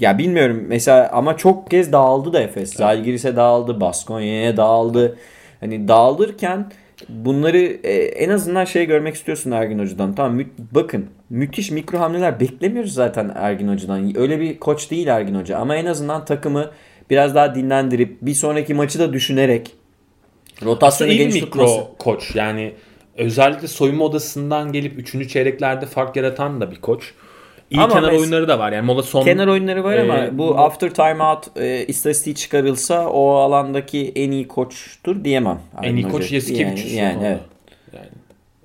ya 0.00 0.18
bilmiyorum 0.18 0.64
mesela 0.68 1.10
ama 1.12 1.36
çok 1.36 1.70
kez 1.70 1.92
dağıldı 1.92 2.32
da 2.32 2.40
Efes. 2.40 2.74
Zalgiris'e 2.74 3.36
dağıldı, 3.36 3.80
Baskonya'ya 3.80 4.56
dağıldı. 4.56 5.16
Hani 5.60 5.88
dağılırken 5.88 6.70
bunları 7.08 7.58
e, 7.84 7.92
en 7.94 8.28
azından 8.30 8.64
şey 8.64 8.86
görmek 8.86 9.14
istiyorsun 9.14 9.50
Ergin 9.50 9.78
Hoca'dan. 9.78 10.14
Tamam 10.14 10.34
mü- 10.34 10.50
bakın 10.72 11.06
müthiş 11.30 11.70
mikro 11.70 11.98
hamleler 11.98 12.40
beklemiyoruz 12.40 12.94
zaten 12.94 13.32
Ergin 13.34 13.68
Hoca'dan. 13.68 14.12
Öyle 14.16 14.40
bir 14.40 14.58
koç 14.60 14.90
değil 14.90 15.06
Ergin 15.06 15.34
Hoca 15.34 15.58
ama 15.58 15.76
en 15.76 15.86
azından 15.86 16.24
takımı 16.24 16.70
biraz 17.10 17.34
daha 17.34 17.54
dinlendirip 17.54 18.16
bir 18.22 18.34
sonraki 18.34 18.74
maçı 18.74 18.98
da 18.98 19.12
düşünerek 19.12 19.70
Aslında 20.56 20.70
rotasyonu 20.72 21.10
iyi 21.10 21.18
geniş 21.18 21.34
mikro 21.34 21.50
tutması. 21.50 21.80
koç. 21.98 22.34
Yani 22.36 22.72
özellikle 23.16 23.68
soyunma 23.68 24.04
odasından 24.04 24.72
gelip 24.72 24.98
3. 25.14 25.28
çeyreklerde 25.28 25.86
fark 25.86 26.16
yaratan 26.16 26.60
da 26.60 26.70
bir 26.70 26.80
koç. 26.80 27.12
İyi 27.70 27.80
Ama 27.80 27.94
kenar 27.94 28.12
oyunları 28.12 28.48
da 28.48 28.58
var. 28.58 28.72
Yani 28.72 28.86
mola 28.86 29.02
son 29.02 29.24
Kenar 29.24 29.46
oyunları 29.46 29.84
var 29.84 29.96
ama 29.96 30.18
Ee, 30.18 30.38
bu 30.38 30.58
after 30.58 30.94
timeout 30.94 31.56
e, 31.56 31.86
istatistiği 31.86 32.34
çıkarılsa 32.36 33.08
o 33.08 33.34
alandaki 33.34 34.12
en 34.14 34.30
iyi 34.30 34.48
koçtur 34.48 35.24
diyemem. 35.24 35.60
en 35.82 35.96
iyi 35.96 36.08
koç. 36.08 36.32
Yasikevicius. 36.32 36.94
Yani, 36.94 36.98
yani, 36.98 37.24
yani, 37.24 37.26
evet. 37.26 37.40
yani 37.92 38.08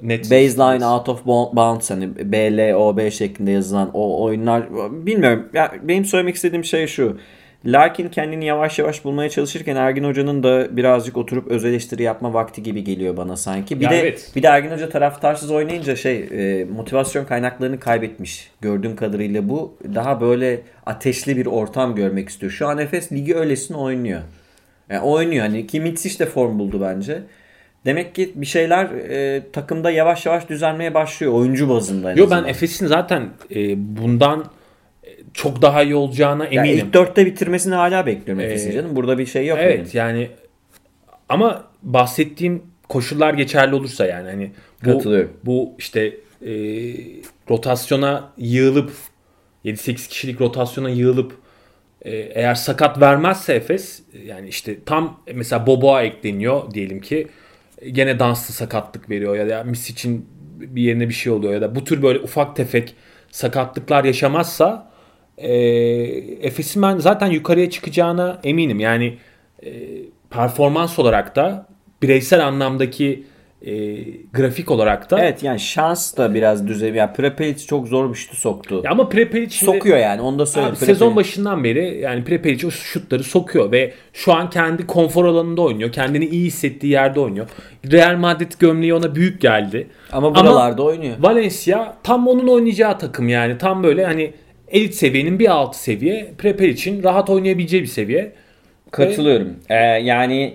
net 0.01 0.31
Baseline 0.31 0.85
out 0.85 1.09
of 1.09 1.25
bo- 1.25 1.55
bounds 1.55 1.91
hani 1.91 2.15
BLOB 2.15 3.11
şeklinde 3.11 3.51
yazılan 3.51 3.91
o 3.93 4.23
oyunlar 4.23 4.63
bilmiyorum. 5.05 5.49
Ya 5.53 5.71
benim 5.83 6.05
söylemek 6.05 6.35
istediğim 6.35 6.63
şey 6.63 6.87
şu. 6.87 7.17
Lakin 7.65 8.09
kendini 8.09 8.45
yavaş 8.45 8.79
yavaş 8.79 9.05
bulmaya 9.05 9.29
çalışırken 9.29 9.75
Ergin 9.75 10.03
Hoca'nın 10.03 10.43
da 10.43 10.77
birazcık 10.77 11.17
oturup 11.17 11.47
öz 11.47 11.65
eleştiri 11.65 12.03
yapma 12.03 12.33
vakti 12.33 12.63
gibi 12.63 12.83
geliyor 12.83 13.17
bana 13.17 13.37
sanki. 13.37 13.79
Bir 13.79 13.85
Ya 13.85 13.91
de 13.91 13.99
evet. 13.99 14.31
bir 14.35 14.43
de 14.43 14.47
Ergin 14.47 14.71
Hoca 14.71 14.89
taraftarsız 14.89 15.51
oynayınca 15.51 15.95
şey 15.95 16.17
e, 16.31 16.65
motivasyon 16.65 17.25
kaynaklarını 17.25 17.79
kaybetmiş. 17.79 18.51
Gördüğüm 18.61 18.95
kadarıyla 18.95 19.49
bu 19.49 19.73
daha 19.95 20.21
böyle 20.21 20.61
ateşli 20.85 21.37
bir 21.37 21.45
ortam 21.45 21.95
görmek 21.95 22.29
istiyor. 22.29 22.51
Şu 22.51 22.67
an 22.67 22.77
Efes 22.77 23.11
ligi 23.11 23.35
öylesine 23.35 23.77
oynuyor. 23.77 24.21
Yani 24.89 25.01
oynuyor 25.01 25.45
hani 25.45 25.67
ki 25.67 25.81
Mitsic 25.81 26.19
de 26.19 26.25
form 26.25 26.59
buldu 26.59 26.81
bence. 26.81 27.21
Demek 27.85 28.15
ki 28.15 28.31
bir 28.35 28.45
şeyler 28.45 28.85
e, 28.85 29.41
takımda 29.51 29.91
yavaş 29.91 30.25
yavaş 30.25 30.49
düzelmeye 30.49 30.93
başlıyor 30.93 31.33
oyuncu 31.33 31.69
bazında. 31.69 32.11
Yo 32.11 32.29
ben. 32.31 32.43
Efes'in 32.43 32.87
zaten 32.87 33.29
e, 33.55 33.75
bundan 33.97 34.39
e, 34.39 34.43
çok 35.33 35.61
daha 35.61 35.83
iyi 35.83 35.95
olacağına 35.95 36.45
eminim. 36.45 36.77
ilk 36.85 36.93
dörtte 36.93 37.25
bitirmesini 37.25 37.75
hala 37.75 38.05
bekliyorum 38.05 38.43
Efes'in 38.43 38.69
Ee, 38.71 38.73
canım. 38.73 38.95
Burada 38.95 39.17
bir 39.17 39.25
şey 39.25 39.47
yok. 39.47 39.59
Evet 39.61 39.79
benim. 39.79 39.89
yani 39.93 40.29
ama 41.29 41.63
bahsettiğim 41.83 42.63
koşullar 42.89 43.33
geçerli 43.33 43.75
olursa 43.75 44.05
yani 44.05 44.29
hani 44.29 44.51
bu, 44.85 44.91
Katılıyorum. 44.91 45.33
bu 45.45 45.73
işte 45.77 46.17
e, 46.45 46.51
rotasyona 47.49 48.29
yığılıp 48.37 48.91
7-8 49.65 50.09
kişilik 50.09 50.41
rotasyona 50.41 50.89
yığılıp 50.89 51.33
e, 52.01 52.11
eğer 52.15 52.55
sakat 52.55 53.01
vermezse 53.01 53.53
Efes 53.53 54.01
yani 54.25 54.47
işte 54.47 54.77
tam 54.85 55.21
mesela 55.33 55.67
Boboa 55.67 56.03
ekleniyor 56.03 56.73
diyelim 56.73 57.01
ki 57.01 57.27
gene 57.91 58.19
danslı 58.19 58.53
sakatlık 58.53 59.09
veriyor 59.09 59.35
ya 59.35 59.49
da 59.49 59.63
Mis 59.63 59.89
için 59.89 60.25
bir 60.59 60.81
yerine 60.81 61.09
bir 61.09 61.13
şey 61.13 61.31
oluyor 61.31 61.53
ya 61.53 61.61
da 61.61 61.75
bu 61.75 61.83
tür 61.83 62.01
böyle 62.01 62.19
ufak 62.19 62.55
tefek 62.55 62.95
sakatlıklar 63.31 64.03
yaşamazsa 64.03 64.88
e, 65.39 65.53
Efes'in 66.47 66.81
ben 66.81 66.97
zaten 66.97 67.27
yukarıya 67.27 67.69
çıkacağına 67.69 68.39
eminim. 68.43 68.79
Yani 68.79 69.17
e, 69.63 69.71
performans 70.29 70.99
olarak 70.99 71.35
da 71.35 71.65
bireysel 72.01 72.47
anlamdaki 72.47 73.23
e, 73.61 73.95
grafik 74.33 74.71
olarak 74.71 75.11
da. 75.11 75.19
Evet 75.19 75.43
yani 75.43 75.59
şans 75.59 76.17
da 76.17 76.33
biraz 76.33 76.67
düzey. 76.67 76.93
Yani 76.93 77.13
Prepelic 77.13 77.65
çok 77.65 77.87
zor 77.87 78.09
bir 78.09 78.15
şutu 78.15 78.35
soktu. 78.35 78.81
Ya 78.85 78.91
ama 78.91 79.09
Prepelic 79.09 79.55
Sokuyor 79.55 79.97
yani 79.97 80.21
onu 80.21 80.39
da 80.39 80.45
söyleyeyim. 80.45 80.75
Abi, 80.79 80.85
sezon 80.85 81.15
başından 81.15 81.63
beri 81.63 81.99
yani 82.03 82.23
Prepelic 82.23 82.67
o 82.67 82.71
şutları 82.71 83.23
sokuyor 83.23 83.71
ve 83.71 83.93
şu 84.13 84.33
an 84.33 84.49
kendi 84.49 84.87
konfor 84.87 85.25
alanında 85.25 85.61
oynuyor. 85.61 85.91
Kendini 85.91 86.25
iyi 86.25 86.45
hissettiği 86.45 86.91
yerde 86.91 87.19
oynuyor. 87.19 87.47
Real 87.91 88.15
Madrid 88.15 88.51
gömleği 88.59 88.93
ona 88.93 89.15
büyük 89.15 89.41
geldi. 89.41 89.87
Ama 90.11 90.35
buralarda 90.35 90.83
oynuyor. 90.83 91.15
Valencia 91.19 91.93
tam 92.03 92.27
onun 92.27 92.47
oynayacağı 92.47 92.99
takım 92.99 93.29
yani. 93.29 93.57
Tam 93.57 93.83
böyle 93.83 94.05
hani 94.05 94.33
elit 94.71 94.93
seviyenin 94.95 95.39
bir 95.39 95.51
altı 95.51 95.79
seviye. 95.83 96.31
Prepelic'in 96.37 97.03
rahat 97.03 97.29
oynayabileceği 97.29 97.83
bir 97.83 97.87
seviye. 97.87 98.31
Katılıyorum. 98.91 99.49
Ee, 99.69 99.75
yani 99.75 100.53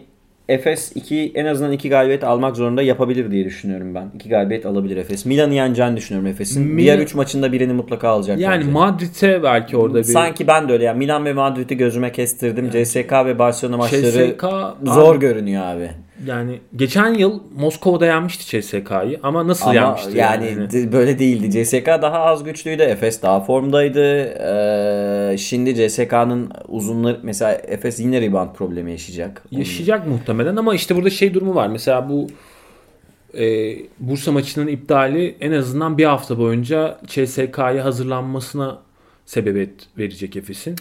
Efes 0.48 0.92
2 0.96 1.32
en 1.34 1.44
azından 1.46 1.72
2 1.72 1.88
galibiyet 1.88 2.24
almak 2.24 2.56
zorunda 2.56 2.82
yapabilir 2.82 3.30
diye 3.30 3.44
düşünüyorum 3.44 3.94
ben. 3.94 4.10
2 4.14 4.28
galibiyet 4.28 4.66
alabilir 4.66 4.96
Efes. 4.96 5.26
Milan'ı 5.26 5.54
yeneceğini 5.54 5.96
düşünüyorum 5.96 6.30
Efes'in. 6.30 6.62
Milan- 6.62 6.78
Diğer 6.78 6.98
3 6.98 7.14
maçında 7.14 7.52
birini 7.52 7.72
mutlaka 7.72 8.08
alacak. 8.08 8.40
Yani 8.40 8.60
bence. 8.60 8.70
Madrid'e 8.72 9.42
belki 9.42 9.76
orada 9.76 9.98
bir... 9.98 10.02
Sanki 10.04 10.46
ben 10.46 10.68
de 10.68 10.72
öyle 10.72 10.84
yani 10.84 10.98
Milan 10.98 11.24
ve 11.24 11.32
Madrid'i 11.32 11.76
gözüme 11.76 12.12
kestirdim. 12.12 12.70
CSK 12.70 13.12
ve 13.12 13.38
Barcelona 13.38 13.76
maçları 13.76 14.02
CSK 14.32 14.44
zor 14.94 15.14
abi- 15.14 15.20
görünüyor 15.20 15.62
abi. 15.64 15.90
Yani 16.26 16.60
geçen 16.76 17.14
yıl 17.14 17.40
Moskova'da 17.56 18.06
yenmişti 18.06 18.62
CSK'yı 18.62 19.20
ama 19.22 19.48
nasıl 19.48 19.64
Ama 19.70 19.74
yenmişti? 19.74 20.18
yani, 20.18 20.70
de- 20.70 20.92
böyle 20.92 21.18
değildi. 21.18 21.64
CSK 21.64 21.86
daha 21.86 22.18
az 22.20 22.44
güçlüydü. 22.44 22.82
Efes 22.82 23.22
daha 23.22 23.40
formdaydı. 23.40 24.24
Ee, 25.32 25.38
şimdi 25.38 25.74
CSK'nın 25.74 26.50
uzunları 26.68 27.20
mesela 27.22 27.52
Efes 27.52 28.00
yine 28.00 28.20
rebound 28.20 28.54
problemi 28.54 28.90
yaşayacak. 28.90 29.42
Yaşayacak 29.50 30.06
muhtemelen 30.06 30.56
ama 30.56 30.74
işte 30.74 30.96
burada 30.96 31.10
şey 31.10 31.34
durumu 31.34 31.54
var. 31.54 31.68
Mesela 31.68 32.08
bu 32.08 32.26
e, 33.38 33.76
Bursa 34.00 34.32
maçının 34.32 34.66
iptali 34.66 35.36
en 35.40 35.52
azından 35.52 35.98
bir 35.98 36.04
hafta 36.04 36.38
boyunca 36.38 36.98
CSK'ya 37.06 37.84
hazırlanmasına 37.84 38.78
sebebiyet 39.26 39.70
verecek 39.98 40.36
Efes'in. 40.36 40.76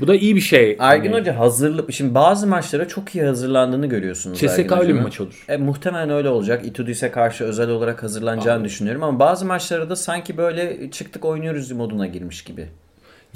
Bu 0.00 0.08
da 0.08 0.14
iyi 0.14 0.36
bir 0.36 0.40
şey. 0.40 0.76
Ergin 0.80 1.12
Hani 1.12 1.20
Hoca 1.20 1.38
hazırlık 1.38 1.92
şimdi 1.92 2.14
bazı 2.14 2.46
maçlara 2.46 2.88
çok 2.88 3.14
iyi 3.14 3.24
hazırlandığını 3.24 3.86
görüyorsunuz. 3.86 4.38
CSK 4.38 4.58
Ergin 4.58 4.72
öyle 4.72 4.80
bir 4.80 4.82
Hoca'nın. 4.82 5.02
maç 5.02 5.20
olur. 5.20 5.44
E, 5.48 5.56
muhtemelen 5.56 6.10
öyle 6.10 6.28
olacak. 6.28 6.66
Itudis'e 6.66 7.10
karşı 7.10 7.44
özel 7.44 7.70
olarak 7.70 8.02
hazırlanacağını 8.02 8.64
düşünüyorum 8.64 9.02
ama 9.02 9.18
bazı 9.18 9.46
maçlarda 9.46 9.90
da 9.90 9.96
sanki 9.96 10.36
böyle 10.36 10.90
çıktık 10.90 11.24
oynuyoruz 11.24 11.70
moduna 11.72 12.06
girmiş 12.06 12.44
gibi. 12.44 12.68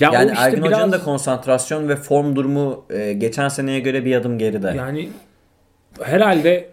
Ya 0.00 0.10
yani 0.12 0.32
işte 0.32 0.44
Ergin 0.44 0.62
Hoca'nın 0.62 0.92
biraz 0.92 1.00
da 1.00 1.04
konsantrasyon 1.04 1.88
ve 1.88 1.96
form 1.96 2.36
durumu 2.36 2.84
e, 2.90 3.12
geçen 3.12 3.48
seneye 3.48 3.80
göre 3.80 4.04
bir 4.04 4.16
adım 4.16 4.38
geride. 4.38 4.74
yani 4.76 5.08
herhalde 6.02 6.68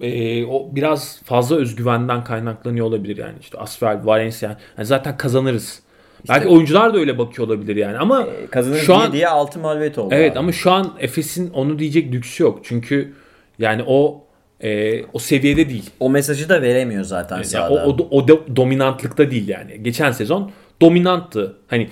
e, 0.00 0.44
o 0.44 0.68
biraz 0.72 1.20
fazla 1.24 1.56
özgüvenden 1.56 2.24
kaynaklanıyor 2.24 2.86
olabilir 2.86 3.16
yani. 3.16 3.34
İşte 3.40 3.58
Asfel, 3.58 4.00
Valencia 4.04 4.56
yani 4.78 4.86
zaten 4.86 5.16
kazanırız. 5.16 5.83
Belki 6.28 6.48
oyuncular 6.48 6.94
da 6.94 6.98
öyle 6.98 7.18
bakıyor 7.18 7.48
olabilir 7.48 7.76
yani 7.76 7.98
ama 7.98 8.22
E, 8.22 8.46
Kazanır 8.46 8.76
şu 8.78 8.86
diye 8.86 8.98
an 8.98 9.12
diye 9.12 9.28
6 9.28 9.58
mağlubiyet 9.58 9.98
oldu. 9.98 10.14
Evet 10.14 10.32
abi. 10.32 10.38
ama 10.38 10.52
şu 10.52 10.70
an 10.70 10.94
Efes'in 11.00 11.50
onu 11.50 11.78
diyecek 11.78 12.12
lüksü 12.12 12.42
yok. 12.42 12.60
Çünkü 12.62 13.12
yani 13.58 13.82
o 13.86 14.24
e, 14.60 15.02
o 15.12 15.18
seviyede 15.18 15.68
değil. 15.68 15.90
o 16.00 16.10
mesajı 16.10 16.48
da 16.48 16.62
veremiyor 16.62 17.04
zaten 17.04 17.36
Yani 17.36 17.44
sahada. 17.44 17.74
o, 17.86 17.90
o, 17.90 18.08
o 18.10 18.26
do- 18.26 18.56
dominantlıkta 18.56 19.30
değil 19.30 19.48
yani. 19.48 19.82
Geçen 19.82 20.12
sezon 20.12 20.50
dominanttı. 20.82 21.56
Hani 21.66 21.88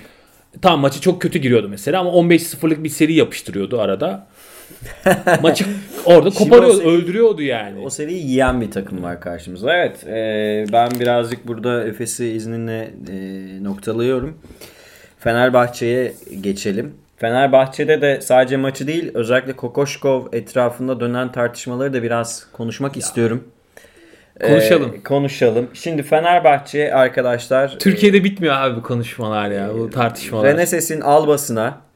tam 0.61 0.79
maçı 0.79 1.01
çok 1.01 1.21
kötü 1.21 1.39
giriyordu 1.39 1.67
mesela 1.69 1.99
ama 1.99 2.09
15-0'lık 2.09 2.83
bir 2.83 2.89
seri 2.89 3.13
yapıştırıyordu 3.13 3.81
arada. 3.81 4.27
Maçı 5.41 5.65
orada 6.05 6.29
koparıyor, 6.29 6.73
seri- 6.73 6.87
öldürüyordu 6.87 7.41
yani. 7.41 7.79
O 7.85 7.89
seriyi 7.89 8.27
yiyen 8.27 8.61
bir 8.61 8.71
takım 8.71 9.03
var 9.03 9.21
karşımızda. 9.21 9.73
Evet 9.73 10.07
e, 10.07 10.65
ben 10.73 10.91
birazcık 10.99 11.47
burada 11.47 11.83
Efes'i 11.87 12.25
izninle 12.25 12.91
e, 13.11 13.63
noktalıyorum. 13.63 14.37
Fenerbahçe'ye 15.19 16.13
geçelim. 16.41 16.93
Fenerbahçe'de 17.17 18.01
de 18.01 18.21
sadece 18.21 18.57
maçı 18.57 18.87
değil 18.87 19.11
özellikle 19.13 19.53
Kokoşkov 19.53 20.25
etrafında 20.33 20.99
dönen 20.99 21.31
tartışmaları 21.31 21.93
da 21.93 22.03
biraz 22.03 22.47
konuşmak 22.51 22.97
istiyorum. 22.97 23.43
Konuşalım. 24.41 24.93
E, 24.93 25.03
konuşalım. 25.03 25.67
Şimdi 25.73 26.03
Fenerbahçe 26.03 26.93
arkadaşlar 26.93 27.79
Türkiye'de 27.79 28.23
bitmiyor 28.23 28.55
abi 28.55 28.75
bu 28.75 28.83
konuşmalar 28.83 29.51
ya, 29.51 29.69
bu 29.77 29.89
tartışmalar. 29.89 30.53
Reneses'in 30.53 31.01
Albas'ına 31.01 31.67
e, 31.67 31.92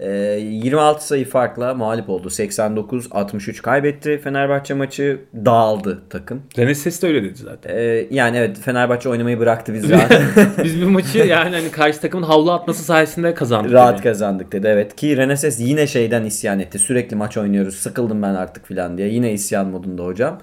26 0.00 1.06
sayı 1.06 1.28
farkla 1.28 1.74
mağlup 1.74 2.08
oldu. 2.08 2.28
89-63 2.28 3.62
kaybetti. 3.62 4.18
Fenerbahçe 4.18 4.74
maçı 4.74 5.20
dağıldı 5.34 6.02
takım. 6.10 6.42
Reneses 6.58 7.02
de 7.02 7.06
öyle 7.06 7.22
dedi 7.22 7.38
zaten. 7.38 7.70
Ee, 7.76 8.06
yani 8.10 8.36
evet 8.36 8.58
Fenerbahçe 8.60 9.08
oynamayı 9.08 9.38
bıraktı 9.38 9.74
biz 9.74 9.84
zaten. 9.84 10.22
Biz 10.64 10.82
bu 10.82 10.90
maçı 10.90 11.18
yani 11.18 11.56
hani 11.56 11.70
karşı 11.70 12.00
takımın 12.00 12.26
havlu 12.26 12.52
atması 12.52 12.82
sayesinde 12.82 13.34
kazandık. 13.34 13.72
Rahat 13.72 13.92
yani. 13.92 14.02
kazandık 14.02 14.52
dedi 14.52 14.66
evet. 14.66 14.96
Ki 14.96 15.16
Reneses 15.16 15.60
yine 15.60 15.86
şeyden 15.86 16.24
isyan 16.24 16.60
etti. 16.60 16.78
Sürekli 16.78 17.16
maç 17.16 17.36
oynuyoruz. 17.36 17.74
Sıkıldım 17.74 18.22
ben 18.22 18.34
artık 18.34 18.66
filan 18.66 18.98
diye. 18.98 19.08
Yine 19.08 19.32
isyan 19.32 19.66
modunda 19.66 20.04
hocam. 20.04 20.40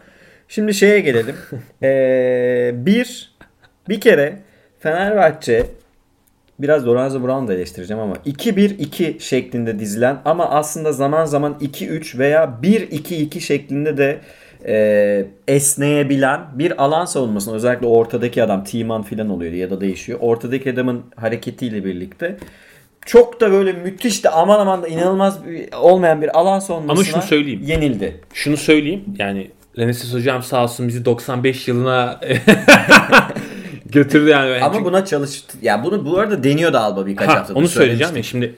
Şimdi 0.48 0.74
şeye 0.74 1.00
gelelim. 1.00 1.36
Ee, 1.84 2.72
bir, 2.74 3.36
bir 3.90 4.02
kere 4.02 4.40
Fenerbahçe 4.80 5.66
biraz 6.60 6.88
Lorenzo 6.88 7.24
Brown'u 7.24 7.48
da 7.48 7.54
eleştireceğim 7.54 8.04
ama 8.04 8.16
2-1-2 8.16 9.20
şeklinde 9.20 9.80
dizilen 9.80 10.18
ama 10.26 10.50
aslında 10.50 10.92
zaman 10.92 11.26
zaman 11.26 11.56
2-3 11.62 12.18
veya 12.18 12.58
1-2-2 12.64 13.40
şeklinde 13.40 13.98
de 13.98 14.20
e, 14.68 15.26
esneyebilen 15.48 16.42
bir 16.54 16.84
alan 16.84 17.06
savunmasını 17.06 17.56
özellikle 17.56 17.88
ortadaki 17.88 18.44
adam 18.44 18.64
Timan 18.64 19.04
filan 19.04 19.30
oluyor 19.30 19.54
ya 19.54 19.70
da 19.70 19.82
değişiyor. 19.82 20.20
Ortadaki 20.22 20.72
adamın 20.72 21.02
hareketiyle 21.16 21.86
birlikte 21.86 22.38
çok 23.06 23.42
da 23.42 23.52
böyle 23.52 23.74
müthiş 23.74 24.24
de 24.24 24.30
aman 24.30 24.60
aman 24.60 24.84
da 24.84 24.88
inanılmaz 24.88 25.46
bir- 25.46 25.74
olmayan 25.74 26.22
bir 26.22 26.40
alan 26.40 26.60
savunmasına 26.60 27.06
şunu 27.06 27.22
söyleyeyim. 27.22 27.62
yenildi. 27.66 28.22
Şunu 28.34 28.58
söyleyeyim 28.58 29.04
yani 29.20 29.52
Reneses 29.78 30.14
hocam 30.14 30.44
sağ 30.44 30.64
olsun 30.64 30.88
bizi 30.88 31.06
95 31.06 31.68
yılına 31.68 32.20
götürdü 33.96 34.30
yani. 34.30 34.64
Ama 34.64 34.74
Çünkü- 34.74 34.86
buna 34.86 35.06
çalıştı. 35.06 35.58
Ya 35.62 35.84
bunu 35.84 36.06
bu 36.06 36.20
arada 36.20 36.44
deniyordu 36.44 36.78
Alba 36.78 37.06
birkaç 37.06 37.28
Ha, 37.30 37.36
haftadır. 37.36 37.60
onu 37.60 37.68
söyleyeceğim 37.68 38.16
ya 38.18 38.24
şimdi 38.24 38.56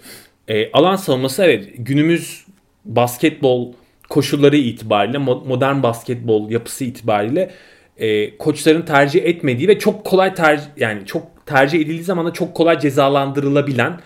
e, 0.48 0.72
alan 0.72 0.96
savunması 0.96 1.44
evet 1.44 1.70
günümüz 1.78 2.46
basketbol 2.86 3.74
koşulları 4.10 4.58
itibariyle 4.58 5.18
mo- 5.18 5.48
modern 5.48 5.84
basketbol 5.84 6.50
yapısı 6.52 6.84
itibariyle 6.84 7.52
e, 7.98 8.38
koçların 8.38 8.82
tercih 8.82 9.26
etmediği 9.26 9.68
ve 9.68 9.80
çok 9.80 10.06
kolay 10.06 10.34
tercih 10.34 10.66
yani 10.78 11.06
çok 11.06 11.28
tercih 11.46 11.80
edildiği 11.80 12.04
zaman 12.04 12.26
da 12.26 12.34
çok 12.34 12.56
kolay 12.56 12.80
cezalandırılabilen 12.80 14.00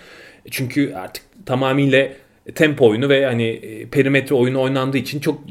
çünkü 0.52 0.94
artık 0.94 1.24
tamamıyla 1.46 2.08
tempo 2.56 2.90
oyunu 2.90 3.10
ve 3.10 3.26
hani 3.26 3.48
e, 3.48 3.88
perimetre 3.88 4.36
oyunu 4.36 4.62
oynandığı 4.62 4.98
için 4.98 5.20
çok 5.20 5.42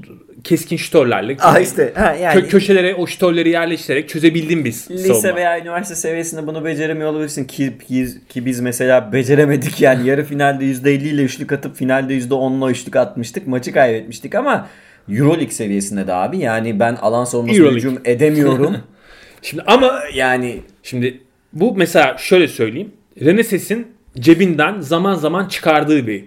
keskin 0.45 0.77
şütörlerle 0.77 1.37
Aa 1.41 1.59
işte 1.59 1.93
ha, 1.97 2.15
yani 2.15 2.41
kö- 2.41 2.49
köşelere 2.49 2.95
o 2.95 3.07
şütörleri 3.07 3.49
yerleştirerek 3.49 4.09
çözebildim 4.09 4.65
biz 4.65 4.91
lise 4.91 5.15
savunma. 5.15 5.37
veya 5.37 5.61
üniversite 5.61 5.95
seviyesinde 5.95 6.47
bunu 6.47 6.65
beceremiyor 6.65 7.11
olabilirsin. 7.11 7.45
Ki, 7.45 7.73
ki, 7.89 8.07
ki 8.29 8.47
biz 8.47 8.61
mesela 8.61 9.13
beceremedik 9.13 9.81
yani. 9.81 10.09
Yarı 10.09 10.25
finalde 10.25 10.65
%50 10.65 10.89
ile 10.89 11.23
üçlük 11.23 11.53
atıp 11.53 11.77
finalde 11.77 12.19
%10 12.19 12.65
ile 12.65 12.71
üçlük 12.73 12.97
atmıştık. 12.97 13.47
Maçı 13.47 13.73
kaybetmiştik 13.73 14.35
ama 14.35 14.69
Euroleague 15.09 15.51
seviyesinde 15.51 16.07
de 16.07 16.13
abi. 16.13 16.39
Yani 16.39 16.81
ben 16.81 16.95
alan 16.95 17.25
savunmasına 17.25 17.71
hücum 17.71 17.99
edemiyorum. 18.05 18.77
Şimdi 19.43 19.63
ama 19.67 20.01
yani 20.15 20.61
Şimdi 20.83 21.21
bu 21.53 21.75
mesela 21.77 22.19
şöyle 22.19 22.49
söyleyeyim. 22.49 22.93
Reneses'in 23.21 23.87
cebinden 24.19 24.81
zaman 24.81 25.15
zaman 25.15 25.49
çıkardığı 25.49 26.07
bir 26.07 26.25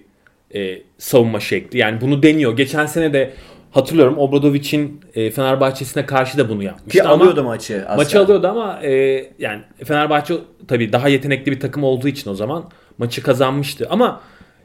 e, 0.55 0.81
savunma 0.97 1.39
şekli. 1.39 1.79
Yani 1.79 2.01
bunu 2.01 2.23
deniyor. 2.23 2.57
Geçen 2.57 2.85
sene 2.85 3.13
de 3.13 3.33
hatırlıyorum 3.71 4.17
Obradovic'in 4.17 5.01
e, 5.15 5.32
Fenerbahçe'sine 5.32 6.05
karşı 6.05 6.38
da 6.38 6.49
bunu 6.49 6.63
yapmıştı. 6.63 6.89
ki 6.89 7.03
ama 7.03 7.13
alıyordu 7.13 7.43
maçı 7.43 7.75
aslında. 7.75 7.95
Maçı 7.95 8.19
alıyordu 8.19 8.47
ama 8.47 8.80
e, 8.84 8.91
yani 9.39 9.61
Fenerbahçe 9.84 10.34
tabii 10.67 10.93
daha 10.93 11.07
yetenekli 11.07 11.51
bir 11.51 11.59
takım 11.59 11.84
olduğu 11.84 12.07
için 12.07 12.30
o 12.30 12.34
zaman 12.34 12.69
maçı 12.97 13.23
kazanmıştı. 13.23 13.88
Ama 13.89 14.21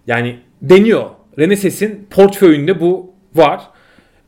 yani 0.06 0.38
deniyor. 0.62 1.04
Reneses'in 1.38 2.06
portföyünde 2.10 2.80
bu 2.80 3.14
var. 3.34 3.60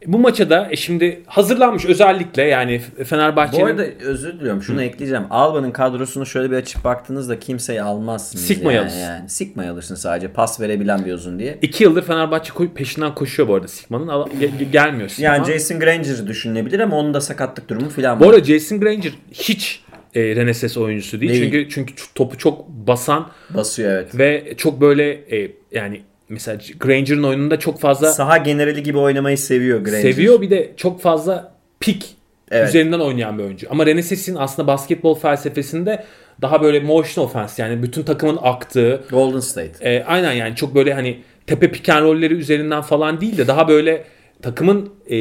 Bu 0.07 0.19
maça 0.19 0.51
da 0.51 0.69
e, 0.71 0.77
şimdi 0.77 1.23
hazırlanmış 1.27 1.85
özellikle 1.85 2.43
yani 2.43 2.81
Fenerbahçe'nin 3.05 3.63
Bu 3.63 3.67
arada 3.67 3.83
özür 4.01 4.33
diliyorum 4.33 4.63
şunu 4.63 4.83
ekleyeceğim. 4.83 5.25
Alba'nın 5.31 5.71
kadrosunu 5.71 6.27
şöyle 6.27 6.51
bir 6.51 6.57
açıp 6.57 6.85
baktığınızda 6.85 7.39
kimseyi 7.39 7.83
almazsınız. 7.83 8.45
Sikmayı 8.45 8.77
yani, 8.77 8.85
alırsın. 8.85 9.01
yani. 9.01 9.31
Sikmayı 9.31 9.71
alırsın 9.71 9.95
sadece 9.95 10.29
pas 10.29 10.61
verebilen 10.61 11.05
bir 11.05 11.13
uzun 11.13 11.39
diye. 11.39 11.59
İki 11.63 11.85
yıldır 11.85 12.03
Fenerbahçe 12.03 12.53
peşinden 12.75 13.15
koşuyor 13.15 13.49
bu 13.49 13.55
arada 13.55 13.69
Sigma'nın. 13.69 14.31
Gelmiyor 14.73 15.09
Sigma. 15.09 15.35
Yani 15.35 15.53
Jason 15.53 15.81
Granger 15.81 16.27
düşünülebilir 16.27 16.81
ama 16.81 16.97
onun 16.97 17.15
da 17.15 17.21
sakatlık 17.21 17.69
durumu 17.69 17.89
falan 17.89 18.21
var. 18.21 18.27
bu 18.27 18.31
arada 18.31 18.45
Jason 18.45 18.81
Granger 18.81 19.13
hiç 19.33 19.83
e, 20.15 20.37
Reneses 20.37 20.77
oyuncusu 20.77 21.21
değil. 21.21 21.33
Değil. 21.33 21.45
Çünkü 21.45 21.69
çünkü 21.69 21.95
topu 22.15 22.39
çok 22.39 22.69
basan 22.69 23.29
Basıyor 23.51 23.91
evet. 23.91 24.19
ve 24.19 24.55
çok 24.57 24.81
böyle 24.81 25.11
e, 25.11 25.53
yani 25.73 26.03
mesela 26.31 26.59
Granger'ın 26.81 27.23
oyununda 27.23 27.59
çok 27.59 27.81
fazla 27.81 28.13
Saha 28.13 28.37
generali 28.37 28.83
gibi 28.83 28.99
oynamayı 28.99 29.39
seviyor 29.39 29.81
Granger. 29.81 30.01
seviyor 30.03 30.41
bir 30.41 30.51
de 30.51 30.73
çok 30.77 31.01
fazla 31.03 31.53
pik 31.81 32.17
Evet. 32.51 32.69
üzerinden 32.69 33.01
oynayan 33.01 33.39
bir 33.39 33.43
oyuncu. 33.45 33.67
Ama 33.71 33.87
Reneses'in 33.87 34.35
aslında 34.35 34.67
basketbol 34.69 35.15
felsefesinde 35.15 36.05
daha 36.43 36.63
böyle 36.63 36.81
motion 36.81 37.25
offense 37.25 37.63
yani 37.63 37.83
bütün 37.83 38.03
takımın 38.03 38.39
aktığı 38.43 39.01
Golden 39.11 39.41
State. 39.41 39.91
e, 39.91 40.05
aynen 40.05 40.33
yani 40.33 40.57
çok 40.57 40.75
böyle 40.75 40.95
hani 40.95 41.19
tepe 41.47 41.71
pick 41.71 41.89
and 41.89 42.05
roll'leri 42.05 42.35
üzerinden 42.35 42.81
falan 42.83 43.21
değil 43.21 43.39
de 43.39 43.47
daha 43.47 43.69
böyle 43.69 44.05
takımın 44.43 44.91
e, 45.07 45.17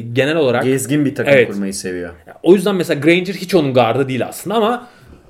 genel 0.00 0.36
olarak 0.36 0.64
Gezgin 0.64 1.04
bir 1.04 1.14
takım 1.14 1.32
Evet. 1.32 1.48
kurmayı 1.48 1.74
seviyor. 1.74 2.10
o 2.42 2.54
yüzden 2.54 2.74
mesela 2.74 3.00
Granger 3.00 3.34
hiç 3.34 3.54
onun 3.54 3.74
gardı 3.74 4.08
değil 4.08 4.26
aslında 4.26 4.56
ama 4.56 4.88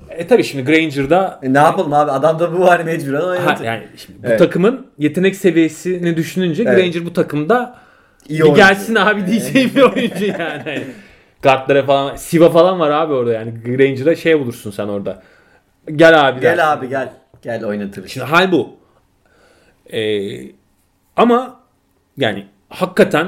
e, 0.09 0.27
tabii 0.27 0.43
şimdi 0.43 0.63
Granger'da 0.71 1.39
E, 1.43 1.53
ne 1.53 1.57
yapalım 1.57 1.93
abi 1.93 2.11
adamda 2.11 2.53
bu 2.53 2.59
var 2.59 2.79
mecburen 2.79 3.21
ha, 3.21 3.27
oynatıyor. 3.27 3.73
yani 3.73 3.83
şimdi 3.97 4.23
bu 4.23 4.27
Evet. 4.27 4.39
takımın 4.39 4.87
yetenek 4.97 5.35
seviyesini 5.35 6.17
düşününce 6.17 6.63
Evet. 6.67 6.77
Granger 6.77 7.05
bu 7.05 7.13
takımda 7.13 7.75
İyi 8.29 8.37
bir 8.39 8.43
oyuncu. 8.43 8.57
gelsin 8.57 8.95
abi 8.95 9.27
diyeceğim 9.27 9.71
bir 9.75 9.81
oyuncu 9.81 10.25
yani. 10.25 10.83
Guardlara 11.43 11.83
falan 11.85 12.15
Siva 12.15 12.49
falan 12.49 12.79
var 12.79 12.91
abi 12.91 13.13
orada 13.13 13.33
yani 13.33 13.53
Granger'a 13.65 14.15
şey 14.15 14.39
bulursun 14.39 14.71
sen 14.71 14.87
orada. 14.87 15.23
Gel 15.95 16.27
abi 16.29 16.41
dersin. 16.41 16.57
Gel 16.57 16.73
abi 16.73 16.89
gel. 16.89 17.09
Gel 17.41 17.65
oynatırız. 17.65 18.09
Şimdi 18.11 18.25
hal 18.27 18.51
bu. 18.51 18.69
Ee, 19.93 20.41
ama 21.17 21.59
yani 22.17 22.47
hakikaten 22.69 23.27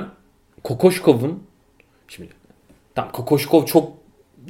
Kokoşkov'un 0.63 1.43
şimdi 2.07 2.29
tam 2.95 3.11
Kokoşkov 3.11 3.65
çok 3.65 3.96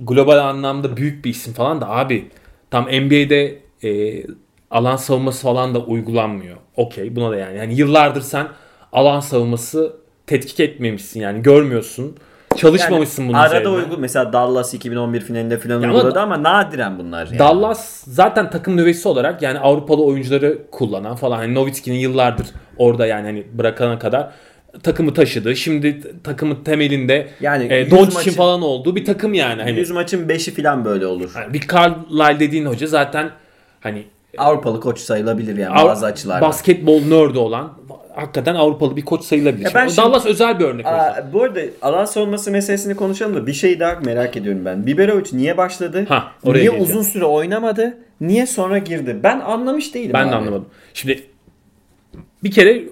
global 0.02 0.38
anlamda 0.38 0.98
büyük 0.98 1.26
bir 1.26 1.30
isim 1.30 1.54
falan 1.54 1.82
da 1.82 1.90
abi 1.90 2.28
tam 2.72 2.84
NBA'de 2.86 3.60
e, 3.84 4.24
alan 4.72 4.96
savunması 4.96 5.44
falan 5.44 5.76
da 5.76 5.80
uygulanmıyor. 5.80 6.58
Okey 6.76 7.16
buna 7.16 7.32
da 7.32 7.36
yani. 7.36 7.58
yani 7.58 7.76
yıllardır 7.76 8.22
sen 8.22 8.48
alan 8.94 9.20
savunması 9.20 9.96
tetkik 10.28 10.60
etmemişsin 10.60 11.20
yani 11.20 11.42
görmüyorsun. 11.42 12.16
Çalışmamışsın 12.56 13.28
bunun 13.28 13.38
Arada 13.38 13.56
üzerine. 13.60 13.70
uygun. 13.70 14.00
Mesela 14.02 14.34
Dallas 14.34 14.74
2011 14.74 15.22
finalinde 15.22 15.58
falan 15.60 15.82
Ya 15.82 15.88
ama- 15.90 15.98
uyguladı 15.98 16.20
ama 16.20 16.44
nadiren 16.44 17.00
bunlar 17.00 17.26
yani. 17.28 17.40
Dallas 17.40 18.04
zaten 18.08 18.50
takım 18.50 18.78
nüvesi 18.78 19.08
olarak 19.08 19.42
yani 19.42 19.60
Avrupalı 19.60 20.04
oyuncuları 20.06 20.58
kullanan 20.72 21.16
falan. 21.16 21.38
Hani 21.38 21.56
Nowitzki'nin 21.56 21.96
yıllardır 21.98 22.48
orada 22.78 23.08
yani 23.08 23.26
hani 23.26 23.48
bırakana 23.54 24.00
kadar 24.00 24.30
takımı 24.84 25.14
taşıdı. 25.14 25.56
Şimdi 25.56 26.02
takımın 26.24 26.56
temelinde 26.64 27.28
Yani 27.42 27.74
e, 27.74 27.92
Doncic'in 27.92 28.36
falan 28.36 28.62
olduğu 28.62 28.96
bir 28.96 29.06
takım 29.06 29.34
yani. 29.34 29.62
Hani, 29.62 29.80
100 29.80 29.92
maçın 29.92 30.28
5'i 30.28 30.54
falan 30.64 30.86
böyle 30.86 31.06
olur. 31.06 31.32
hani 31.34 31.54
bir 31.54 31.68
Carlisle 31.68 32.40
dediğin 32.40 32.66
hoca 32.66 32.88
zaten 32.88 33.30
hani 33.80 34.04
Avrupalı 34.38 34.82
koç 34.82 35.00
sayılabilir 35.00 35.58
yani 35.58 35.76
Av- 35.76 35.88
bazı 35.88 36.06
açılardan. 36.06 36.50
basketbol 36.50 37.02
nerd'i 37.02 37.40
olan 37.40 37.74
hakikaten 38.16 38.56
Avrupalı 38.56 38.96
bir 38.96 39.06
koç 39.06 39.24
sayılabilir. 39.24 39.66
Ya 39.66 39.72
ben 39.76 39.88
Şimdi 39.88 39.98
Dallas 39.98 40.26
özel 40.26 40.60
bir 40.60 40.66
örnek. 40.66 40.86
Aa, 40.86 41.30
bu 41.34 41.44
arada 41.44 41.60
alan 41.82 42.06
savunması 42.06 42.52
meselesini 42.52 42.96
konuşalım 42.96 43.36
da 43.36 43.48
bir 43.48 43.54
şey 43.54 43.80
daha 43.80 43.96
merak 44.06 44.38
ediyorum 44.38 44.62
ben. 44.66 44.86
Biberovic 44.86 45.26
niye 45.34 45.58
başladı? 45.58 46.06
Ha, 46.10 46.32
niye 46.44 46.54
geleceğim. 46.56 46.84
uzun 46.84 47.02
süre 47.02 47.26
oynamadı? 47.26 47.98
Niye 48.22 48.48
sonra 48.48 48.78
girdi? 48.78 49.20
Ben 49.24 49.40
anlamış 49.40 49.94
değilim 49.94 50.12
Ben 50.14 50.24
abi. 50.24 50.32
de 50.32 50.36
anlamadım. 50.36 50.66
Şimdi 50.94 51.24
bir 52.44 52.52
kere 52.52 52.84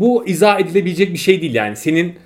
bu 0.00 0.26
izah 0.26 0.60
edilebilecek 0.60 1.12
bir 1.12 1.18
şey 1.18 1.42
değil 1.42 1.54
yani. 1.54 1.76
Senin 1.76 2.18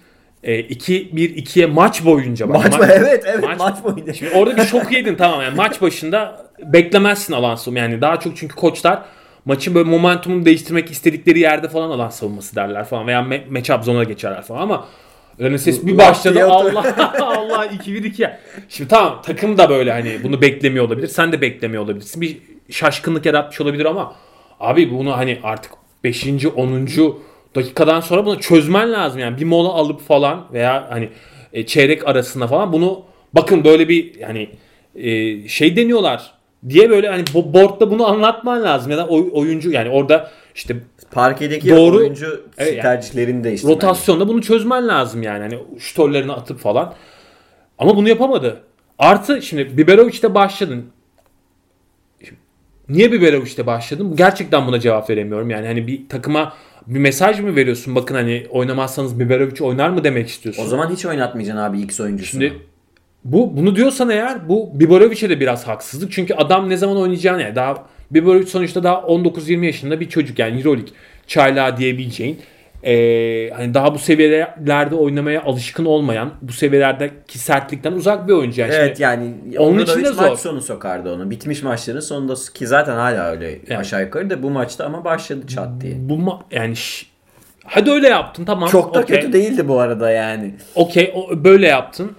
e, 0.43 0.61
2-1-2'ye 0.61 1.67
maç 1.67 2.05
boyunca 2.05 2.49
bak. 2.49 2.57
Maç 2.57 2.73
ma- 2.75 2.79
mı? 2.79 2.87
Evet 2.91 3.25
evet 3.27 3.45
Maç- 3.45 3.59
maç, 3.59 3.85
boyunca. 3.85 4.13
Şimdi 4.13 4.33
orada 4.37 4.57
bir 4.57 4.63
şok 4.63 4.93
yedin 4.93 5.15
tamam 5.15 5.43
yani 5.43 5.57
maç 5.57 5.83
başında 5.83 6.47
beklemezsin 6.63 7.35
alan 7.35 7.55
savunma 7.55 7.81
yani 7.81 8.01
daha 8.01 8.21
çok 8.21 8.37
çünkü 8.37 8.55
koçlar 8.57 9.03
maçın 9.45 9.75
böyle 9.75 9.91
momentumunu 9.91 10.45
değiştirmek 10.45 10.91
istedikleri 10.91 11.39
yerde 11.39 11.69
falan 11.69 11.91
alan 11.91 12.09
savunması 12.09 12.57
derler 12.57 12.85
falan 12.85 13.07
veya 13.07 13.21
me- 13.21 13.51
matchup 13.51 13.85
zone'a 13.85 14.05
geçerler 14.05 14.43
falan 14.43 14.61
ama 14.61 14.87
Reneses 15.41 15.87
bir 15.87 15.99
başladı 15.99 16.45
Allah 16.47 16.95
Allah 17.21 17.67
2-1-2. 17.67 18.31
Şimdi 18.69 18.89
tamam 18.91 19.23
takım 19.25 19.59
da 19.59 19.71
böyle 19.71 19.93
hani 19.93 20.19
bunu 20.23 20.41
beklemiyor 20.41 20.85
olabilir. 20.85 21.09
Sen 21.09 21.33
de 21.33 21.41
beklemiyor 21.41 21.83
olabilirsin. 21.83 22.21
Bir 22.21 22.39
şaşkınlık 22.71 23.27
yaratmış 23.27 23.61
olabilir 23.61 23.85
ama 23.85 24.15
abi 24.61 24.91
bunu 24.91 25.17
hani 25.17 25.39
artık 25.43 25.73
5. 26.05 26.27
10. 26.57 26.87
dakikadan 27.55 28.01
sonra 28.01 28.27
bunu 28.27 28.41
çözmen 28.41 28.93
lazım 28.93 29.19
yani 29.21 29.41
bir 29.41 29.45
mola 29.45 29.69
alıp 29.69 30.01
falan 30.01 30.45
veya 30.53 30.87
hani 30.91 31.09
e, 31.53 31.67
çeyrek 31.67 32.09
arasında 32.09 32.47
falan 32.47 32.73
bunu 32.73 33.03
bakın 33.33 33.65
böyle 33.65 33.89
bir 33.89 34.15
yani 34.19 34.49
e, 34.95 35.49
şey 35.49 35.77
deniyorlar 35.77 36.35
diye 36.69 36.91
böyle 36.91 37.09
hani 37.09 37.23
bo- 37.25 37.55
boardda 37.55 37.91
bunu 37.91 38.07
anlatman 38.07 38.63
lazım 38.63 38.91
ya 38.93 38.99
da 38.99 39.07
oy- 39.07 39.31
oyuncu 39.33 39.71
yani 39.71 39.89
orada 39.91 40.31
işte 40.55 40.77
Parkedeki 41.11 41.71
Doğru. 41.71 41.97
oyuncu 41.97 42.45
Evet, 42.59 42.73
yani. 42.73 42.83
tercihlerini 42.83 43.45
değişti. 43.45 43.69
rotasyonda 43.69 44.29
bunu 44.29 44.43
çözmen 44.43 44.89
lazım 44.89 45.23
yani 45.23 45.43
hani 45.43 45.59
şutörlerini 45.79 46.33
atıp 46.33 46.59
falan. 46.59 46.95
Ama 47.79 47.97
bunu 47.97 48.09
yapamadı. 48.09 48.61
Artı 48.99 49.43
şimdi 49.43 49.77
Biberovic'te 49.77 50.35
başladın. 50.35 50.87
Niye 52.89 53.13
Biberovic'te 53.13 53.67
başladın? 53.67 54.17
Gerçekten 54.17 54.67
buna 54.67 54.81
cevap 54.81 55.11
veremiyorum. 55.11 55.51
Yani 55.51 55.67
hani 55.67 55.87
bir 55.87 56.09
takıma 56.09 56.53
bir 56.87 56.99
mesaj 56.99 57.41
mı 57.41 57.57
veriyorsun? 57.57 57.95
Bakın 57.95 58.15
hani 58.15 58.47
oynamazsanız 58.51 59.21
Biberovic 59.21 59.65
oynar 59.65 59.91
mı 59.91 60.05
demek 60.05 60.29
istiyorsun? 60.29 60.63
O 60.65 60.67
zaman 60.67 60.91
hiç 60.91 61.07
oynatmayacaksın 61.07 61.63
abi 61.63 61.81
X 61.81 62.01
oyuncusunu. 62.01 62.43
Şimdi 62.43 62.59
bu 63.25 63.57
bunu 63.57 63.77
diyorsan 63.77 64.11
eğer 64.11 64.49
bu 64.49 64.81
Biberovic'e 64.81 65.31
de 65.31 65.41
biraz 65.41 65.67
haksızlık. 65.67 66.13
Çünkü 66.13 66.35
adam 66.35 66.71
ne 66.71 66.77
zaman 66.77 66.97
oynayacağını 66.97 67.43
yani 67.43 67.55
daha 67.55 67.87
Biborovic 68.11 68.47
sonuçta 68.47 68.83
daha 68.83 68.95
19-20 68.95 69.67
yaşında 69.67 70.01
bir 70.01 70.09
çocuk 70.09 70.39
yani 70.39 70.59
Euroleague 70.59 70.93
çaylağı 71.27 71.77
diyebileceğin 71.77 72.39
eee, 72.85 73.51
hani 73.51 73.75
daha 73.75 73.95
bu 73.95 73.99
seviyelerde 73.99 74.95
oynamaya 74.95 75.43
alışkın 75.43 75.85
olmayan 75.85 76.31
bu 76.43 76.53
seviyelerdeki 76.53 77.39
sertlikten 77.39 77.93
uzak 77.93 78.29
bir 78.29 78.33
oyuncu. 78.33 78.61
Yani 78.61 78.75
Evet 78.75 79.01
yani 79.01 79.35
Onun 79.59 79.79
için 79.79 80.05
de 80.05 80.11
maç 80.11 80.29
zor. 80.29 80.37
sonu 80.37 80.61
sokardı 80.63 81.15
onu. 81.15 81.31
Bitmiş 81.31 81.63
maçların 81.63 82.01
sonunda 82.01 82.35
ki 82.55 82.67
zaten 82.67 82.95
hala 82.95 83.31
öyle 83.31 83.59
aşağı 83.77 84.03
yukarı 84.03 84.31
da 84.31 84.43
bu 84.43 84.51
maçta 84.51 84.85
ama 84.85 85.05
başladı 85.05 85.47
çat 85.47 85.69
diye. 85.81 85.95
bu 85.99 86.15
ma- 86.15 86.41
yani 86.51 86.75
hadi 87.65 87.91
öyle 87.91 88.09
yaptın 88.09 88.45
tamam. 88.45 88.69
Çok 88.69 88.95
da 88.95 89.01
okey. 89.01 89.17
kötü 89.21 89.33
değildi 89.33 89.69
bu 89.69 89.81
arada 89.81 90.11
yani. 90.11 90.55
Okey 90.75 91.15
böyle 91.45 91.67
yaptın. 91.67 92.13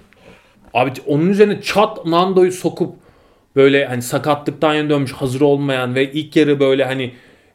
Abi 0.74 0.90
onun 1.06 1.28
üzerine 1.28 1.60
çat 1.62 2.06
Nando'yu 2.06 2.52
sokup 2.52 2.94
böyle 3.56 3.86
hani 3.86 4.02
sakatlıktan 4.02 4.74
yeni 4.74 4.90
dönmüş 4.90 5.12
hazır 5.12 5.40
olmayan 5.40 5.94
ve 5.94 6.12
ilk 6.12 6.36
yarı 6.36 6.60
böyle 6.60 6.84
hani 6.84 7.12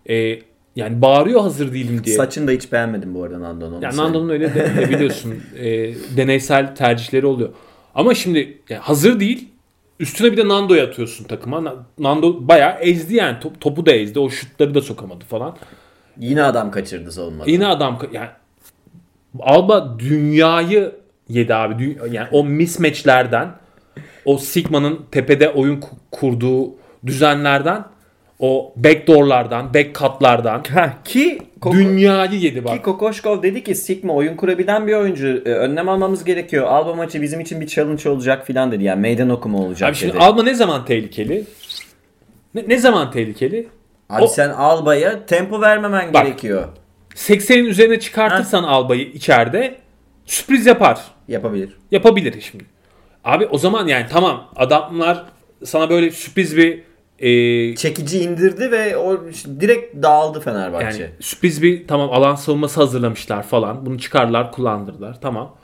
e, 0.09 0.39
yani 0.75 1.01
bağırıyor 1.01 1.41
hazır 1.41 1.73
değilim 1.73 2.01
diye. 2.03 2.15
Saçını 2.15 2.47
da 2.47 2.51
hiç 2.51 2.71
beğenmedim 2.71 3.15
bu 3.15 3.23
arada 3.23 3.41
Nando'nun. 3.41 3.73
onu 3.73 3.83
yani. 3.83 3.97
Nando'nun 3.97 4.29
öyle 4.29 4.55
de, 4.55 4.75
de 4.77 4.89
biliyorsun 4.89 5.33
e, 5.59 5.67
deneysel 6.17 6.75
tercihleri 6.75 7.25
oluyor. 7.25 7.49
Ama 7.95 8.13
şimdi 8.13 8.57
yani 8.69 8.81
hazır 8.81 9.19
değil. 9.19 9.47
Üstüne 9.99 10.31
bir 10.31 10.37
de 10.37 10.47
Nando'yu 10.47 10.81
atıyorsun 10.81 11.23
takıma. 11.25 11.63
Na- 11.63 11.75
Nando 11.99 12.47
bayağı 12.47 12.79
ezdi 12.79 13.15
yani. 13.15 13.37
Top- 13.39 13.61
topu 13.61 13.85
da 13.85 13.91
ezdi. 13.91 14.19
O 14.19 14.29
şutları 14.29 14.75
da 14.75 14.81
sokamadı 14.81 15.25
falan. 15.25 15.57
Yine 16.19 16.43
adam 16.43 16.71
kaçırdı 16.71 17.11
savunmada. 17.11 17.51
Yine 17.51 17.67
adam 17.67 17.99
yani 18.13 18.29
Alba 19.39 19.99
dünyayı 19.99 20.95
yedi 21.29 21.55
abi. 21.55 21.83
Dü- 21.83 22.13
Yani 22.13 22.27
o 22.31 22.43
mismatchlerden 22.45 23.49
o 24.25 24.37
Sigma'nın 24.37 24.99
tepede 25.11 25.49
oyun 25.49 25.81
ku- 25.81 25.95
kurduğu 26.11 26.75
düzenlerden 27.05 27.83
o 28.41 28.73
backdoorlardan, 28.75 29.73
back 29.73 29.95
cutlardan 29.99 30.63
Ha, 30.73 30.93
ki 31.05 31.39
Koko, 31.61 31.75
dünyayı 31.75 32.39
yedi 32.39 32.63
bak. 32.65 32.73
ki 32.73 32.81
Kokoşkov 32.81 33.43
dedi 33.43 33.63
ki 33.63 33.75
Sigma 33.75 34.13
oyun 34.13 34.35
kurabilen 34.35 34.87
bir 34.87 34.93
oyuncu. 34.93 35.27
E, 35.45 35.49
önlem 35.49 35.89
almamız 35.89 36.23
gerekiyor. 36.23 36.67
Alba 36.67 36.93
maçı 36.95 37.21
bizim 37.21 37.39
için 37.39 37.61
bir 37.61 37.67
challenge 37.67 38.09
olacak 38.09 38.47
filan 38.47 38.71
dedi. 38.71 38.83
Yani 38.83 39.01
meydan 39.01 39.29
okuma 39.29 39.57
olacak 39.57 39.89
Abi 39.89 39.95
şimdi 39.95 40.13
dedi. 40.13 40.23
Alba 40.23 40.43
ne 40.43 40.53
zaman 40.53 40.85
tehlikeli? 40.85 41.43
Ne, 42.55 42.63
ne 42.67 42.77
zaman 42.77 43.11
tehlikeli? 43.11 43.67
Abi 44.09 44.23
o- 44.23 44.27
sen 44.27 44.49
Alba'ya 44.49 45.25
tempo 45.25 45.61
vermemen 45.61 46.13
Bak. 46.13 46.25
gerekiyor. 46.25 46.67
80'in 47.15 47.65
üzerine 47.65 47.99
çıkartırsan 47.99 48.63
Alba'yı 48.63 49.05
içeride 49.05 49.75
sürpriz 50.25 50.65
yapar. 50.65 50.99
Yapabilir. 51.27 51.69
Yapabilir 51.91 52.41
şimdi. 52.51 52.65
Abi 53.23 53.45
o 53.47 53.57
zaman 53.57 53.87
yani 53.87 54.05
tamam 54.11 54.47
adamlar 54.55 55.23
sana 55.65 55.89
böyle 55.89 56.11
sürpriz 56.11 56.57
bir 56.57 56.81
e, 57.21 57.75
Çekici 57.75 58.19
indirdi 58.19 58.71
ve 58.71 58.97
o 58.97 59.19
direkt 59.59 60.03
dağıldı 60.03 60.39
Fenerbahçe. 60.39 60.85
yani 61.01 61.11
sürpriz 61.19 61.61
bir 61.63 61.87
tamam 61.87 62.09
alan 62.13 62.35
savunması 62.35 62.79
hazırlamışlar 62.79 63.43
falan. 63.43 63.85
Bunu 63.85 63.99
çıkarlar 63.99 64.51
kullandırdılar 64.51 65.21
tamam. 65.21 65.55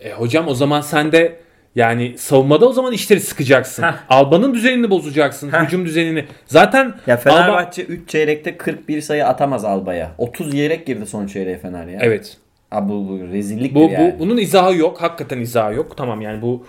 E, 0.00 0.12
hocam 0.12 0.48
o 0.48 0.54
zaman 0.54 0.80
sen 0.80 1.12
de 1.12 1.36
yani 1.76 2.18
savunmada 2.18 2.68
o 2.68 2.72
zaman 2.72 2.92
işleri 2.92 3.20
sıkacaksın. 3.20 3.82
Heh. 3.82 3.92
Alba'nın 4.08 4.54
düzenini 4.54 4.90
bozacaksın. 4.90 5.52
Heh. 5.52 5.58
Hücum 5.66 5.84
düzenini. 5.84 6.24
Zaten 6.46 6.94
Ya 7.06 7.14
Alba- 7.16 7.20
Fenerbahçe 7.20 7.82
3 7.82 8.08
çeyrekte 8.08 8.56
41 8.56 9.00
sayı 9.00 9.26
atamaz 9.26 9.64
Alba'ya. 9.64 10.10
30 10.18 10.54
yiyerek 10.54 10.86
girdi 10.86 11.06
son 11.06 11.26
çeyreğe 11.26 11.58
Fener 11.58 11.86
ya. 11.86 11.98
evet. 12.02 12.36
Abi 12.70 12.88
bu, 12.92 13.08
bu 13.08 13.18
rezilliktir 13.32 13.74
Bu, 13.74 13.80
yani. 13.92 14.14
bu 14.16 14.18
bunun 14.24 14.36
izahı 14.36 14.76
yok. 14.76 15.02
Hakikaten 15.02 15.40
izahı 15.40 15.74
yok. 15.74 15.96
Tamam 15.96 16.20
yani 16.20 16.42
bu 16.42 16.66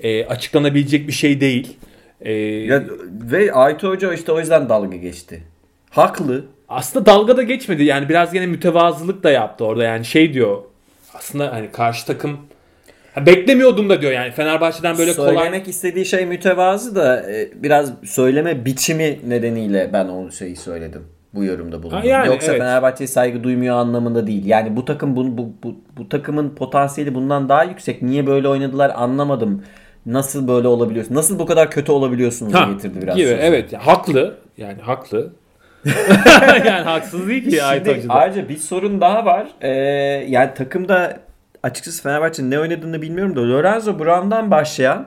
e, 0.00 0.24
açıklanabilecek 0.26 1.08
bir 1.08 1.12
şey 1.12 1.40
değil. 1.40 1.76
E, 2.24 2.32
Ya, 2.32 2.82
ve 3.30 3.52
Aytu 3.52 3.88
Hoca 3.88 4.12
işte 4.12 4.32
o 4.32 4.38
yüzden 4.38 4.68
dalga 4.68 4.96
geçti. 4.96 5.42
Haklı. 5.90 6.44
aslında 6.68 7.06
dalga 7.06 7.36
da 7.36 7.42
geçmedi. 7.42 7.84
Yani 7.84 8.08
biraz 8.08 8.32
gene 8.32 8.46
mütevazılık 8.46 9.22
da 9.22 9.30
yaptı 9.30 9.64
orada. 9.64 9.84
Yani 9.84 10.04
şey 10.04 10.34
diyor. 10.34 10.62
Aslında 11.14 11.52
hani 11.52 11.70
karşı 11.72 12.06
takım 12.06 12.38
Ha, 13.14 13.26
beklemiyordum 13.26 13.90
da 13.90 14.02
diyor 14.02 14.12
yani 14.12 14.30
Fenerbahçe'den 14.30 14.98
böyle 14.98 15.14
kolay 15.16 15.36
Söylemek 15.36 15.68
istediği 15.68 16.04
şey 16.04 16.26
mütevazı 16.26 16.94
da 16.94 17.30
e, 17.30 17.48
biraz 17.54 17.92
söyleme 18.04 18.64
biçimi 18.64 19.18
nedeniyle 19.28 19.90
ben 19.92 20.08
o 20.08 20.30
şeyi 20.30 20.56
söyledim. 20.56 21.02
Bu 21.34 21.44
yorumda 21.44 21.82
bulundum. 21.82 21.98
Ha, 21.98 22.06
yani, 22.06 22.26
Yoksa 22.26 22.50
evet. 22.50 22.60
Fenerbahçe'ye 22.60 23.08
saygı 23.08 23.44
duymuyor 23.44 23.76
anlamında 23.76 24.26
değil. 24.26 24.46
Yani 24.46 24.76
bu 24.76 24.84
takım 24.84 25.16
bu, 25.16 25.38
bu, 25.38 25.52
bu, 25.62 25.74
bu 25.96 26.08
takımın 26.08 26.50
potansiyeli 26.50 27.14
bundan 27.14 27.48
daha 27.48 27.64
yüksek. 27.64 28.02
Niye 28.02 28.26
böyle 28.26 28.48
oynadılar 28.48 28.92
anlamadım. 28.94 29.62
Nasıl 30.06 30.48
böyle 30.48 30.68
olabiliyorsun? 30.68 31.14
Nasıl 31.14 31.38
bu 31.38 31.46
kadar 31.46 31.70
kötü 31.70 31.92
olabiliyorsunuz 31.92 32.54
Ha, 32.54 32.68
getirdi 32.72 33.02
biraz. 33.02 33.16
gibi, 33.16 33.28
sözü. 33.28 33.40
evet 33.42 33.72
haklı 33.78 34.34
yani 34.58 34.80
haklı. 34.82 35.32
yani 36.66 36.84
haksız 36.84 37.28
değil 37.28 37.50
ki 37.50 37.60
Hoca'da. 37.62 38.14
ayrıca 38.14 38.48
bir 38.48 38.56
sorun 38.56 39.00
daha 39.00 39.24
var. 39.24 39.46
Ee, 39.60 39.68
yani 40.28 40.54
takımda 40.54 41.20
açıkçası 41.62 42.02
Fenerbahçe'nin 42.02 42.50
ne 42.50 42.60
oynadığını 42.60 43.02
bilmiyorum 43.02 43.36
da 43.36 43.40
Lorenzo 43.40 43.98
Brown'dan 43.98 44.50
başlayan 44.50 45.06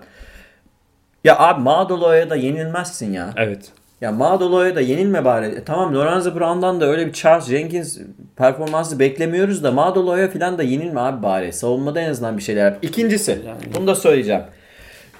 ya 1.24 1.40
abi 1.40 1.62
Madolo'ya 1.62 2.30
da 2.30 2.36
yenilmezsin 2.36 3.14
ya. 3.14 3.30
Evet. 3.38 3.72
Ya 4.02 4.12
Madolo'ya 4.12 4.76
da 4.76 4.82
yenilme 4.82 5.26
bari. 5.26 5.46
E, 5.46 5.64
tamam 5.64 5.96
Lorenzo 5.96 6.36
Brown'dan 6.40 6.82
da 6.82 6.86
öyle 6.86 7.08
bir 7.08 7.14
Charles 7.14 7.46
Jenkins 7.46 7.98
performansı 8.36 9.00
beklemiyoruz 9.00 9.64
da 9.64 9.72
Madolo'ya 9.72 10.30
falan 10.30 10.58
da 10.58 10.64
yenilme 10.64 11.00
abi 11.00 11.24
bari. 11.24 11.54
Savunmada 11.54 12.02
en 12.02 12.10
azından 12.10 12.38
bir 12.38 12.42
şeyler 12.44 12.66
yap. 12.66 12.78
İkincisi 12.82 13.40
bunu 13.76 13.88
da 13.88 13.96
söyleyeceğim. 13.96 14.42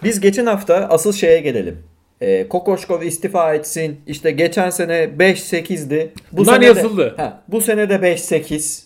Biz 0.04 0.20
geçen 0.20 0.46
hafta 0.46 0.76
asıl 0.76 1.14
şeye 1.14 1.40
gelelim. 1.40 1.78
E, 2.22 2.48
Kokoşkov 2.48 3.02
istifa 3.02 3.54
etsin. 3.54 4.00
İşte 4.08 4.32
geçen 4.32 4.70
sene 4.70 4.94
5-8'di. 5.20 6.12
Bu 6.32 6.38
Bunlar 6.38 6.54
sene 6.54 6.62
de- 6.62 6.66
yazıldı. 6.66 7.14
Ha, 7.18 7.44
bu 7.48 7.62
sene 7.62 7.90
de 7.90 7.96
5-8. 8.02 8.84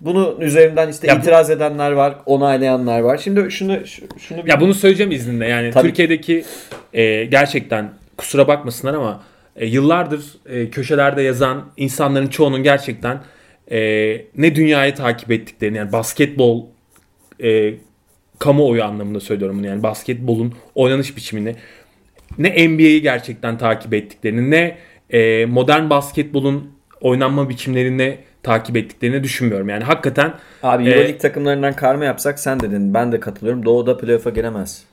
Bunun 0.00 0.40
üzerinden 0.40 0.88
işte 0.88 1.06
Ya 1.06 1.16
bu- 1.16 1.20
itiraz 1.20 1.50
edenler 1.50 1.90
var, 1.92 2.14
onaylayanlar 2.26 3.00
var. 3.00 3.18
Şimdi 3.18 3.50
şunu 3.50 3.86
şu- 3.86 4.02
şunu 4.18 4.44
bir 4.44 4.50
Ya 4.50 4.60
bunu 4.60 4.74
söyleyeceğim 4.74 5.12
izninle. 5.12 5.48
Yani 5.48 5.70
Tabii. 5.70 5.88
Türkiye'deki 5.88 6.44
e, 6.92 7.24
gerçekten 7.24 7.90
kusura 8.16 8.48
bakmasınlar 8.48 8.94
ama 8.94 9.22
e, 9.56 9.66
yıllardır 9.66 10.24
e, 10.46 10.70
köşelerde 10.70 11.22
yazan 11.22 11.64
insanların 11.76 12.26
çoğunun 12.26 12.62
gerçekten 12.62 13.18
e, 13.70 13.78
ne 14.36 14.54
dünyayı 14.54 14.94
takip 14.94 15.30
ettiklerini 15.30 15.76
yani 15.76 15.92
basketbol 15.92 16.66
e, 17.44 17.74
kamuoyu 18.38 18.84
anlamında 18.84 19.20
söylüyorum 19.20 19.58
bunu 19.58 19.66
yani 19.66 19.82
basketbolun 19.82 20.54
oynanış 20.74 21.16
biçimini 21.16 21.56
ne 22.38 22.68
NBA'yi 22.68 23.02
gerçekten 23.02 23.58
takip 23.58 23.94
ettiklerini 23.94 24.50
ne 24.50 24.76
e, 25.10 25.46
modern 25.46 25.90
basketbolun 25.90 26.70
oynanma 27.00 27.48
biçimlerini 27.48 28.18
takip 28.42 28.76
ettiklerini 28.76 29.22
düşünmüyorum. 29.22 29.68
Yani 29.68 29.84
hakikaten 29.84 30.32
Abi 30.62 30.84
Ee, 30.84 30.88
Euroleague 30.90 31.18
takımlarından 31.18 31.72
karma 31.76 32.04
yapsak 32.04 32.38
sen 32.38 32.60
dedin. 32.60 32.94
Ben 32.94 33.12
de 33.12 33.20
katılıyorum. 33.20 33.64
Doğu'da 33.64 33.96
playoff'a 33.96 34.30
giremez. 34.30 34.84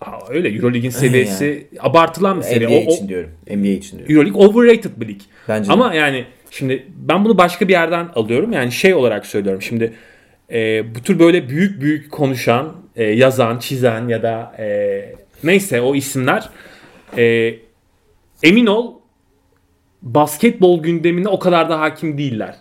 ha, 0.00 0.18
öyle 0.30 0.48
Euroleague'in 0.48 0.90
seviyesi 0.90 1.66
abartılan 1.80 2.38
bir 2.38 2.42
seviye. 2.42 2.68
NBA 2.80 2.90
O- 2.90 2.94
için 2.94 3.08
diyorum. 3.08 3.30
NBA 3.50 3.68
için 3.68 3.98
diyorum. 3.98 4.14
Euroleague 4.16 4.46
overrated 4.46 4.90
bir 4.96 5.08
lig. 5.08 5.20
Bence 5.48 5.68
de. 5.68 5.72
Ama 5.72 5.94
yani 5.94 6.24
şimdi 6.50 6.86
ben 6.96 7.24
bunu 7.24 7.38
başka 7.38 7.68
bir 7.68 7.72
yerden 7.72 8.08
alıyorum. 8.14 8.52
Yani 8.52 8.72
şey 8.72 8.94
olarak 8.94 9.26
söylüyorum. 9.26 9.62
Şimdi 9.62 9.92
e, 10.52 10.94
bu 10.94 11.00
tür 11.00 11.18
böyle 11.18 11.48
büyük 11.48 11.80
büyük 11.80 12.10
konuşan, 12.10 12.72
e, 12.96 13.04
yazan, 13.04 13.58
çizen 13.58 14.08
ya 14.08 14.22
da 14.22 14.52
e, 14.58 15.14
neyse 15.44 15.80
o 15.80 15.94
isimler 15.94 16.48
e, 17.18 17.54
emin 18.42 18.66
ol 18.66 18.94
basketbol 20.02 20.82
gündemine 20.82 21.28
o 21.28 21.38
kadar 21.38 21.70
da 21.70 21.80
hakim 21.80 22.18
değiller. 22.18 22.54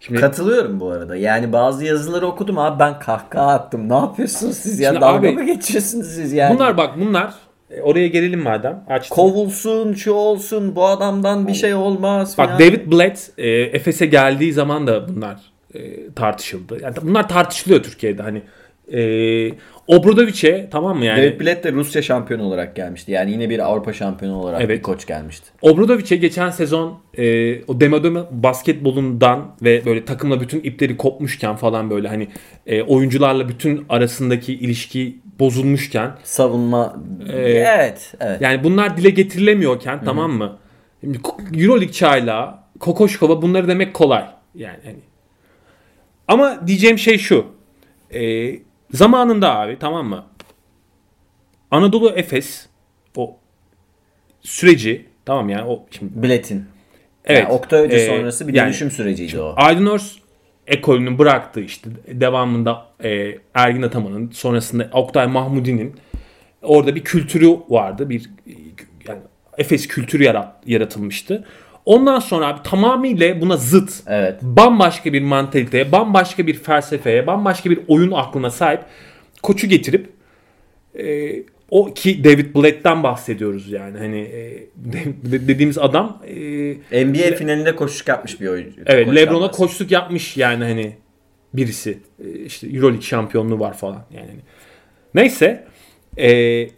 Şimdi 0.00 0.20
Katılıyorum 0.20 0.80
bu 0.80 0.90
arada. 0.90 1.16
Yani 1.16 1.52
bazı 1.52 1.84
yazıları 1.84 2.26
okudum 2.26 2.58
abi 2.58 2.78
ben 2.78 2.98
kahkaha 2.98 3.50
attım. 3.50 3.88
Ne 3.88 3.94
yapıyorsunuz 3.94 4.56
siz 4.56 4.80
ya? 4.80 4.94
Dalga 4.94 5.28
abi- 5.28 5.32
mı 5.32 5.44
geçiyorsunuz 5.44 6.06
siz 6.06 6.32
yani? 6.32 6.54
bunlar 6.54 6.76
bak 6.76 6.90
bunlar 7.00 7.34
e, 7.70 7.80
oraya 7.80 8.08
gelelim 8.08 8.42
madem. 8.42 8.84
Açtım. 8.88 9.14
Kovulsun, 9.14 9.92
şu 9.92 10.12
olsun, 10.12 10.76
bu 10.76 10.86
adamdan 10.86 11.48
bir 11.48 11.54
şey 11.54 11.74
olmaz 11.74 12.38
Bak 12.38 12.46
falan. 12.46 12.60
David 12.60 12.92
Blatt 12.92 13.30
e, 13.38 13.48
Efes'e 13.50 14.06
geldiği 14.06 14.52
zaman 14.52 14.86
da 14.86 15.08
bunlar 15.08 15.40
e, 15.74 16.10
tartışıldı. 16.16 16.78
Yani 16.82 16.94
bunlar 17.02 17.28
tartışılıyor 17.28 17.82
Türkiye'de 17.82 18.22
hani. 18.22 18.42
E, 18.92 19.52
Obradovic'e 19.86 20.68
tamam 20.70 20.98
mı 20.98 21.04
yani? 21.04 21.18
David 21.18 21.40
Blatt 21.40 21.64
de 21.64 21.72
Rusya 21.72 22.02
şampiyonu 22.02 22.42
olarak 22.42 22.76
gelmişti. 22.76 23.12
Yani 23.12 23.30
yine 23.30 23.50
bir 23.50 23.58
Avrupa 23.58 23.92
şampiyonu 23.92 24.36
olarak 24.36 24.60
Evet. 24.60 24.78
bir 24.78 24.82
koç 24.82 25.06
gelmişti. 25.06 25.50
Obradovic'e 25.62 26.16
geçen 26.16 26.50
sezon 26.50 26.98
e, 27.18 27.62
o 27.64 27.80
demadome 27.80 28.20
basketbolundan 28.30 29.54
ve 29.62 29.84
böyle 29.86 30.04
takımla 30.04 30.40
bütün 30.40 30.60
ipleri 30.60 30.96
kopmuşken 30.96 31.56
falan 31.56 31.90
böyle 31.90 32.08
hani 32.08 32.28
e, 32.66 32.82
oyuncularla 32.82 33.48
bütün 33.48 33.86
arasındaki 33.88 34.54
ilişki 34.54 35.16
bozulmuşken 35.38 36.10
Savunma. 36.24 36.96
Ee, 37.28 37.38
evet, 37.42 38.14
evet. 38.20 38.40
yani 38.40 38.64
bunlar 38.64 38.96
dile 38.96 39.10
getirilemiyorken 39.10 40.04
tamam 40.04 40.32
mı? 40.32 40.58
Euroleague 41.54 41.92
çayla 41.92 42.66
Kokoşkova 42.80 43.42
bunları 43.42 43.68
demek 43.68 43.94
kolay. 43.94 44.24
Yani 44.54 44.78
hani. 44.84 44.98
Ama 46.28 46.66
diyeceğim 46.66 46.98
şey 46.98 47.18
şu. 47.18 47.46
E, 48.14 48.52
zamanında 48.90 49.54
abi 49.60 49.76
tamam 49.80 50.06
mı? 50.06 50.24
Anadolu 51.70 52.10
Efes 52.10 52.66
o 53.16 53.36
süreci 54.40 55.06
tamam 55.24 55.48
yani 55.48 55.64
o 55.70 55.86
şimdi 55.90 56.22
Blatt'in. 56.22 56.64
Evet. 57.24 57.42
Yani 57.44 57.52
Oktay 57.52 57.84
Hoca 57.84 57.96
Ee, 57.96 58.06
sonrası 58.06 58.48
bir 58.48 58.54
yani- 58.54 58.66
dönüşüm 58.66 58.90
süreciydi 58.90 59.40
o. 59.40 59.54
Aydınors 59.56 60.16
ekolünün 60.66 61.18
bıraktığı 61.18 61.60
işte 61.60 61.90
devamında 62.08 62.86
e, 63.04 63.38
Ergin 63.54 63.82
Ataman'ın 63.82 64.30
sonrasında 64.30 64.90
Oktay 64.92 65.26
Mahmudi'nin 65.26 65.94
orada 66.62 66.94
bir 66.94 67.04
kültürü 67.04 67.50
vardı. 67.68 68.10
Bir 68.10 68.30
e, 68.46 68.52
yani 69.08 69.20
Efes 69.58 69.88
kültürü 69.88 70.24
yarat, 70.24 70.54
yaratılmıştı. 70.66 71.44
Ondan 71.86 72.18
sonra 72.18 72.46
abi 72.46 72.62
tamamıyla 72.62 73.40
buna 73.40 73.56
zıt 73.56 73.90
Evet. 74.06 74.42
bambaşka 74.42 75.12
bir 75.12 75.22
mantaliteye, 75.22 75.92
bambaşka 75.92 76.46
bir 76.46 76.54
felsefeye, 76.54 77.26
bambaşka 77.26 77.70
bir 77.70 77.78
oyun 77.88 78.10
aklına 78.10 78.50
sahip 78.50 78.80
koçu 79.42 79.66
getirip 79.66 80.08
e, 80.98 81.32
o 81.70 81.94
ki 81.94 82.24
David 82.24 82.54
Blatt'tan 82.54 83.02
bahsediyoruz 83.02 83.72
yani 83.72 83.98
hani 83.98 84.18
e, 84.20 84.66
de- 84.76 85.48
dediğimiz 85.48 85.78
adam 85.78 86.22
e, 86.90 87.06
NBA 87.06 87.36
finalinde 87.36 87.76
koşuk 87.76 88.08
yapmış 88.08 88.40
bir 88.40 88.48
oyuncu. 88.48 88.80
Evet 88.86 89.06
Koçtan 89.06 89.16
LeBron'a 89.16 89.50
koçluk 89.50 89.90
yapmış 89.90 90.36
yani 90.36 90.64
hani 90.64 90.96
birisi. 91.54 91.98
Ee, 92.24 92.30
işte 92.30 92.66
EuroLeague 92.68 93.02
şampiyonluğu 93.02 93.60
var 93.60 93.76
falan 93.76 94.04
yani. 94.14 94.26
hani. 94.26 94.40
Neyse. 95.14 95.64
ee, 96.18 96.68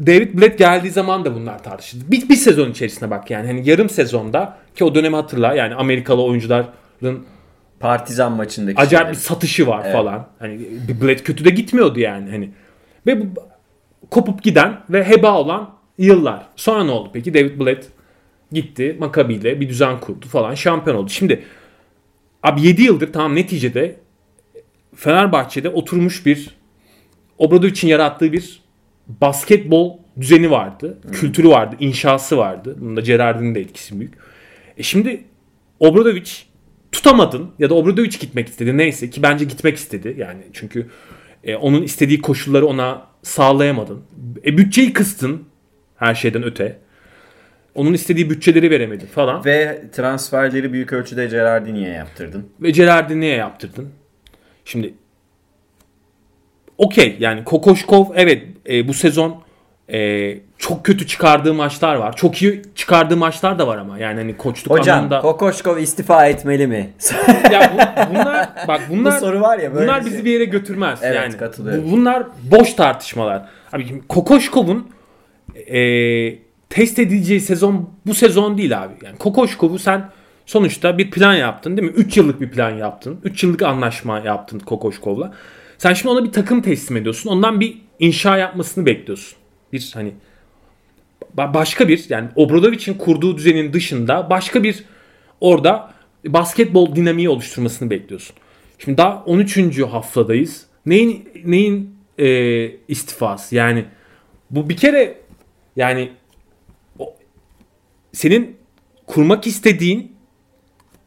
David 0.00 0.38
Blatt 0.38 0.58
geldiği 0.58 0.90
zaman 0.90 1.24
da 1.24 1.34
bunlar 1.34 1.62
tartışıldı. 1.62 2.04
Bir, 2.08 2.28
bir 2.28 2.34
sezon 2.36 2.70
içerisinde 2.70 3.10
bak 3.10 3.30
yani 3.30 3.46
hani 3.46 3.68
yarım 3.70 3.88
sezonda 3.88 4.58
ki 4.74 4.84
o 4.84 4.94
dönemi 4.94 5.16
hatırla 5.16 5.54
yani 5.54 5.74
Amerikalı 5.74 6.22
oyuncuların 6.22 7.26
Partizan 7.80 8.32
maçındaki 8.32 8.80
acayip 8.80 9.08
bir 9.08 9.14
şeyler. 9.14 9.28
satışı 9.28 9.66
var 9.66 9.82
Evet. 9.84 9.92
falan. 9.92 10.26
Hani 10.38 10.60
bir 10.88 11.00
Blatt 11.00 11.22
kötü 11.22 11.44
de 11.44 11.50
gitmiyordu 11.50 12.00
yani 12.00 12.30
hani. 12.30 12.50
Ve 13.06 13.20
bu 13.20 13.26
kopup 14.10 14.42
giden 14.42 14.80
ve 14.90 15.04
heba 15.08 15.38
olan 15.38 15.70
yıllar. 15.98 16.46
Sonra 16.56 16.84
ne 16.84 16.90
oldu 16.90 17.10
peki? 17.12 17.34
David 17.34 17.60
Blatt 17.60 17.84
gitti 18.52 18.96
Maccabi 19.00 19.34
ile 19.34 19.60
bir 19.60 19.68
düzen 19.68 20.00
kurdu 20.00 20.26
falan 20.26 20.54
şampiyon 20.54 20.96
oldu. 20.96 21.08
Şimdi 21.10 21.44
abi 22.42 22.62
7 22.62 22.82
yıldır 22.82 23.12
tamam 23.12 23.34
neticede 23.34 23.96
Fenerbahçe'de 24.94 25.68
oturmuş 25.68 26.26
bir 26.26 26.56
Obradovic'in 27.38 27.88
yarattığı 27.88 28.32
bir 28.32 28.60
basketbol 29.08 29.98
düzeni 30.20 30.50
vardı. 30.50 30.98
Kültürü 31.12 31.48
vardı, 31.48 31.76
inşası 31.80 32.36
vardı. 32.36 32.76
Bunda 32.80 33.00
Gerard'ın 33.00 33.54
da 33.54 33.58
etkisi 33.58 34.00
büyük. 34.00 34.14
E 34.76 34.82
şimdi 34.82 35.24
Obradovic 35.80 36.30
tutamadın 36.92 37.50
ya 37.58 37.70
da 37.70 37.74
Obradovic 37.74 38.18
gitmek 38.20 38.48
istedi 38.48 38.76
neyse 38.78 39.10
ki 39.10 39.22
bence 39.22 39.44
gitmek 39.44 39.76
istedi 39.76 40.14
yani 40.18 40.42
çünkü 40.52 40.86
e, 41.44 41.56
onun 41.56 41.82
istediği 41.82 42.20
koşulları 42.20 42.66
ona 42.66 43.06
sağlayamadın. 43.22 44.02
E, 44.46 44.58
bütçeyi 44.58 44.92
kıstın 44.92 45.44
her 45.96 46.14
şeyden 46.14 46.42
öte. 46.42 46.78
Onun 47.74 47.92
istediği 47.92 48.30
bütçeleri 48.30 48.70
veremedin 48.70 49.06
falan. 49.06 49.44
Ve, 49.44 49.82
transferleri 49.92 50.72
büyük 50.72 50.92
ölçüde 50.92 51.26
Gerardini'ye 51.26 51.88
yaptırdın. 51.88 52.46
ve 52.60 52.70
Gerard'ı 52.70 53.20
niye 53.20 53.36
yaptırdın? 53.36 53.88
Şimdi 54.64 54.94
okey 56.78 57.16
yani 57.20 57.44
Kokoşkov 57.44 58.04
evet 58.14 58.42
e, 58.68 58.88
bu 58.88 58.94
sezon 58.94 59.36
e, 59.92 60.38
çok 60.58 60.84
kötü 60.84 61.06
çıkardığı 61.06 61.54
maçlar 61.54 61.94
var. 61.94 62.16
Çok 62.16 62.42
iyi 62.42 62.62
çıkardığı 62.74 63.16
maçlar 63.16 63.58
da 63.58 63.66
var 63.66 63.78
ama 63.78 63.98
yani 63.98 64.20
hani 64.20 64.36
koçluk 64.36 64.78
Hocam 64.78 64.94
anlamında. 64.98 65.20
Kokoşkov 65.20 65.76
istifa 65.76 66.26
etmeli 66.26 66.66
mi? 66.66 66.90
ya 67.52 67.72
bu- 67.74 68.14
bunlar 68.14 68.48
bak 68.68 68.80
bunlar 68.90 69.18
soru 69.18 69.40
var 69.40 69.58
ya, 69.58 69.74
böyle 69.74 69.84
bunlar 69.86 70.00
bizi 70.04 70.16
şey. 70.16 70.24
bir 70.24 70.30
yere 70.30 70.44
götürmez 70.44 70.98
Evet, 71.02 71.16
yani. 71.16 71.36
katılıyorum. 71.36 71.84
Bu- 71.86 71.90
bunlar 71.92 72.22
boş 72.50 72.74
tartışmalar. 72.74 73.48
Abi 73.72 74.02
Kokoşkov'un 74.08 74.88
e, 75.66 75.78
test 76.70 76.98
edileceği 76.98 77.40
sezon 77.40 77.90
bu 78.06 78.14
sezon 78.14 78.58
değil 78.58 78.82
abi. 78.82 78.94
Yani 79.04 79.18
Kokoşkov'u 79.18 79.78
sen 79.78 80.10
sonuçta 80.46 80.98
bir 80.98 81.10
plan 81.10 81.34
yaptın 81.34 81.76
değil 81.76 81.88
mi? 81.88 81.94
3 81.96 82.16
yıllık 82.16 82.40
bir 82.40 82.50
plan 82.50 82.70
yaptın. 82.70 83.20
3 83.24 83.42
yıllık 83.44 83.62
anlaşma 83.62 84.18
yaptın 84.18 84.58
Kokoşkov'la. 84.58 85.32
Sen 85.78 85.92
şimdi 85.94 86.08
ona 86.12 86.24
bir 86.24 86.32
takım 86.32 86.62
teslim 86.62 86.96
ediyorsun. 86.96 87.30
Ondan 87.30 87.60
bir 87.60 87.78
inşa 87.98 88.36
yapmasını 88.38 88.86
bekliyorsun. 88.86 89.38
Bir 89.72 89.90
hani 89.94 90.12
ba- 91.36 91.54
başka 91.54 91.88
bir 91.88 92.04
yani 92.08 92.28
Obradovic'in 92.36 92.94
kurduğu 92.94 93.36
düzenin 93.36 93.72
dışında 93.72 94.30
başka 94.30 94.62
bir 94.62 94.84
orada 95.40 95.94
basketbol 96.26 96.96
dinamiği 96.96 97.28
oluşturmasını 97.28 97.90
bekliyorsun. 97.90 98.36
Şimdi 98.78 98.98
daha 98.98 99.24
13. 99.24 99.78
haftadayız. 99.82 100.66
Neyin 100.86 101.28
neyin 101.44 101.96
e, 102.18 102.26
istifası? 102.88 103.54
Yani 103.54 103.84
bu 104.50 104.68
bir 104.68 104.76
kere 104.76 105.18
yani 105.76 106.12
o- 106.98 107.16
senin 108.12 108.56
kurmak 109.06 109.46
istediğin 109.46 110.15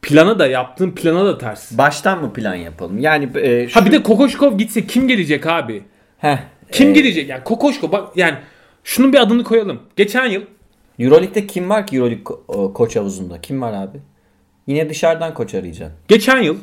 plana 0.02 0.38
da 0.38 0.46
yaptığın 0.46 0.90
plana 0.90 1.24
da 1.26 1.38
ters. 1.38 1.78
Baştan 1.78 2.20
mı 2.22 2.32
plan 2.32 2.54
yapalım? 2.54 2.98
Yani 2.98 3.28
e, 3.34 3.68
şu... 3.68 3.80
Ha 3.80 3.86
bir 3.86 3.92
de 3.92 4.02
Kokoşkov 4.02 4.58
gitse 4.58 4.86
kim 4.86 5.08
gelecek 5.08 5.46
abi? 5.46 5.82
Heh, 6.18 6.38
Kim 6.72 6.88
e, 6.88 6.92
gelecek? 6.92 7.28
Yani 7.28 7.44
Kokoşkov 7.44 7.92
bak 7.92 8.16
yani 8.16 8.34
şunun 8.84 9.12
bir 9.12 9.18
adını 9.18 9.44
koyalım. 9.44 9.80
Geçen 9.96 10.26
yıl 10.26 10.42
Euroleague'de 10.98 11.46
kim 11.46 11.70
var 11.70 11.86
ki 11.86 11.96
Euroleague 11.96 12.24
ko- 12.48 12.72
koç 12.72 12.96
havuzunda? 12.96 13.40
Kim 13.40 13.62
var 13.62 13.72
abi? 13.72 13.98
Yine 14.66 14.90
dışarıdan 14.90 15.34
koç 15.34 15.54
arayacaksın. 15.54 15.96
geçen 16.08 16.42
yıl 16.42 16.56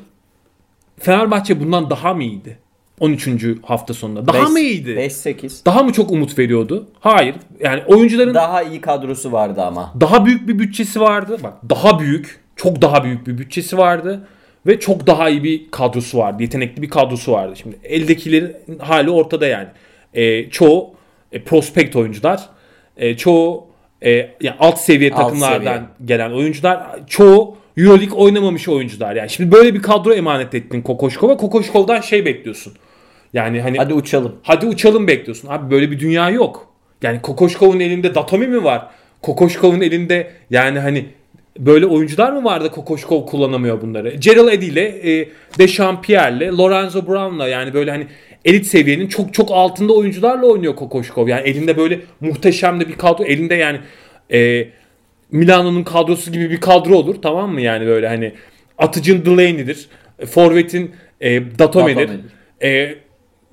Fenerbahçe 0.99 1.59
bundan 1.59 1.89
daha 1.89 2.13
mı 2.13 2.23
iyiydi? 2.23 2.57
13. 2.99 3.27
hafta 3.63 3.93
sonunda. 3.93 4.27
Daha 4.27 4.43
Beş- 4.43 4.49
mı 4.49 4.59
iyiydi? 4.59 4.89
5-8. 4.89 5.65
Daha 5.65 5.83
mı 5.83 5.93
çok 5.93 6.11
umut 6.11 6.39
veriyordu? 6.39 6.87
Hayır. 6.99 7.35
Yani 7.59 7.83
oyuncuların 7.87 8.33
daha, 8.33 8.47
Daha 8.47 8.63
iyi 8.63 8.81
kadrosu 8.81 9.31
vardı 9.31 9.61
ama. 9.61 9.93
büyük 10.25 10.47
bir 10.47 10.59
bütçesi 10.59 11.01
vardı. 11.01 11.37
Bak 11.43 11.53
daha 11.69 11.99
büyük, 11.99 12.39
çok 12.57 12.81
daha 12.81 13.03
büyük 13.03 13.27
bir 13.27 13.37
bütçesi 13.37 13.77
vardı 13.77 14.27
ve 14.67 14.79
çok 14.79 15.07
daha 15.07 15.29
iyi 15.29 15.43
bir 15.43 15.71
kadrosu 15.71 16.17
vardı. 16.17 16.43
Yetenekli 16.43 16.81
bir 16.81 16.89
kadrosu 16.89 17.31
vardı. 17.31 17.55
Şimdi 17.55 17.75
eldekilerin 17.83 18.79
hali 18.79 19.11
ortada 19.11 19.47
yani. 19.47 19.67
Ee, 20.13 20.49
çoğu 20.49 20.93
e, 21.31 21.43
prospekt 21.43 21.95
oyuncular, 21.95 22.49
e, 22.97 23.17
çoğu 23.17 23.67
e, 24.05 24.11
yani 24.41 24.55
alt 24.59 24.79
seviye 24.79 25.11
Alt 25.11 25.17
takımlardan 25.17 25.73
seviye. 25.73 25.87
gelen 26.05 26.31
oyuncular, 26.31 26.87
çoğu 27.07 27.57
EuroLeague 27.77 28.17
oynamamış 28.17 28.69
oyuncular. 28.69 29.15
Yani 29.15 29.29
şimdi 29.29 29.51
böyle 29.51 29.73
bir 29.73 29.81
kadro 29.81 30.13
emanet 30.13 30.55
ettin 30.55 30.81
Kokoşkov'a. 30.81 31.37
Kokoşkov'dan 31.37 32.01
şey 32.01 32.25
bekliyorsun. 32.25 32.73
Yani 33.33 33.61
hani 33.61 33.77
Hadi 33.77 33.93
uçalım. 33.93 34.35
Hadi 34.43 34.65
uçalım 34.65 35.07
bekliyorsun. 35.07 35.47
Abi 35.47 35.71
böyle 35.71 35.91
bir 35.91 35.99
dünya 35.99 36.29
yok. 36.29 36.73
Yani 37.01 37.21
Kokoşkov'un 37.21 37.79
elinde 37.79 38.15
Datomi 38.15 38.47
mi 38.47 38.63
var? 38.63 38.87
Kokoşkov'un 39.21 39.81
elinde 39.81 40.31
yani 40.49 40.79
hani 40.79 41.05
böyle 41.59 41.85
oyuncular 41.85 42.31
mı 42.31 42.43
var 42.43 42.63
da 42.63 42.71
Kokoşkov 42.71 43.25
kullanamıyor 43.25 43.81
bunları? 43.81 44.09
Gerald 44.15 44.47
Eddy 44.47 44.67
ile 44.67 44.81
e, 45.11 45.29
Dechampierre'le, 45.59 46.57
Lorenzo 46.57 47.07
Brown'la 47.07 47.47
yani 47.47 47.73
böyle 47.73 47.91
hani 47.91 48.07
elit 48.45 48.65
seviyenin 48.65 49.07
çok 49.07 49.33
çok 49.33 49.51
altında 49.51 49.93
oyuncularla 49.93 50.45
oynuyor 50.45 50.75
Kokoşkov. 50.75 51.27
Yani 51.27 51.49
elinde 51.49 51.77
böyle 51.77 51.99
muhteşem 52.21 52.79
de 52.79 52.87
bir 52.87 52.95
kadro. 52.95 53.23
Elinde 53.23 53.55
yani 53.55 53.79
e, 54.33 54.67
Milano'nun 55.31 55.83
kadrosu 55.83 56.31
gibi 56.31 56.49
bir 56.49 56.61
kadro 56.61 56.95
olur 56.95 57.15
tamam 57.21 57.53
mı? 57.53 57.61
Yani 57.61 57.85
böyle 57.87 58.07
hani 58.07 58.33
atıcın 58.77 59.25
Delaney'dir. 59.25 59.87
e, 60.19 60.25
Forvet'in 60.25 60.91
e, 61.21 61.59
Datome'dir. 61.59 62.01
Datome'dir. 62.01 62.19
E, 62.63 62.95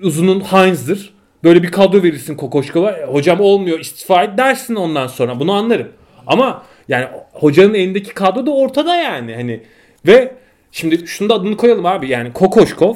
uzunun 0.01 0.39
Heinz'dir. 0.39 1.13
Böyle 1.43 1.63
bir 1.63 1.71
kadro 1.71 2.03
verirsin 2.03 2.35
Kokoşkov'a. 2.35 2.91
E, 2.91 3.05
Hocam 3.05 3.39
olmuyor 3.39 3.79
istifa 3.79 4.23
et 4.23 4.37
dersin 4.37 4.75
ondan 4.75 5.07
sonra. 5.07 5.39
Bunu 5.39 5.53
anlarım. 5.53 5.87
Ama 6.27 6.63
yani 6.87 7.05
hocanın 7.33 7.73
elindeki 7.73 8.13
kadro 8.13 8.45
da 8.45 8.51
ortada 8.51 8.95
yani. 8.95 9.35
Hani 9.35 9.59
ve 10.07 10.31
şimdi 10.71 11.07
şunu 11.07 11.29
da 11.29 11.33
adını 11.33 11.57
koyalım 11.57 11.85
abi. 11.85 12.09
Yani 12.09 12.33
Kokoşkov 12.33 12.95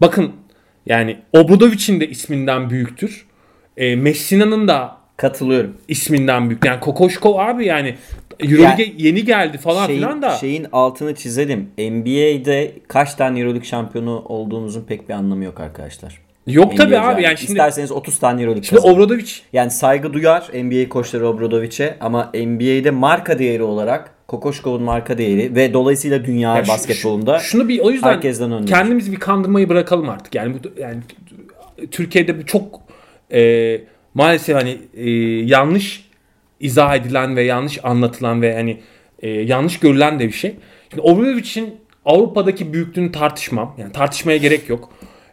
bakın 0.00 0.32
yani 0.86 1.16
Obradovic'in 1.32 2.00
de 2.00 2.08
isminden 2.08 2.70
büyüktür. 2.70 3.26
E, 3.76 3.96
Messina'nın 3.96 4.68
da 4.68 4.96
Katılıyorum. 5.16 5.76
isminden 5.88 6.50
büyük. 6.50 6.64
Yani 6.64 6.80
Kokoşkov 6.80 7.38
abi 7.38 7.66
yani 7.66 7.94
Euroleague'e 8.40 8.92
yeni 8.96 9.24
geldi 9.24 9.58
falan 9.58 9.86
Şeyin, 9.86 9.98
filan 10.00 10.22
da. 10.22 10.30
şeyin 10.30 10.66
altını 10.72 11.14
çizelim. 11.14 11.70
NBA'de 11.78 12.72
kaç 12.88 13.14
tane 13.14 13.40
Euroleague 13.40 13.64
şampiyonu 13.68 14.24
olduğumuzun 14.28 14.84
pek 14.84 15.08
bir 15.08 15.14
anlamı 15.14 15.44
yok 15.44 15.60
arkadaşlar. 15.60 16.21
Yok 16.46 16.76
tabi 16.76 16.98
abi 16.98 17.04
yani. 17.04 17.22
yani 17.22 17.38
şimdi, 17.38 17.52
İsterseniz 17.52 17.92
30 17.92 18.18
tane 18.18 18.42
Euroleague 18.42 18.62
şimdi 18.62 18.82
kazanın. 18.82 18.94
Obradovic 18.96 19.30
Yani 19.52 19.70
saygı 19.70 20.12
duyar 20.12 20.50
NBA 20.54 20.88
koçları 20.88 21.28
Obradovic'e 21.28 21.96
ama 22.00 22.30
NBA'de 22.34 22.90
marka 22.90 23.38
değeri 23.38 23.62
olarak 23.62 24.10
Kokoşkov'un 24.28 24.82
marka 24.82 25.18
değeri 25.18 25.54
ve 25.54 25.72
dolayısıyla 25.72 26.24
dünya 26.24 26.56
Ya 26.56 26.64
şu- 26.64 26.72
basketbolunda 26.72 27.38
Şunu 27.38 27.68
bir 27.68 27.80
o 27.80 27.90
yüzden 27.90 28.08
herkesten 28.08 28.52
önde. 28.52 28.70
kendimizi 28.70 29.12
bir 29.12 29.16
kandırmayı 29.16 29.68
bırakalım 29.68 30.08
artık. 30.08 30.34
Yani 30.34 30.54
bu 30.54 30.80
yani 30.80 30.98
Türkiye'de 31.90 32.38
bu 32.40 32.46
çok 32.46 32.80
e, 33.32 33.80
maalesef 34.14 34.56
hani 34.56 34.78
e, 34.94 35.10
yanlış 35.44 36.08
izah 36.60 36.94
edilen 36.96 37.36
ve 37.36 37.42
yanlış 37.42 37.78
anlatılan 37.84 38.42
ve 38.42 38.54
hani 38.54 38.80
e, 39.18 39.28
yanlış 39.30 39.78
görülen 39.78 40.18
de 40.20 40.26
bir 40.26 40.32
şey. 40.32 40.54
Şimdi 40.90 41.02
Obradovic'in 41.02 41.74
Avrupa'daki 42.04 42.72
büyüklüğünü 42.72 43.12
tartışmam. 43.12 43.74
Yani 43.78 43.92
tartışmaya 43.92 44.36
gerek 44.36 44.68
yok. 44.68 44.88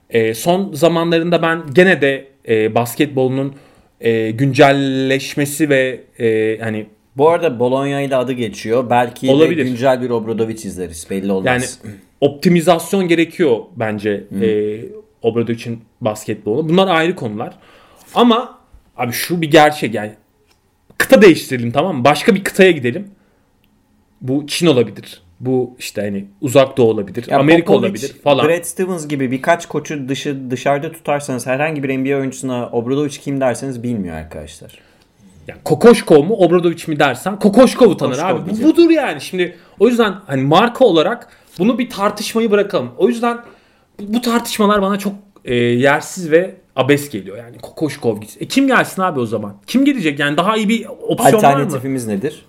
E, 0.09 0.33
son 0.33 0.73
zamanlarında 0.73 1.41
ben 1.41 1.63
gene 1.73 2.01
de 2.01 2.27
e, 2.47 2.75
basketbolunun 2.75 3.55
e, 4.01 4.31
güncelleşmesi 4.31 5.69
ve 5.69 6.01
e, 6.19 6.59
hani 6.63 6.85
Bu 7.17 7.29
arada 7.29 7.59
Bologna 7.59 8.01
ile 8.01 8.15
adı 8.15 8.31
geçiyor. 8.31 8.89
Belki 8.89 9.31
Olabilir. 9.31 9.65
de 9.65 9.69
güncel 9.69 10.01
bir 10.01 10.09
Obradovic 10.09 10.53
izleriz. 10.53 11.07
Belli 11.09 11.31
olmaz. 11.31 11.45
Yani 11.45 11.93
optimizasyon 12.21 13.07
gerekiyor 13.07 13.57
bence 13.75 14.23
e, 14.41 14.79
Obradovic'in 15.21 15.81
basketbolu. 16.01 16.69
Bunlar 16.69 16.87
ayrı 16.87 17.15
konular. 17.15 17.53
Ama 18.15 18.59
abi 18.97 19.11
şu 19.11 19.41
bir 19.41 19.51
gerçek 19.51 19.93
yani 19.93 20.11
kıta 20.97 21.21
değiştirelim 21.21 21.71
tamam 21.71 21.97
mı? 21.97 22.03
Başka 22.03 22.35
bir 22.35 22.43
kıtaya 22.43 22.71
gidelim. 22.71 23.07
Bu 24.21 24.47
Çin 24.47 24.67
olabilir. 24.67 25.21
Bu 25.39 25.75
işte 25.79 26.01
hani 26.01 26.25
uzak 26.41 26.77
doğu 26.77 26.89
olabilir. 26.89 27.25
Ya 27.29 27.39
Amerika 27.39 27.65
Popovic, 27.65 27.87
olabilir 27.87 28.15
falan. 28.23 28.47
Brad 28.47 28.63
Stevens 28.63 29.07
gibi 29.07 29.31
birkaç 29.31 29.65
koçu 29.65 30.09
dışı 30.09 30.51
dışarıda 30.51 30.91
tutarsanız 30.91 31.47
herhangi 31.47 31.83
bir 31.83 31.97
NBA 31.97 32.17
oyuncusuna 32.17 32.69
Obradovic 32.69 33.09
kim 33.09 33.41
derseniz 33.41 33.83
bilmiyor 33.83 34.15
arkadaşlar. 34.15 34.79
Yani 35.47 35.59
Kokoşkov 35.63 36.23
mu 36.23 36.35
Obradovic 36.35 36.83
mi 36.87 36.99
dersen 36.99 37.39
Kokoşkov'u 37.39 37.97
tanır 37.97 38.11
Kokoşkov 38.11 38.35
abi. 38.35 38.41
Bu 38.41 38.45
diyeceğim. 38.45 38.71
budur 38.71 38.89
yani. 38.89 39.21
Şimdi 39.21 39.55
o 39.79 39.87
yüzden 39.87 40.15
hani 40.27 40.41
marka 40.41 40.85
olarak 40.85 41.29
bunu 41.59 41.79
bir 41.79 41.89
tartışmayı 41.89 42.51
bırakalım. 42.51 42.89
O 42.97 43.07
yüzden 43.07 43.37
bu 43.99 44.13
bu 44.13 44.21
tartışmalar 44.21 44.81
bana 44.81 44.99
çok 44.99 45.13
e, 45.45 45.55
yersiz 45.55 46.31
ve 46.31 46.55
abes 46.75 47.09
geliyor. 47.09 47.37
Yani 47.37 47.57
Kokoşkov 47.57 48.21
gitsin. 48.21 48.39
E 48.41 48.47
kim 48.47 48.67
gelsin 48.67 49.01
abi 49.01 49.19
o 49.19 49.25
zaman? 49.25 49.55
Kim 49.67 49.85
gelecek? 49.85 50.19
Yani 50.19 50.37
daha 50.37 50.57
iyi 50.57 50.69
bir 50.69 50.85
opsiyon 50.85 51.43
var 51.43 51.53
mı? 51.53 51.61
Alternatifimiz 51.61 52.07
nedir? 52.07 52.45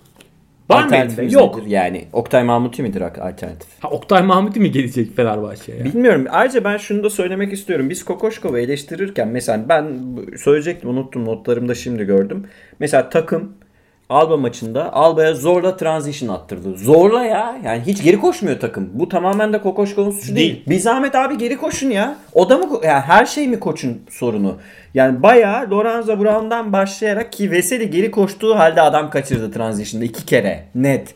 Var 0.71 0.83
mı? 0.83 1.33
Yok. 1.33 1.57
nedir? 1.57 1.69
Yani 1.69 2.05
Oktay 2.13 2.43
Mahmuti 2.43 2.83
midir 2.83 3.01
alternatif? 3.01 3.69
Ha, 3.79 3.89
Oktay 3.89 4.21
Mahmuti 4.23 4.59
mi 4.59 4.71
gelecek 4.71 5.15
Fenerbahçe'ye? 5.15 5.83
Bilmiyorum. 5.85 6.25
Ayrıca 6.29 6.63
ben 6.63 6.77
şunu 6.77 7.03
da 7.03 7.09
söylemek 7.09 7.53
istiyorum. 7.53 7.89
Biz 7.89 8.05
Kokoşkov'u 8.05 8.57
eleştirirken 8.57 9.27
mesela 9.27 9.65
ben 9.69 9.85
söyleyecektim 10.37 10.89
unuttum 10.89 11.25
notlarımda 11.25 11.75
şimdi 11.75 12.03
gördüm. 12.03 12.47
Mesela 12.79 13.09
takım 13.09 13.53
Alba 14.11 14.37
maçında 14.37 14.93
Alba'ya 14.93 15.33
zorla 15.33 15.77
transition 15.77 16.33
attırdı. 16.33 16.77
Zorla 16.77 17.25
ya. 17.25 17.57
Yani 17.65 17.81
hiç 17.87 18.03
geri 18.03 18.19
koşmuyor 18.19 18.59
takım. 18.59 18.89
Bu 18.93 19.09
tamamen 19.09 19.53
de 19.53 19.61
Kokoşkov'un 19.61 20.11
suçu 20.11 20.35
değil. 20.35 20.53
Değil. 20.53 20.63
Bir 20.67 20.79
zahmet 20.79 21.15
abi 21.15 21.37
geri 21.37 21.57
koşun 21.57 21.89
ya. 21.89 22.15
O 22.33 22.49
da 22.49 22.57
mı 22.57 22.79
yani 22.83 23.01
her 23.01 23.25
şey 23.25 23.47
mi 23.47 23.59
koçun 23.59 24.01
sorunu? 24.09 24.57
Yani 24.93 25.23
bayağı 25.23 25.69
Lorenzo 25.71 26.19
Brown'dan 26.19 26.73
başlayarak 26.73 27.31
ki 27.31 27.51
Veseli 27.51 27.89
geri 27.89 28.11
koştuğu 28.11 28.59
halde 28.59 28.81
adam 28.81 29.09
kaçırdı 29.09 29.51
transition'da 29.51 30.05
iki 30.05 30.25
kere. 30.25 30.63
Net. 30.75 31.13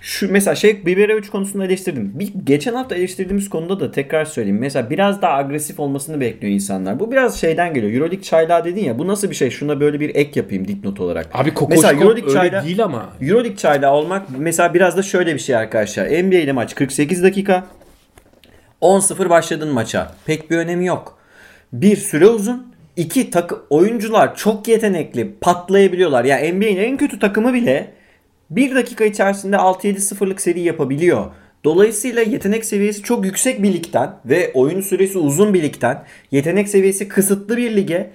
Şu 0.00 0.32
mesela 0.32 0.54
şey 0.54 0.86
Biberovic 0.86 1.28
konusunda 1.28 1.64
eleştirdim. 1.64 2.12
Bir, 2.14 2.32
geçen 2.44 2.74
hafta 2.74 2.94
eleştirdiğimiz 2.94 3.50
konuda 3.50 3.80
da 3.80 3.92
tekrar 3.92 4.24
söyleyeyim. 4.24 4.58
Mesela 4.60 4.90
biraz 4.90 5.22
daha 5.22 5.32
agresif 5.36 5.80
olmasını 5.80 6.20
bekliyor 6.20 6.54
insanlar. 6.54 7.00
Bu 7.00 7.12
biraz 7.12 7.40
şeyden 7.40 7.74
geliyor. 7.74 7.92
Euroleague 7.92 8.22
çaylağı 8.22 8.64
dedin 8.64 8.84
ya. 8.84 8.98
Bu 8.98 9.06
nasıl 9.06 9.30
bir 9.30 9.34
şey? 9.34 9.50
Şuna 9.50 9.80
böyle 9.80 10.00
bir 10.00 10.14
ek 10.14 10.40
yapayım 10.40 10.68
dipnot 10.68 11.00
olarak. 11.00 11.26
Abi 11.32 11.44
Mesela 11.44 11.54
Kokoşkov 11.54 11.88
Euroleague 12.00 12.30
öyle 12.30 12.32
çaylağı- 12.38 12.64
değil 12.66 12.84
ama. 12.84 13.08
Euroleague 13.20 13.56
çaylağı 13.56 13.92
olmak 13.92 14.26
mesela 14.38 14.74
biraz 14.74 14.96
da 14.96 15.02
şöyle 15.02 15.34
bir 15.34 15.40
şey 15.40 15.56
arkadaşlar. 15.56 16.06
NBA 16.06 16.36
ile 16.38 16.52
maç 16.52 16.74
48 16.74 17.22
dakika. 17.22 17.66
10-0 18.80 19.30
başladın 19.30 19.68
maça. 19.68 20.12
Pek 20.26 20.50
bir 20.50 20.56
önemi 20.56 20.86
yok. 20.86 21.18
Bir 21.72 21.96
süre 21.96 22.26
uzun. 22.26 22.70
İki 22.96 23.30
takı 23.30 23.56
oyuncular 23.70 24.36
çok 24.36 24.68
yetenekli 24.68 25.34
patlayabiliyorlar. 25.40 26.24
Yani 26.24 26.52
NBA'nin 26.52 26.76
en 26.76 26.96
kötü 26.96 27.18
takımı 27.18 27.54
bile 27.54 27.90
bir 28.50 28.74
dakika 28.74 29.04
içerisinde 29.04 29.56
6-7-0'lık 29.56 30.40
seri 30.40 30.60
yapabiliyor. 30.60 31.26
Dolayısıyla 31.64 32.22
yetenek 32.22 32.64
seviyesi 32.64 33.02
çok 33.02 33.24
yüksek 33.24 33.62
bir 33.62 33.72
ligden 33.72 34.10
ve 34.24 34.50
oyun 34.54 34.80
süresi 34.80 35.18
uzun 35.18 35.54
bir 35.54 35.62
ligden 35.62 36.04
yetenek 36.30 36.68
seviyesi 36.68 37.08
kısıtlı 37.08 37.56
bir 37.56 37.76
lige 37.76 38.10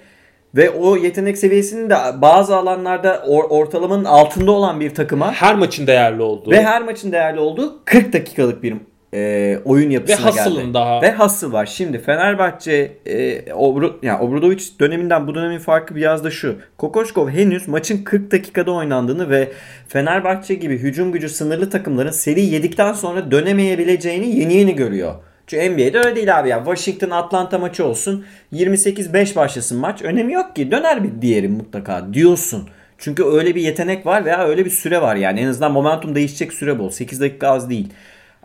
ve 0.54 0.70
o 0.70 0.96
yetenek 0.96 1.38
seviyesinin 1.38 1.90
de 1.90 1.96
bazı 2.16 2.56
alanlarda 2.56 3.14
or- 3.14 3.48
ortalamanın 3.48 4.04
altında 4.04 4.50
olan 4.50 4.80
bir 4.80 4.94
takıma 4.94 5.32
Her 5.32 5.54
maçın 5.54 5.86
değerli 5.86 6.22
olduğu. 6.22 6.50
ve 6.50 6.62
her 6.62 6.82
maçın 6.82 7.12
değerli 7.12 7.40
olduğu 7.40 7.84
40 7.84 8.12
dakikalık 8.12 8.62
bir 8.62 8.74
e, 9.14 9.58
oyun 9.64 9.90
yapısına 9.90 10.26
Ve 10.26 10.30
geldi. 10.30 10.74
daha- 10.74 11.02
Ve 11.02 11.14
Hustle 11.14 11.52
var. 11.52 11.66
Şimdi 11.66 11.98
Fenerbahçe 11.98 12.92
e, 13.06 13.52
Obru, 13.52 13.98
yani 14.02 14.20
Obradovic 14.22 14.62
döneminden 14.80 15.26
bu 15.26 15.34
dönemin 15.34 15.58
farkı 15.58 15.96
biraz 15.96 16.24
da 16.24 16.30
şu. 16.30 16.56
Kokoşkov 16.78 17.28
henüz 17.28 17.68
maçın 17.68 18.04
40 18.04 18.30
dakikada 18.32 18.72
oynandığını 18.72 19.30
ve 19.30 19.48
Fenerbahçe 19.88 20.54
gibi 20.54 20.78
hücum 20.78 21.12
gücü 21.12 21.28
sınırlı 21.28 21.70
takımların 21.70 22.10
seri 22.10 22.40
yedikten 22.40 22.92
sonra 22.92 23.30
dönemeyebileceğini 23.30 24.38
yeni 24.40 24.54
yeni 24.54 24.76
görüyor. 24.76 25.14
Çünkü 25.46 25.70
NBA'de 25.70 25.98
öyle 25.98 26.16
değil 26.16 26.38
abi 26.38 26.48
ya. 26.48 26.58
Washington 26.64 27.10
Atlanta 27.10 27.58
maçı 27.58 27.86
olsun. 27.86 28.24
28-5 28.52 29.36
başlasın 29.36 29.78
maç. 29.78 30.02
Önemi 30.02 30.32
yok 30.32 30.56
ki. 30.56 30.70
Döner 30.70 31.04
bir 31.04 31.22
diğeri 31.22 31.48
mutlaka 31.48 32.06
diyorsun. 32.14 32.68
Çünkü 32.98 33.24
öyle 33.24 33.54
bir 33.54 33.60
yetenek 33.60 34.06
var 34.06 34.24
veya 34.24 34.48
öyle 34.48 34.64
bir 34.64 34.70
süre 34.70 35.02
var 35.02 35.16
yani. 35.16 35.40
En 35.40 35.46
azından 35.46 35.72
momentum 35.72 36.14
değişecek 36.14 36.52
süre 36.52 36.78
bol. 36.78 36.90
8 36.90 37.20
dakika 37.20 37.48
az 37.48 37.70
değil. 37.70 37.88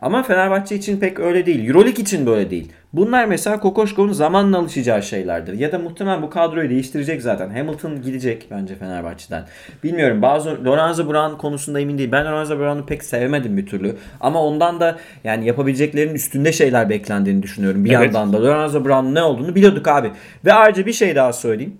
Ama 0.01 0.23
Fenerbahçe 0.23 0.75
için 0.75 0.99
pek 0.99 1.19
öyle 1.19 1.45
değil. 1.45 1.67
Euroleague 1.67 2.01
için 2.01 2.25
böyle 2.25 2.49
değil. 2.49 2.71
Bunlar 2.93 3.25
mesela 3.25 3.59
Kokoşkov'un 3.59 4.11
zamanla 4.11 4.57
alışacağı 4.57 5.03
şeylerdir. 5.03 5.53
Ya 5.53 5.71
da 5.71 5.79
muhtemelen 5.79 6.21
bu 6.21 6.29
kadroyu 6.29 6.69
değiştirecek 6.69 7.21
zaten. 7.21 7.49
Hamilton 7.49 8.01
gidecek 8.01 8.47
bence 8.51 8.75
Fenerbahçe'den. 8.75 9.43
Bilmiyorum 9.83 10.21
bazı 10.21 10.65
Lorenzo 10.65 11.09
Brown 11.09 11.37
konusunda 11.37 11.79
emin 11.79 11.97
değil. 11.97 12.11
Ben 12.11 12.25
Lorenzo 12.25 12.59
Brown'u 12.59 12.85
pek 12.85 13.03
sevemedim 13.03 13.57
bir 13.57 13.65
türlü. 13.65 13.95
Ama 14.21 14.43
ondan 14.45 14.79
da 14.79 14.97
yani 15.23 15.45
yapabileceklerinin 15.47 16.15
üstünde 16.15 16.51
şeyler 16.51 16.89
beklendiğini 16.89 17.43
düşünüyorum. 17.43 17.85
Bir 17.85 17.89
Evet. 17.91 18.13
yandan 18.13 18.33
da 18.33 18.43
Lorenzo 18.43 18.85
Brown'un 18.85 19.15
ne 19.15 19.23
olduğunu 19.23 19.55
biliyorduk 19.55 19.87
abi. 19.87 20.11
Ve 20.45 20.53
ayrıca 20.53 20.85
bir 20.85 20.93
şey 20.93 21.15
daha 21.15 21.33
söyleyeyim. 21.33 21.77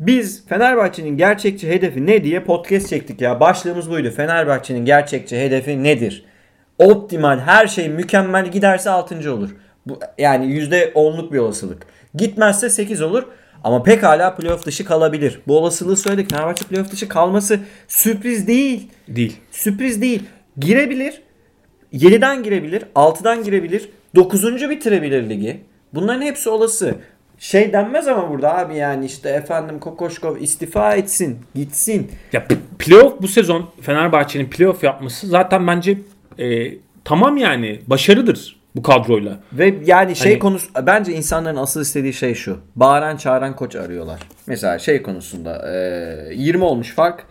Biz 0.00 0.46
Fenerbahçe'nin 0.48 1.16
gerçekçi 1.16 1.68
hedefi 1.70 2.06
ne 2.06 2.24
diye 2.24 2.40
podcast 2.40 2.88
çektik 2.88 3.20
ya. 3.20 3.40
Başlığımız 3.40 3.90
buydu. 3.90 4.10
Fenerbahçe'nin 4.10 4.84
gerçekçi 4.84 5.40
hedefi 5.40 5.82
nedir? 5.82 6.24
Optimal 6.80 7.38
her 7.38 7.66
şey 7.66 7.88
mükemmel 7.88 8.50
giderse 8.50 8.90
6. 8.90 9.32
olur. 9.32 9.50
Bu 9.86 9.98
yani 10.18 10.46
%10'luk 10.46 11.32
bir 11.32 11.38
olasılık. 11.38 11.86
Gitmezse 12.14 12.70
8 12.70 13.02
olur. 13.02 13.24
Ama 13.64 13.82
pekala 13.82 14.34
playoff 14.34 14.66
dışı 14.66 14.84
kalabilir. 14.84 15.40
Bu 15.48 15.58
olasılığı 15.58 15.96
söyledik. 15.96 16.30
Fenerbahçe 16.30 16.64
playoff 16.64 16.92
dışı 16.92 17.08
kalması 17.08 17.58
sürpriz 17.88 18.46
değil. 18.46 18.88
Değil. 19.08 19.36
Sürpriz 19.50 20.02
değil. 20.02 20.22
Girebilir. 20.58 21.22
7'den 21.92 22.42
girebilir. 22.42 22.82
6'dan 22.94 23.44
girebilir. 23.44 23.88
9. 24.14 24.70
bitirebilir 24.70 25.28
ligi. 25.28 25.60
Bunların 25.94 26.22
hepsi 26.22 26.50
olası. 26.50 26.94
Şey 27.38 27.72
denmez 27.72 28.08
ama 28.08 28.30
burada 28.30 28.58
abi 28.58 28.76
yani 28.76 29.06
işte 29.06 29.28
efendim 29.30 29.78
Kokoşkov 29.78 30.36
istifa 30.36 30.94
etsin, 30.94 31.38
gitsin. 31.54 32.10
Ya 32.32 32.46
playoff 32.78 33.22
bu 33.22 33.28
sezon 33.28 33.70
Fenerbahçe'nin 33.80 34.50
playoff 34.50 34.84
yapması 34.84 35.26
zaten 35.26 35.66
bence 35.66 35.98
e, 36.38 36.72
tamam 37.04 37.36
yani 37.36 37.80
başarıdır 37.86 38.56
bu 38.76 38.82
kadroyla. 38.82 39.40
Ve 39.52 39.74
yani 39.84 40.16
şey 40.16 40.32
Hani- 40.32 40.38
konusu 40.38 40.68
bence 40.86 41.12
insanların 41.12 41.56
asıl 41.56 41.80
istediği 41.80 42.12
şey 42.12 42.34
şu. 42.34 42.58
Bağıran 42.76 43.16
çağıran 43.16 43.56
koç 43.56 43.76
arıyorlar. 43.76 44.20
Mesela 44.46 44.78
şey 44.78 45.02
konusunda 45.02 45.72
e, 46.30 46.34
20 46.34 46.64
olmuş 46.64 46.94
fark. 46.94 47.24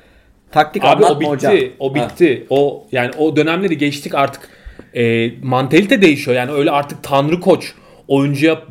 Taktik 0.51 0.83
Abi 0.85 1.05
o 1.05 1.19
bitti. 1.19 1.29
hocam. 1.29 1.53
O 1.79 1.89
Ha. 1.91 1.95
bitti. 1.95 2.47
O 2.49 2.87
yani 2.91 3.11
o 3.17 3.35
dönemleri 3.35 3.77
geçtik 3.77 4.15
artık. 4.15 4.49
E, 4.93 5.31
mantalite 5.43 6.01
değişiyor. 6.01 6.37
Yani 6.37 6.51
öyle 6.51 6.71
artık 6.71 7.03
tanrı 7.03 7.39
koç, 7.39 7.73
oyuncuya 8.07 8.61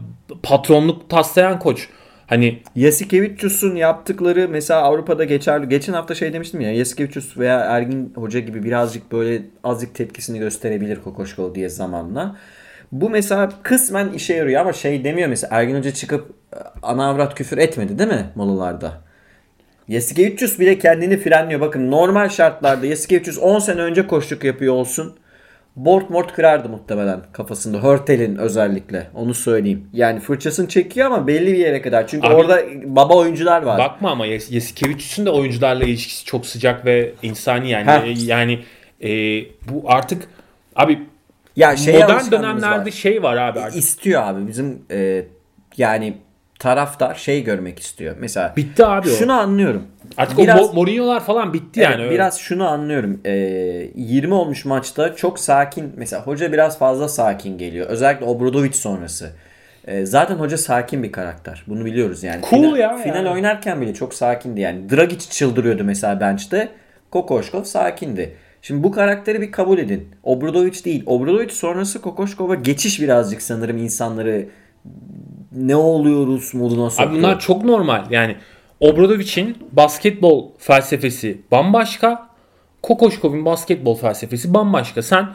patronluk 0.43 1.11
taslayan 1.11 1.59
koç. 1.59 1.89
Hani 2.29 2.63
Yasikevicius'un 2.77 3.77
yaptıkları 3.77 4.49
mesela 4.49 4.83
Avrupa'da 4.83 5.25
geçerli. 5.25 5.69
Geçen 5.69 5.93
hafta 5.93 6.15
şey 6.15 6.33
demiştim 6.33 6.61
ya 6.61 6.73
Yasikevicius 6.73 7.39
veya 7.39 7.61
Ergin 7.61 8.13
Hoca 8.15 8.41
gibi 8.41 8.65
birazcık 8.65 9.13
böyle 9.13 9.43
azıcık 9.65 9.95
tepkisini 9.95 10.39
gösterebilir 10.39 11.01
Kokoşkov 11.05 11.55
diye 11.55 11.69
zamanla. 11.69 12.37
Bu 12.93 13.11
mesela 13.11 13.49
kısmen 13.63 14.13
işe 14.13 14.35
yarıyor 14.35 14.61
ama 14.61 14.73
şey 14.73 15.05
demiyor 15.05 15.29
mesela 15.29 15.57
Ergin 15.57 15.77
Hoca 15.77 15.91
çıkıp 15.91 16.31
e, 16.53 16.57
ana 16.83 17.09
avrat 17.09 17.35
küfür 17.35 17.59
etmedi 17.59 17.99
değil 17.99 18.11
mi 18.11 18.27
molalarda? 18.35 18.93
Yasikevicius 19.89 20.59
bile 20.59 20.79
kendini 20.79 21.17
frenliyor. 21.17 21.61
Bakın 21.61 21.91
normal 21.91 22.29
şartlarda 22.29 22.87
Yasikevicius 22.87 23.39
10 23.39 23.59
sene 23.59 23.81
önce 23.81 24.07
koşluk 24.07 24.45
yapıyor 24.45 24.75
olsun. 24.75 25.19
Board 25.77 26.11
mort 26.11 26.33
kırardı 26.33 26.69
muhtemelen 26.69 27.21
kafasında. 27.33 27.79
Hörtel'in 27.83 28.37
özellikle. 28.37 29.07
Onu 29.15 29.35
söyleyeyim. 29.35 29.87
Yani 29.93 30.21
fırçasını 30.21 30.69
çekiyor 30.69 31.07
ama 31.07 31.27
belli 31.27 31.53
bir 31.53 31.59
yere 31.59 31.83
kadar. 31.83 32.07
Çünkü 32.09 32.27
Abi- 32.27 32.35
orada 32.35 32.61
baba 32.85 33.15
oyuncular 33.17 33.63
var. 33.63 33.79
bakma 33.79 34.11
ama 34.11 34.27
Yes- 34.27 34.55
Yasikevicius'un 34.55 35.27
de 35.27 35.31
oyuncularla 35.31 35.85
ilişkisi 35.85 36.25
çok 36.25 36.47
sıcak 36.47 36.85
ve 36.85 37.13
insani 37.23 37.71
yani. 37.71 37.87
Heh. 37.87 38.03
E, 38.03 38.15
yani 38.27 38.61
e, 39.03 39.09
bu 39.71 39.83
artık 39.87 40.23
abi 40.77 40.99
ya 41.57 41.77
şeye 41.77 42.03
modern 42.03 42.31
dönemlerde 42.31 42.85
var. 42.87 42.91
şey 42.91 43.23
var 43.23 43.37
abi 43.37 43.61
artık. 43.61 43.79
istiyor 43.79 44.23
abi. 44.23 44.49
Bizim 44.49 44.83
e, 44.91 45.25
yani 45.77 46.15
taraftar 46.59 47.15
şey 47.15 47.45
görmek 47.45 47.79
istiyor. 47.79 48.17
Mesela 48.19 48.53
Bitti 48.57 48.87
abi 48.87 49.09
o. 49.09 49.13
şunu 49.13 49.33
anlıyorum. 49.33 49.83
Artık 50.17 50.39
Biraz- 50.39 50.61
o 50.61 50.63
Mo- 50.63 50.75
Mourinho'lar 50.75 51.21
falan 51.25 51.55
bitti 51.55 51.81
Evet, 51.81 51.91
yani. 51.91 52.03
öyle. 52.03 52.15
biraz 52.15 52.39
şunu 52.39 52.69
anlıyorum. 52.69 53.21
Ee, 53.25 53.31
20 53.97 54.35
olmuş 54.35 54.65
maçta 54.65 55.17
çok 55.17 55.39
sakin. 55.39 55.93
Mesela 55.97 56.23
hoca 56.23 56.53
biraz 56.53 56.79
fazla 56.79 57.09
sakin 57.09 57.59
geliyor. 57.59 57.87
Özellikle 57.87 58.25
Obradovic 58.27 58.73
sonrası. 58.73 59.31
Ee, 59.87 60.07
zaten 60.07 60.35
hoca 60.35 60.59
sakin 60.59 61.03
bir 61.03 61.13
karakter. 61.13 61.65
Bunu 61.67 61.85
biliyoruz 61.85 62.23
yani. 62.23 62.41
Cool 62.51 62.63
final, 62.63 62.77
ya 62.77 62.97
Final 62.97 63.17
yani. 63.17 63.29
oynarken 63.31 63.81
bile 63.81 63.95
çok 63.95 64.15
sakindi 64.15 64.61
yani. 64.61 64.91
Dragic 64.91 65.31
çıldırıyordu 65.31 65.85
mesela 65.85 66.21
bench'te. 66.21 66.69
Kokoşkov 67.11 67.63
sakindi. 67.65 68.35
Şimdi 68.63 68.83
bu 68.85 68.93
karakteri 68.93 69.41
bir 69.41 69.53
kabul 69.53 69.79
edin. 69.79 70.09
Obradovic 70.23 70.85
değil. 70.85 71.03
Obradovic 71.07 71.49
sonrası 71.51 72.01
Kokoşkov'a 72.01 72.55
geçiş 72.55 73.01
birazcık 73.01 73.43
sanırım 73.43 73.77
insanları 73.77 74.47
ne 75.53 75.77
oluyoruz 75.77 76.55
moduna 76.55 76.91
soktu. 76.91 77.11
Abi 77.11 77.19
bunlar 77.19 77.41
çok 77.41 77.65
normal. 77.65 78.05
Yani 78.11 78.37
Obradovic'in 78.81 79.57
basketbol 79.73 80.51
felsefesi 80.59 81.41
bambaşka. 81.51 82.29
Kokoşkov'un 82.83 83.45
basketbol 83.45 83.97
felsefesi 83.97 84.55
bambaşka. 84.55 85.03
Sen 85.03 85.29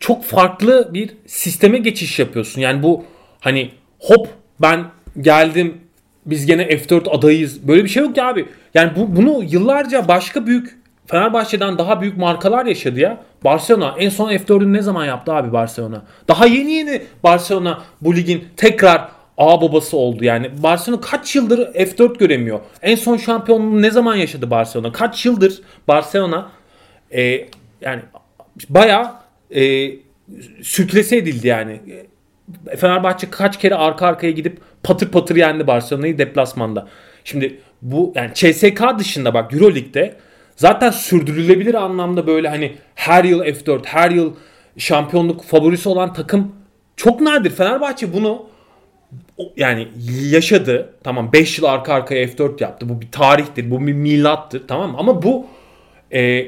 çok 0.00 0.24
farklı 0.24 0.90
bir 0.94 1.16
sisteme 1.26 1.78
geçiş 1.78 2.18
yapıyorsun. 2.18 2.60
Yani 2.60 2.82
bu 2.82 3.04
hani 3.40 3.70
hop 3.98 4.28
ben 4.60 4.84
geldim 5.20 5.80
biz 6.26 6.46
gene 6.46 6.62
F4 6.62 7.10
adayız. 7.10 7.68
Böyle 7.68 7.84
bir 7.84 7.88
şey 7.88 8.02
yok 8.02 8.16
ya 8.16 8.28
abi. 8.28 8.46
Yani 8.74 8.92
bu 8.96 9.16
bunu 9.16 9.44
yıllarca 9.44 10.08
başka 10.08 10.46
büyük 10.46 10.78
Fenerbahçe'den 11.06 11.78
daha 11.78 12.00
büyük 12.00 12.16
markalar 12.16 12.66
yaşadı 12.66 13.00
ya. 13.00 13.20
Barcelona 13.44 13.94
en 13.98 14.08
son 14.08 14.30
F4'ü 14.30 14.72
ne 14.72 14.82
zaman 14.82 15.04
yaptı 15.04 15.32
abi 15.32 15.52
Barcelona? 15.52 16.02
Daha 16.28 16.46
yeni 16.46 16.72
yeni 16.72 17.02
Barcelona 17.24 17.82
bu 18.00 18.16
ligin 18.16 18.44
tekrar 18.56 19.08
A 19.38 19.60
babası 19.60 19.96
oldu 19.96 20.24
yani. 20.24 20.50
Barcelona 20.62 21.00
kaç 21.00 21.36
yıldır 21.36 21.58
F4 21.74 22.18
göremiyor. 22.18 22.60
En 22.82 22.94
son 22.94 23.16
şampiyonluğu 23.16 23.82
ne 23.82 23.90
zaman 23.90 24.16
yaşadı 24.16 24.50
Barcelona? 24.50 24.92
Kaç 24.92 25.26
yıldır 25.26 25.60
Barcelona 25.88 26.50
e, 27.10 27.48
yani 27.80 28.02
bayağı 28.68 29.12
e, 29.54 29.90
sürklese 30.62 31.16
edildi 31.16 31.46
yani. 31.46 31.80
E, 32.70 32.76
Fenerbahçe 32.76 33.30
kaç 33.30 33.58
kere 33.58 33.74
arka 33.74 34.06
arkaya 34.06 34.30
gidip 34.30 34.60
patır 34.82 35.08
patır 35.08 35.36
yendi 35.36 35.66
Barcelona'yı 35.66 36.18
deplasmanda. 36.18 36.88
Şimdi 37.24 37.60
bu 37.82 38.12
yani 38.14 38.30
CSK 38.34 38.82
dışında 38.98 39.34
bak 39.34 39.54
Euroleague'de 39.54 40.16
zaten 40.56 40.90
sürdürülebilir 40.90 41.74
anlamda 41.74 42.26
böyle 42.26 42.48
hani 42.48 42.76
her 42.94 43.24
yıl 43.24 43.44
F4, 43.44 43.84
her 43.84 44.10
yıl 44.10 44.34
şampiyonluk 44.78 45.42
favorisi 45.44 45.88
olan 45.88 46.12
takım 46.12 46.52
çok 46.96 47.20
nadir. 47.20 47.50
Fenerbahçe 47.50 48.12
bunu 48.12 48.46
yani 49.56 49.88
yaşadı. 50.30 50.94
Tamam 51.04 51.30
5 51.32 51.58
yıl 51.58 51.66
arka 51.66 51.94
arkaya 51.94 52.24
F4 52.24 52.62
yaptı. 52.62 52.88
Bu 52.88 53.00
bir 53.00 53.10
tarihtir. 53.10 53.70
Bu 53.70 53.86
bir 53.86 53.92
milattır. 53.92 54.62
Tamam 54.68 54.90
mı? 54.90 54.96
Ama 55.00 55.22
bu 55.22 55.46
e, 56.12 56.46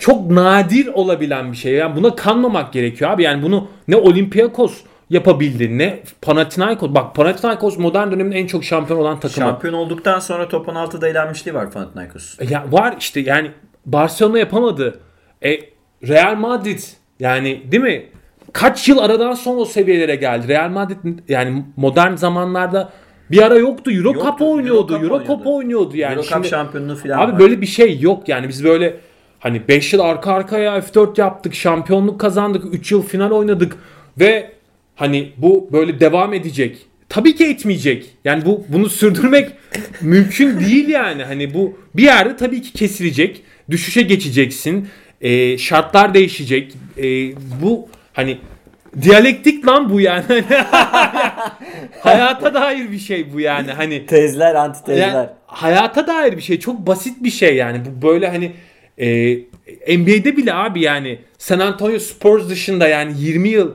çok 0.00 0.30
nadir 0.30 0.86
olabilen 0.86 1.52
bir 1.52 1.56
şey. 1.56 1.72
Yani 1.72 1.96
buna 1.96 2.14
kanmamak 2.16 2.72
gerekiyor 2.72 3.10
abi. 3.10 3.22
Yani 3.22 3.42
bunu 3.42 3.68
ne 3.88 3.96
Olympiakos 3.96 4.80
yapabildi 5.10 5.78
ne 5.78 6.02
Panathinaikos. 6.22 6.94
Bak 6.94 7.14
Panathinaikos 7.14 7.78
modern 7.78 8.10
dönemin 8.10 8.32
en 8.32 8.46
çok 8.46 8.64
şampiyon 8.64 9.00
olan 9.00 9.20
takımı. 9.20 9.46
Şampiyon 9.46 9.74
olduktan 9.74 10.18
sonra 10.18 10.48
top 10.48 10.68
16'da 10.68 11.08
elenmişliği 11.08 11.54
var 11.54 11.70
Panathinaikos. 11.70 12.40
E, 12.40 12.44
Ya 12.44 12.64
var 12.70 12.96
işte 12.98 13.20
yani 13.20 13.50
Barcelona 13.86 14.38
yapamadı. 14.38 15.00
E, 15.44 15.58
Real 16.08 16.34
Madrid 16.36 16.78
yani 17.20 17.62
değil 17.72 17.82
mi? 17.82 18.06
Kaç 18.52 18.88
yıl 18.88 18.98
aradan 18.98 19.34
sonra 19.34 19.60
o 19.60 19.64
seviyelere 19.64 20.16
geldi. 20.16 20.48
Real 20.48 20.68
Madrid 20.70 20.96
yani 21.28 21.64
modern 21.76 22.14
zamanlarda 22.14 22.92
bir 23.30 23.42
ara 23.42 23.56
yoktu. 23.58 23.90
Euro 23.90 24.08
Yoktu, 24.08 24.24
Cup 24.30 24.40
oynuyordu. 24.42 24.92
Euro 24.94 25.04
Euro 25.04 25.18
Cup 25.18 25.28
oynuyordu. 25.30 25.56
oynuyordu 25.56 25.96
yani. 25.96 26.12
Euro 26.14 26.22
Cup 26.22 26.46
şampiyonluğu 26.46 26.96
falan 26.96 27.18
Abi 27.18 27.32
var. 27.32 27.38
böyle 27.38 27.60
bir 27.60 27.66
şey 27.66 28.00
yok 28.00 28.28
yani. 28.28 28.48
Biz 28.48 28.64
böyle 28.64 28.96
hani 29.40 29.68
5 29.68 29.92
yıl 29.92 30.00
arka 30.00 30.32
arkaya 30.32 30.78
F4 30.78 31.20
yaptık. 31.20 31.54
Şampiyonluk 31.54 32.20
kazandık. 32.20 32.74
3 32.74 32.92
yıl 32.92 33.02
final 33.02 33.30
oynadık 33.30 33.76
ve 34.20 34.50
hani 34.96 35.32
bu 35.36 35.68
böyle 35.72 36.00
devam 36.00 36.34
edecek. 36.34 36.78
tabii 37.08 37.34
ki 37.36 37.44
etmeyecek. 37.44 38.10
Yani 38.24 38.44
bu 38.44 38.64
bunu 38.68 38.88
sürdürmek 38.88 39.50
mümkün 40.00 40.60
değil 40.60 40.88
yani. 40.88 41.24
Hani 41.24 41.54
bu 41.54 41.78
bir 41.96 42.02
yerde 42.02 42.36
tabii 42.36 42.62
ki 42.62 42.72
kesilecek. 42.72 43.42
Düşüşe 43.70 44.02
geçeceksin. 44.02 44.88
Ee, 45.20 45.58
şartlar 45.58 46.14
değişecek. 46.14 46.72
Ee, 46.98 47.02
bu 47.62 47.88
hani 48.12 48.38
diyalektik 49.02 49.66
lan 49.66 49.90
bu 49.90 50.00
yani. 50.00 50.24
Hayata 52.00 52.54
dair 52.54 52.90
bir 52.92 52.98
şey 52.98 53.32
bu 53.32 53.40
yani. 53.40 53.72
Hani 53.72 54.06
Tezler, 54.06 54.54
antitezler. 54.54 55.08
yani 55.08 55.28
hayata 55.46 56.06
dair 56.06 56.36
bir 56.36 56.42
şey. 56.42 56.58
Çok 56.60 56.86
basit 56.86 57.24
bir 57.24 57.30
şey 57.30 57.56
yani. 57.56 57.80
Bu 57.84 58.06
böyle 58.06 58.28
hani 58.28 58.52
e, 58.98 59.98
NBA'de 59.98 60.36
bile 60.36 60.54
abi 60.54 60.80
yani 60.80 61.18
San 61.38 61.58
Antonio 61.58 61.98
Spurs 61.98 62.48
dışında 62.48 62.88
yani 62.88 63.12
20 63.18 63.48
yıl 63.48 63.70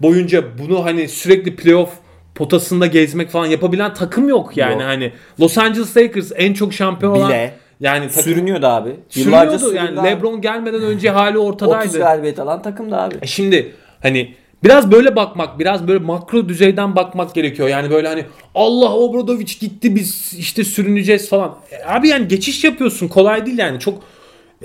boyunca 0.00 0.44
bunu 0.58 0.84
hani 0.84 1.08
sürekli 1.08 1.56
playoff 1.56 1.90
potasında 2.34 2.86
gezmek 2.86 3.30
falan 3.30 3.46
yapabilen 3.46 3.94
takım 3.94 4.28
yok 4.28 4.56
yani 4.56 4.72
Yok. 4.72 4.82
hani 4.82 5.12
Los 5.40 5.58
Angeles 5.58 5.96
Lakers 5.96 6.32
en 6.36 6.52
çok 6.54 6.72
şampiyon 6.72 7.12
olan 7.12 7.28
Bile. 7.28 7.54
yani 7.80 8.08
takım 8.08 8.22
Sürünüyordu 8.22 8.66
abi. 8.66 8.90
Yıllarca 9.14 9.58
sürüyordu 9.58 9.76
yani 9.86 10.00
abi. 10.00 10.08
LeBron 10.08 10.40
gelmeden 10.40 10.82
önce 10.82 11.10
hali 11.10 11.38
30 11.38 11.68
ortadaydı. 11.68 11.98
galibiyet 11.98 12.38
alan 12.38 12.62
takımdı 12.62 12.96
abi. 12.96 13.14
E 13.22 13.26
Şimdi 13.26 13.72
hani 14.02 14.34
biraz 14.64 14.92
böyle 14.92 15.16
bakmak, 15.16 15.58
biraz 15.58 15.88
böyle 15.88 16.04
makro 16.04 16.48
düzeyden 16.48 16.96
bakmak 16.96 17.34
gerekiyor. 17.34 17.68
Yani 17.68 17.90
böyle 17.90 18.08
hani 18.08 18.24
Allah 18.54 18.94
Obradovic 18.94 19.58
gitti 19.60 19.94
biz 19.94 20.34
işte 20.38 20.64
sürüneceğiz 20.64 21.28
falan. 21.28 21.56
E 21.70 21.84
Abi 21.86 22.08
yani 22.08 22.28
geçiş 22.28 22.64
yapıyorsun 22.64 23.08
kolay 23.08 23.46
değil 23.46 23.58
yani 23.58 23.80
çok 23.80 24.02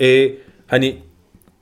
e, 0.00 0.32
hani 0.66 0.96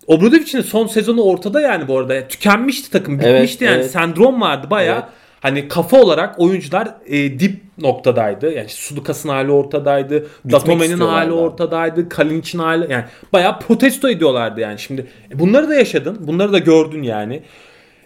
Obradovic'in 0.06 0.60
son 0.62 0.86
sezonu 0.86 1.22
ortada 1.22 1.60
yani 1.60 1.88
bu 1.88 1.98
arada. 1.98 2.28
Tükenmişti 2.28 2.90
takım, 2.90 3.20
Evet, 3.20 3.34
bitmişti 3.34 3.64
yani. 3.64 3.76
evet. 3.76 3.90
Sendrom 3.90 4.40
vardı 4.40 4.66
baya. 4.70 4.94
Evet. 4.94 5.04
Hani 5.44 5.68
kafa 5.68 6.00
olarak 6.00 6.40
oyuncular 6.40 6.94
e, 7.06 7.38
dip 7.38 7.60
noktadaydı. 7.78 8.52
Yani 8.52 8.68
Sudukas'ın 8.68 9.28
hali 9.28 9.50
ortadaydı. 9.50 10.26
Datome'nin 10.50 10.98
hali 10.98 11.32
ortadaydı. 11.32 12.08
Kalinic'in 12.08 12.58
hali 12.58 12.92
yani 12.92 13.04
bayağı 13.32 13.60
protesto 13.60 14.08
ediyorlardı 14.08 14.60
yani. 14.60 14.78
Şimdi 14.78 15.06
e, 15.34 15.38
bunları 15.38 15.68
da 15.68 15.74
yaşadın. 15.74 16.26
Bunları 16.26 16.52
da 16.52 16.58
gördün 16.58 17.02
yani. 17.02 17.42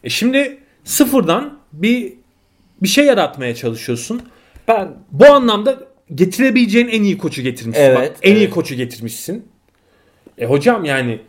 E 0.04 0.10
şimdi 0.10 0.58
sıfırdan 0.84 1.58
bir 1.72 2.12
bir 2.82 2.88
şey 2.88 3.06
yaratmaya 3.06 3.54
çalışıyorsun. 3.54 4.22
Ben 4.68 4.88
Bu 5.12 5.26
anlamda 5.26 5.78
getirebileceğin 6.14 6.88
en 6.88 7.02
iyi 7.02 7.18
koçu 7.18 7.42
getirmişsin. 7.42 7.84
Evet, 7.84 8.10
Bak, 8.10 8.16
en 8.22 8.34
iyi 8.36 8.44
evet. 8.44 8.54
koçu 8.54 8.74
getirmişsin. 8.74 9.48
E 10.38 10.46
hocam 10.46 10.84
yani 10.84 11.20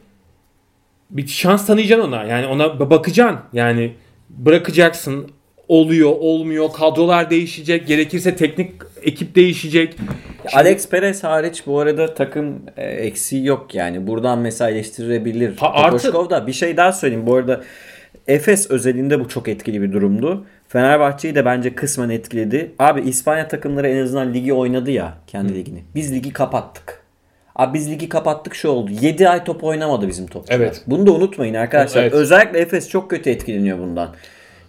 bir 1.10 1.28
şans 1.28 1.66
tanıyacaksın 1.66 2.08
ona. 2.08 2.24
Yani 2.24 2.48
ona 2.48 2.64
ba- 2.64 2.90
bakacaksın. 2.90 3.40
Yani 3.54 3.94
bırakacaksın. 4.30 5.32
Oluyor, 5.70 6.10
olmuyor. 6.20 6.72
Kadrolar 6.74 7.30
değişecek. 7.30 7.88
Gerekirse 7.88 8.36
teknik 8.36 8.72
ekip 9.04 9.36
değişecek. 9.36 9.96
Alex 10.54 10.90
Perez 10.90 11.24
hariç 11.24 11.64
bu 11.66 11.80
arada 11.80 12.14
takım 12.14 12.62
e, 12.78 12.86
eksiği 12.86 13.46
yok 13.46 13.76
yani. 13.76 14.08
Buradan. 14.08 14.44
Ha, 15.58 15.72
artı- 15.74 16.12
Kokoşkov'da 16.12 16.48
bir 16.48 16.54
şey 16.54 16.78
daha 16.78 16.92
söyleyeyim. 16.92 17.26
Bu 17.28 17.36
arada 17.36 17.62
Efes 18.28 18.72
özelinde 18.72 19.20
bu 19.20 19.28
çok 19.30 19.48
etkili 19.48 19.82
bir 19.82 19.92
durumdu. 19.94 20.46
Fenerbahçe'yi 20.68 21.36
de 21.36 21.46
bence 21.46 21.76
kısmen 21.76 22.10
etkiledi. 22.10 22.72
Abi 22.80 23.02
İspanya 23.02 23.48
takımları 23.48 23.88
en 23.88 24.04
azından 24.04 24.34
ligi 24.34 24.54
oynadı 24.54 24.92
ya 24.92 25.14
kendi 25.28 25.56
ligini. 25.56 25.84
Biz 25.96 26.14
ligi 26.14 26.34
kapattık. 26.34 27.04
Abi 27.56 27.74
biz 27.74 27.92
ligi 27.92 28.10
kapattık 28.10 28.56
şu 28.56 28.70
oldu. 28.70 28.92
7 29.02 29.30
ay 29.30 29.44
top 29.44 29.64
oynamadı 29.64 30.08
bizim 30.08 30.28
topçular. 30.28 30.60
Evet. 30.60 30.82
Bunu 30.88 31.08
da 31.08 31.12
unutmayın 31.12 31.54
arkadaşlar. 31.54 32.02
Evet. 32.02 32.14
Özellikle 32.14 32.60
Efes 32.60 32.90
çok 32.90 33.10
kötü 33.10 33.30
etkileniyor 33.30 33.80
bundan. 33.80 34.16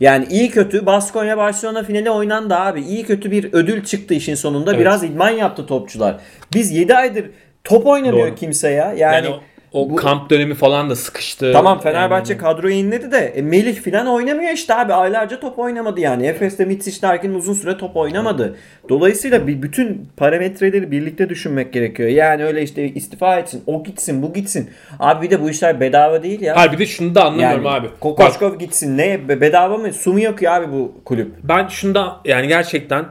Yani 0.00 0.26
iyi 0.30 0.50
kötü 0.50 0.86
Baskonya 0.86 1.38
Barcelona 1.38 1.82
finali 1.82 2.10
oynandı 2.10 2.54
abi. 2.54 2.80
İyi 2.80 3.02
kötü 3.04 3.30
bir 3.30 3.52
ödül 3.52 3.84
çıktı 3.84 4.14
işin 4.14 4.34
sonunda. 4.34 4.70
Evet. 4.70 4.80
Biraz 4.80 5.04
idman 5.04 5.30
yaptı 5.30 5.66
topçular. 5.66 6.16
Biz 6.54 6.72
7 6.72 6.94
aydır 6.94 7.30
top 7.64 7.86
oynamıyor 7.86 8.26
Doğru. 8.28 8.34
kimse 8.34 8.70
ya. 8.70 8.94
Yani, 8.96 9.26
Yani, 9.26 9.36
o, 9.72 9.90
bu- 9.90 9.96
kamp 9.96 10.30
dönemi 10.30 10.54
falan 10.54 10.90
da 10.90 10.96
sıkıştı. 10.96 11.52
Tamam 11.52 11.80
Fenerbahçe 11.80 12.32
Yani- 12.32 12.42
kadroyu 12.42 12.74
inledi 12.74 13.12
de 13.12 13.18
e, 13.18 13.42
Melih 13.42 13.82
falan 13.82 14.06
oynamıyor 14.06 14.52
işte 14.52 14.74
abi. 14.74 14.92
Aylarca 14.94 15.40
top 15.40 15.58
oynamadı 15.58 16.00
yani. 16.00 16.26
Efes'te 16.26 16.64
Mitsic 16.64 17.02
derken 17.02 17.30
uzun 17.30 17.54
süre 17.54 17.76
top 17.78 17.96
oynamadı. 17.96 18.56
Dolayısıyla 18.88 19.46
bir 19.46 19.62
bütün 19.62 20.08
parametreleri 20.16 20.90
birlikte 20.90 21.28
düşünmek 21.28 21.72
gerekiyor. 21.72 22.08
Yani 22.08 22.44
öyle 22.44 22.62
işte 22.62 22.88
istifa 22.88 23.36
etsin, 23.38 23.62
o 23.66 23.84
gitsin, 23.84 24.22
bu 24.22 24.32
gitsin. 24.32 24.70
Abi 24.98 25.26
bir 25.26 25.30
de 25.30 25.42
bu 25.42 25.50
işler 25.50 25.80
bedava 25.80 26.22
değil 26.22 26.40
ya. 26.40 26.56
Hayır 26.56 26.72
bir 26.72 26.78
de 26.78 26.86
şunu 26.86 27.14
da 27.14 27.24
anlamıyorum 27.24 27.64
yani 27.64 27.74
abi. 27.76 27.86
Bak, 27.86 28.00
Kokoşkov 28.00 28.58
gitsin. 28.58 28.98
Ne 28.98 29.28
be- 29.28 29.40
bedava 29.40 29.76
mı? 29.78 29.92
Su 29.92 30.12
mu 30.12 30.18
yakıyor 30.18 30.52
abi 30.52 30.72
bu 30.72 30.92
kulüp? 31.04 31.32
ben 31.42 31.68
şunda 31.68 32.16
yani 32.24 32.48
gerçekten 32.48 33.04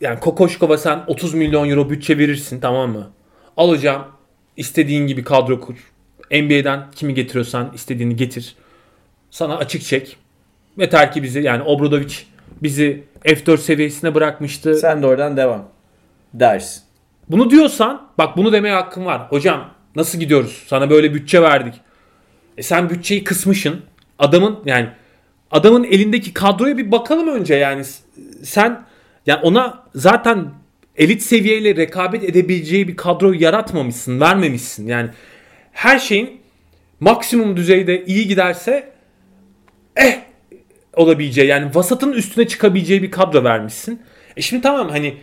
yani 0.00 0.20
Kokoşkov'a 0.20 0.78
sen 0.78 0.98
30 1.06 1.34
milyon 1.34 1.68
euro 1.70 1.90
bütçe 1.90 2.18
verirsin 2.18 2.60
tamam 2.60 2.90
mı? 2.90 3.10
Alacağım 3.56 4.02
istediğin 4.60 5.06
gibi 5.06 5.24
kadro 5.24 5.60
kur. 5.60 5.74
NBA'den 6.30 6.90
kimi 6.94 7.14
getiriyorsan 7.14 7.70
istediğini 7.74 8.16
getir. 8.16 8.54
Sana 9.30 9.56
açık 9.56 9.82
çek. 9.82 10.16
Yeter 10.76 11.12
ki 11.12 11.22
bizi 11.22 11.40
yani 11.40 11.62
Obradovic 11.62 12.14
bizi 12.62 13.04
F4 13.24 13.58
seviyesine 13.58 14.14
bırakmıştı. 14.14 14.74
Sen 14.74 15.02
de 15.02 15.06
oradan 15.06 15.36
devam. 15.36 15.68
Dersin. 16.34 16.82
Bunu 17.28 17.50
diyorsan 17.50 18.08
bak 18.18 18.36
bunu 18.36 18.52
demeye 18.52 18.74
hakkın 18.74 19.04
var. 19.04 19.22
Hocam 19.30 19.70
nasıl 19.96 20.18
gidiyoruz? 20.18 20.64
Sana 20.66 20.90
böyle 20.90 21.14
bütçe 21.14 21.42
verdik. 21.42 21.74
E 22.58 22.62
sen 22.62 22.90
bütçeyi 22.90 23.24
kısmışsın. 23.24 23.80
Adamın 24.18 24.58
yani 24.64 24.88
adamın 25.50 25.84
elindeki 25.84 26.32
kadroya 26.32 26.78
bir 26.78 26.92
bakalım 26.92 27.28
önce 27.28 27.54
yani. 27.54 27.84
Sen 28.42 28.84
yani 29.26 29.40
ona 29.42 29.82
zaten 29.94 30.59
elit 31.00 31.22
seviyeyle 31.22 31.76
rekabet 31.76 32.24
edebileceği 32.24 32.88
bir 32.88 32.96
kadro 32.96 33.32
yaratmamışsın, 33.32 34.20
vermemişsin. 34.20 34.86
Yani 34.86 35.10
her 35.72 35.98
şeyin 35.98 36.40
maksimum 37.00 37.56
düzeyde 37.56 38.04
iyi 38.04 38.28
giderse 38.28 38.88
eh 39.96 40.18
olabileceği 40.96 41.48
yani 41.48 41.74
vasatın 41.74 42.12
üstüne 42.12 42.46
çıkabileceği 42.46 43.02
bir 43.02 43.10
kadro 43.10 43.44
vermişsin. 43.44 44.02
E 44.36 44.42
şimdi 44.42 44.62
tamam 44.62 44.88
hani 44.88 45.14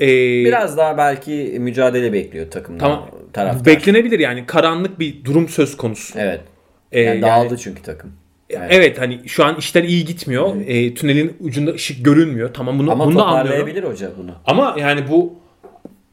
e, 0.00 0.06
Biraz 0.44 0.76
daha 0.76 0.98
belki 0.98 1.56
mücadele 1.60 2.12
bekliyor 2.12 2.50
takımdan. 2.50 2.78
Tamam. 2.78 3.10
Taraftar. 3.32 3.64
Beklenebilir 3.66 4.18
yani 4.18 4.46
karanlık 4.46 4.98
bir 4.98 5.24
durum 5.24 5.48
söz 5.48 5.76
konusu. 5.76 6.18
Evet. 6.18 6.40
Ee, 6.92 7.00
Yani 7.00 7.20
yani- 7.20 7.22
dağıldı 7.22 7.56
çünkü 7.58 7.82
takım. 7.82 8.12
Evet. 8.50 9.00
hani 9.00 9.28
şu 9.28 9.44
an 9.44 9.56
işler 9.56 9.84
iyi 9.84 10.04
gitmiyor. 10.04 10.56
Ee, 10.66 10.94
tünelin 10.94 11.36
ucunda 11.40 11.70
ışık 11.70 12.04
görünmüyor. 12.04 12.54
Tamam 12.54 12.78
bunu 12.78 12.92
Ama 12.92 13.06
bunu 13.06 13.18
toparlayabilir 13.18 13.84
hoca 13.84 14.10
bunu. 14.18 14.30
Ama 14.46 14.76
yani 14.78 15.08
bu 15.10 15.34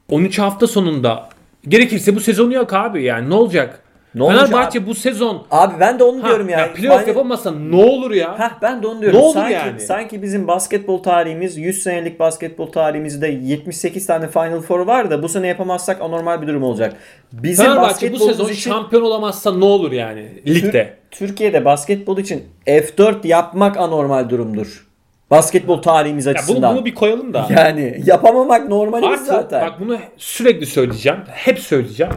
13 0.09 0.39
hafta 0.39 0.67
sonunda 0.67 1.29
gerekirse 1.67 2.15
bu 2.15 2.19
sezonu 2.19 2.53
yok 2.53 2.73
abi 2.73 3.03
yani 3.03 3.29
ne 3.29 3.33
olacak? 3.33 3.81
Ne 4.15 4.27
Fenerbahçe 4.27 4.87
bu 4.87 4.95
sezon 4.95 5.43
Abi 5.51 5.73
ben 5.79 5.99
de 5.99 6.03
onu 6.03 6.23
ha, 6.23 6.27
diyorum 6.27 6.49
ya. 6.49 6.59
ya 6.59 6.73
playoff 6.73 7.01
Ben- 7.01 7.07
yapamazsa 7.07 7.51
ne 7.51 7.75
olur 7.75 8.11
ya? 8.11 8.39
Heh, 8.39 8.49
ben 8.61 8.83
de 8.83 8.87
onu 8.87 9.01
diyorum. 9.01 9.19
Ne 9.19 9.23
olur 9.23 9.33
sanki, 9.33 9.53
yani? 9.53 9.79
sanki 9.79 10.21
bizim 10.21 10.47
basketbol 10.47 11.03
tarihimiz 11.03 11.57
100 11.57 11.83
senelik 11.83 12.19
basketbol 12.19 12.67
tarihimizde 12.67 13.27
78 13.27 14.05
tane 14.05 14.27
Final 14.27 14.61
Four 14.61 14.79
var 14.79 15.11
da 15.11 15.23
bu 15.23 15.29
sene 15.29 15.47
yapamazsak 15.47 16.01
anormal 16.01 16.41
bir 16.41 16.47
durum 16.47 16.63
olacak. 16.63 16.93
Bizim 17.31 17.65
Fenerbahçe 17.65 18.13
bu 18.13 18.19
sezon 18.19 18.45
için 18.45 18.71
şampiyon 18.71 19.01
olamazsa 19.01 19.57
ne 19.57 19.65
olur 19.65 19.91
yani 19.91 20.29
ligde? 20.47 20.93
Tür- 21.19 21.27
Türkiye'de 21.27 21.65
basketbol 21.65 22.17
için 22.17 22.43
F4 22.67 23.27
yapmak 23.27 23.77
anormal 23.77 24.29
durumdur. 24.29 24.85
Basketbol 25.31 25.81
tarihimiz 25.81 26.25
Ya 26.25 26.33
bunu, 26.33 26.39
açısından. 26.39 26.75
bunu 26.75 26.85
bir 26.85 26.95
koyalım 26.95 27.33
da. 27.33 27.47
Yani 27.57 28.01
yapamamak 28.05 28.69
normalimiz 28.69 29.19
Artı 29.19 29.25
zaten. 29.25 29.61
bak 29.61 29.79
bunu 29.79 29.97
sürekli 30.17 30.65
söyleyeceğim. 30.65 31.19
Hep 31.27 31.59
söyleyeceğim. 31.59 32.13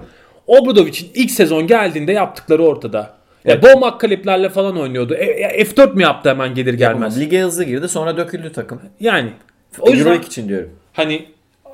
Obradovic'in 0.47 1.11
ilk 1.15 1.31
sezon 1.31 1.67
geldiğinde 1.67 2.13
yaptıkları 2.13 2.65
ortada. 2.65 2.99
Ya 2.99 3.55
Evet. 3.55 3.63
Bo 3.63 3.81
McCaleb'lerle 3.87 4.49
falan 4.49 4.79
oynuyordu. 4.79 5.15
E, 5.15 5.25
e, 5.25 5.63
F4 5.65 5.95
mi 5.95 6.03
yaptı 6.03 6.29
hemen 6.31 6.55
gelir 6.55 6.75
gelmez? 6.75 6.81
Yapamadı. 7.03 7.21
Lige 7.21 7.41
hızlı 7.41 7.65
girdi 7.65 7.89
sonra 7.89 8.17
döküldü 8.17 8.53
takım. 8.53 8.81
Yani 9.01 9.31
o 9.81 9.91
yüzden 9.91 10.01
Euroleague 10.05 10.27
için 10.27 10.49
diyorum. 10.49 10.71
hani 10.93 11.27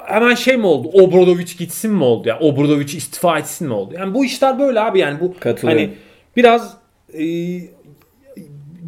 hemen 0.06 0.34
şey 0.34 0.56
mi 0.56 0.66
oldu? 0.66 0.88
Obradovic 0.92 1.46
gitsin 1.58 1.92
mi 1.92 2.04
oldu? 2.04 2.28
Ya 2.28 2.38
Obradovic 2.38 2.96
istifa 2.96 3.38
etsin 3.38 3.68
mi 3.68 3.74
oldu? 3.74 3.94
Yani 3.98 4.14
bu 4.14 4.24
işler 4.24 4.58
böyle 4.58 4.80
abi 4.80 4.98
yani 4.98 5.20
bu 5.20 5.34
hani 5.62 5.90
biraz 6.36 6.83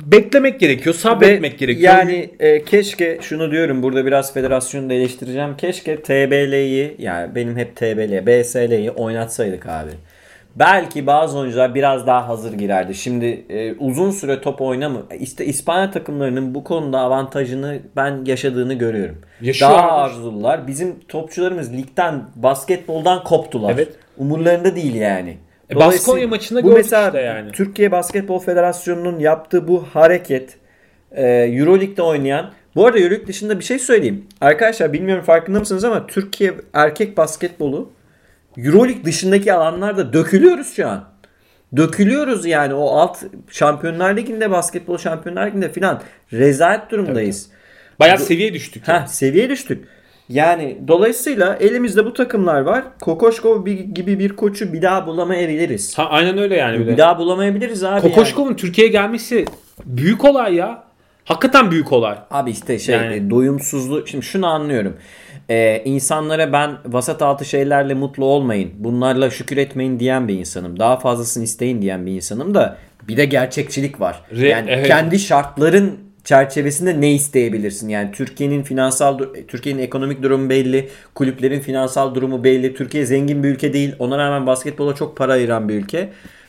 beklemek 0.06 0.60
gerekiyor, 0.60 0.94
sabretmek 0.94 1.52
Ve 1.52 1.56
gerekiyor. 1.56 1.94
Yani 1.94 2.30
e, 2.40 2.64
keşke 2.64 3.18
şunu 3.22 3.50
diyorum 3.50 3.82
burada 3.82 4.06
biraz 4.06 4.34
federasyonu 4.34 4.90
da 4.90 4.94
eleştireceğim. 4.94 5.56
Keşke 5.56 6.02
TBL'yi 6.02 6.94
yani 6.98 7.34
benim 7.34 7.56
hep 7.56 7.76
TBL, 7.76 8.26
BSL'yi 8.26 8.90
oynatsaydık 8.90 9.66
abi. 9.66 9.90
Belki 10.56 11.06
bazı 11.06 11.38
oyuncular 11.38 11.74
biraz 11.74 12.06
daha 12.06 12.28
hazır 12.28 12.52
girerdi. 12.52 12.94
Şimdi 12.94 13.44
e, 13.48 13.74
uzun 13.74 14.10
süre 14.10 14.40
top 14.40 14.60
oynamı. 14.60 15.02
İşte 15.20 15.44
İspanya 15.44 15.90
takımlarının 15.90 16.54
bu 16.54 16.64
konuda 16.64 17.00
avantajını 17.00 17.78
ben 17.96 18.24
yaşadığını 18.24 18.74
görüyorum. 18.74 19.18
Yaşıyor 19.40 19.70
daha 19.70 19.92
abi. 19.92 19.92
arzulular. 19.92 20.66
Bizim 20.66 21.00
topçularımız 21.08 21.72
ligden, 21.72 22.24
basketboldan 22.36 23.24
koptular. 23.24 23.72
Evet. 23.74 23.88
Umurlarında 24.18 24.76
değil 24.76 24.94
yani. 24.94 25.36
E, 25.70 25.76
Baskonya 25.76 26.28
maçında 26.28 26.62
bu 26.62 26.66
gördük 26.66 26.78
mesela 26.84 27.06
işte 27.06 27.20
yani. 27.20 27.52
Türkiye 27.52 27.92
Basketbol 27.92 28.38
Federasyonu'nun 28.38 29.18
yaptığı 29.18 29.68
bu 29.68 29.82
hareket 29.82 30.56
e, 31.12 31.26
Euroleague'de 31.26 32.02
oynayan 32.02 32.52
Bu 32.76 32.86
arada 32.86 32.98
yörük 32.98 33.26
dışında 33.28 33.58
bir 33.58 33.64
şey 33.64 33.78
söyleyeyim. 33.78 34.26
Arkadaşlar 34.40 34.92
bilmiyorum 34.92 35.24
farkında 35.24 35.60
mısınız 35.60 35.84
ama 35.84 36.06
Türkiye 36.06 36.54
erkek 36.72 37.16
basketbolu 37.16 37.92
Euroleague 38.56 39.04
dışındaki 39.04 39.52
alanlarda 39.52 40.12
dökülüyoruz 40.12 40.74
şu 40.76 40.88
an. 40.88 41.04
Dökülüyoruz 41.76 42.46
yani 42.46 42.74
o 42.74 42.88
alt 42.88 43.22
Şampiyonlar 43.50 44.16
Ligi'nde 44.16 44.50
basketbol 44.50 44.98
Şampiyonlar 44.98 45.46
Ligi'nde 45.46 45.72
filan 45.72 46.02
rezalet 46.32 46.90
durumdayız. 46.90 47.50
Bayağı 48.00 48.18
seviye 48.18 48.54
düştük. 48.54 48.88
Ha 48.88 49.06
seviye 49.08 49.50
düştük. 49.50 49.84
Yani 50.28 50.78
dolayısıyla 50.88 51.56
elimizde 51.56 52.04
bu 52.04 52.12
takımlar 52.12 52.60
var. 52.60 52.84
Kokoşkov 53.00 53.66
gibi 53.66 54.18
bir 54.18 54.36
koçu 54.36 54.72
bir 54.72 54.82
daha 54.82 55.06
bulamayabiliriz. 55.06 55.98
Ha, 55.98 56.06
aynen 56.10 56.38
öyle 56.38 56.56
yani. 56.56 56.78
Bir 56.78 56.86
Bir 56.86 56.96
daha 56.98 57.18
bulamayabiliriz 57.18 57.84
abi. 57.84 57.90
yani. 57.94 58.02
Kokoşkov'un 58.02 58.54
Türkiye'ye 58.54 58.92
gelmesi 58.92 59.44
büyük 59.84 60.24
olay 60.24 60.54
ya. 60.54 60.82
Hakikaten 61.24 61.70
büyük 61.70 61.92
olay. 61.92 62.18
Abi 62.30 62.50
işte 62.50 62.78
şey 62.78 62.94
Yani- 62.94 63.14
e, 63.16 63.30
doyumsuzluğu. 63.30 64.06
Şimdi 64.06 64.24
şunu 64.24 64.46
anlıyorum. 64.46 64.96
Ee, 65.50 65.82
insanlara 65.84 66.52
ben 66.52 66.70
vasat 66.86 67.22
altı 67.22 67.44
şeylerle 67.44 67.94
mutlu 67.94 68.24
olmayın. 68.24 68.70
Bunlarla 68.78 69.30
şükür 69.30 69.56
etmeyin 69.56 70.00
diyen 70.00 70.28
bir 70.28 70.34
insanım. 70.34 70.78
Daha 70.78 70.96
fazlasını 70.96 71.44
isteyin 71.44 71.82
diyen 71.82 72.06
bir 72.06 72.12
insanım 72.12 72.54
da 72.54 72.76
bir 73.08 73.16
de 73.16 73.24
gerçekçilik 73.24 74.00
var. 74.00 74.22
Re- 74.34 74.46
yani 74.48 74.70
evet. 74.70 74.86
kendi 74.86 75.18
şartların 75.18 75.98
çerçevesinde 76.26 77.00
ne 77.00 77.12
isteyebilirsin? 77.12 77.88
Yani 77.88 78.12
Türkiye'nin 78.12 78.62
finansal 78.62 79.18
Türkiye'nin 79.48 79.82
ekonomik 79.82 80.22
durumu 80.22 80.50
belli, 80.50 80.88
kulüplerin 81.14 81.60
finansal 81.60 82.14
durumu 82.14 82.44
belli. 82.44 82.74
Türkiye 82.74 83.06
zengin 83.06 83.42
bir 83.42 83.48
ülke 83.48 83.72
değil. 83.72 83.94
Ona 83.98 84.18
rağmen 84.18 84.46
basketbola 84.46 84.94
çok 84.94 85.16
para 85.16 85.32
ayıran 85.32 85.68
bir 85.68 85.74
ülke. 85.74 86.08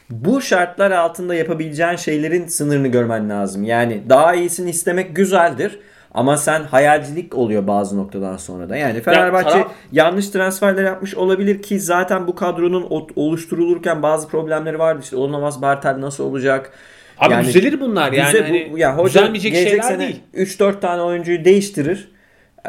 Bu 0.09 0.41
şartlar 0.41 0.91
altında 0.91 1.35
yapabileceğin 1.35 1.95
şeylerin 1.95 2.47
sınırını 2.47 2.87
görmen 2.87 3.29
lazım. 3.29 3.63
Yani 3.63 4.01
daha 4.09 4.35
iyisini 4.35 4.69
istemek 4.69 5.15
güzeldir. 5.15 5.79
Ama 6.13 6.37
sen 6.37 6.63
hayalcilik 6.63 7.35
oluyor 7.35 7.67
bazı 7.67 7.97
noktadan 7.97 8.37
sonra 8.37 8.69
da. 8.69 8.75
Yani 8.75 9.01
Fenerbahçe 9.01 9.49
taraf- 9.49 9.71
yanlış 9.91 10.29
transferler 10.29 10.83
yapmış 10.83 11.15
olabilir 11.15 11.61
ki 11.61 11.79
zaten 11.79 12.27
bu 12.27 12.35
kadronun 12.35 13.07
oluşturulurken 13.15 14.03
bazı 14.03 14.27
problemleri 14.27 14.79
vardı. 14.79 14.99
İşte 15.03 15.15
Olmaz 15.15 15.61
Bertel 15.61 16.01
nasıl 16.01 16.23
olacak? 16.23 16.71
Abi 17.19 17.45
düzelir 17.45 17.79
bunlar 17.79 18.11
yani. 18.11 18.29
Düze- 18.33 18.41
hani 18.41 18.69
bu- 18.71 18.77
ya 18.77 18.97
hoca 18.97 19.05
düzelmeyecek 19.09 19.53
şeyler 19.55 19.81
sene 19.83 19.99
değil. 19.99 20.19
3-4 20.33 20.81
tane 20.81 21.01
oyuncuyu 21.01 21.45
değiştirir. 21.45 22.11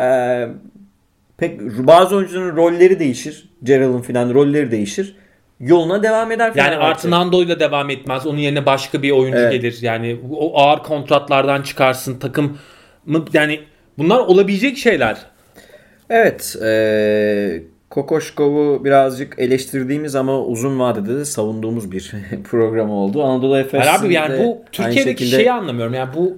Ee, 0.00 0.48
pek 1.36 1.60
bazı 1.60 2.16
oyuncuların 2.16 2.56
rolleri 2.56 2.98
değişir. 2.98 3.48
Gerald'ın 3.62 4.02
filan 4.02 4.34
rolleri 4.34 4.70
değişir. 4.70 5.16
Yoluna 5.60 6.02
devam 6.02 6.32
eder 6.32 6.52
Yani 6.54 6.76
artı 6.76 7.10
Nando'yla 7.10 7.60
devam 7.60 7.90
etmez. 7.90 8.26
Onun 8.26 8.38
yerine 8.38 8.66
başka 8.66 9.02
bir 9.02 9.10
oyuncu 9.10 9.38
Evet. 9.38 9.52
gelir. 9.52 9.78
Yani 9.80 10.20
o 10.30 10.58
ağır 10.60 10.78
kontratlardan 10.78 11.62
çıkarsın 11.62 12.18
takım 12.18 12.58
yani 13.32 13.60
bunlar 13.98 14.18
olabilecek 14.18 14.76
şeyler. 14.78 15.16
Evet. 16.10 16.56
E, 16.64 17.62
Kokoşkov'u 17.90 18.84
birazcık 18.84 19.38
eleştirdiğimiz 19.38 20.14
ama 20.16 20.40
uzun 20.44 20.78
vadede 20.78 21.16
de 21.18 21.24
savunduğumuz 21.24 21.92
bir 21.92 22.12
program 22.50 22.90
oldu. 22.90 23.24
Anadolu 23.24 23.58
Efes 23.58 23.86
abi 23.88 24.14
yani 24.14 24.38
bu 24.44 24.62
Türkiye'deki 24.72 25.24
şekilde- 25.24 25.36
şeyi 25.36 25.52
anlamıyorum. 25.52 25.94
Yani 25.94 26.14
bu 26.14 26.36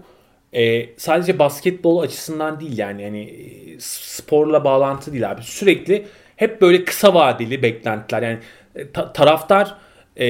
e, 0.53 0.87
sadece 0.97 1.39
basketbol 1.39 1.99
açısından 1.99 2.61
değil 2.61 2.79
yani 2.79 3.03
yani 3.03 3.21
e, 3.23 3.41
sporla 3.81 4.65
bağlantı 4.65 5.13
değil 5.13 5.31
abi. 5.31 5.43
Sürekli 5.43 6.07
hep 6.37 6.61
böyle 6.61 6.85
kısa 6.85 7.15
vadeli 7.15 7.63
beklentiler. 7.63 8.23
Yani 8.23 8.39
e, 8.75 8.91
ta- 8.91 9.13
taraftar 9.13 9.75
e, 10.21 10.27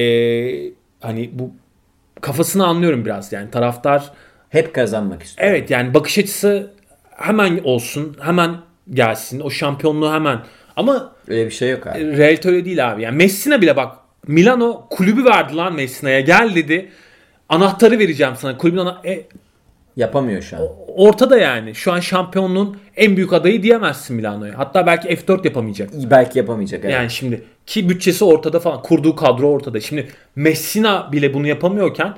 hani 0.99 1.29
bu 1.33 1.51
kafasını 2.21 2.65
anlıyorum 2.67 3.05
biraz 3.05 3.33
yani 3.33 3.51
taraftar 3.51 4.11
hep 4.49 4.73
kazanmak 4.75 5.23
istiyor. 5.23 5.49
evet 5.49 5.69
yani 5.71 5.93
bakış 5.93 6.17
açısı 6.17 6.73
hemen 7.17 7.59
olsun 7.63 8.17
hemen 8.21 8.55
gelsin 8.89 9.39
o 9.39 9.49
şampiyonluğu 9.49 10.13
hemen 10.13 10.39
ama 10.81 11.11
Öyle 11.27 11.45
bir 11.45 11.51
şey 11.51 11.69
yok 11.69 11.87
abi. 11.87 12.17
realite 12.17 12.49
öyle 12.49 12.65
değil 12.65 12.91
abi. 12.91 13.01
Yani 13.01 13.17
Messina 13.17 13.61
bile 13.61 13.75
bak 13.75 13.95
Milano 14.27 14.87
kulübü 14.89 15.25
verdi 15.25 15.55
lan 15.55 15.73
Messina'ya 15.75 16.19
gel 16.19 16.55
dedi. 16.55 16.89
Anahtarı 17.49 17.99
vereceğim 17.99 18.33
sana. 18.37 18.57
Kulübün 18.57 18.77
ana- 18.77 19.01
e, 19.05 19.23
Yapamıyor 19.97 20.41
şu 20.41 20.57
an. 20.57 20.63
ortada 20.87 21.37
yani. 21.37 21.75
Şu 21.75 21.91
an 21.91 21.99
şampiyonluğun 21.99 22.77
en 22.95 23.15
büyük 23.17 23.33
adayı 23.33 23.63
diyemezsin 23.63 24.15
Milano'ya. 24.15 24.57
Hatta 24.57 24.85
belki 24.85 25.07
F4 25.09 25.45
yapamayacak. 25.45 25.89
Belki 25.93 26.39
yapamayacak. 26.39 26.81
Evet. 26.85 26.93
Yani 26.93 27.09
şimdi 27.09 27.43
ki 27.65 27.89
bütçesi 27.89 28.25
ortada 28.25 28.59
falan. 28.59 28.81
Kurduğu 28.81 29.15
kadro 29.15 29.47
ortada. 29.49 29.79
Şimdi 29.79 30.07
Messina 30.35 31.11
bile 31.11 31.33
bunu 31.33 31.47
yapamıyorken 31.47 32.13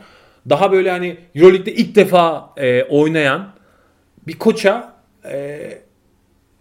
daha 0.49 0.71
böyle 0.71 0.91
hani 0.91 1.17
Euroleague'de 1.35 1.73
ilk 1.73 1.95
defa 1.95 2.49
e, 2.57 2.83
oynayan 2.83 3.47
bir 4.27 4.33
koça 4.39 4.93
e, 5.31 5.59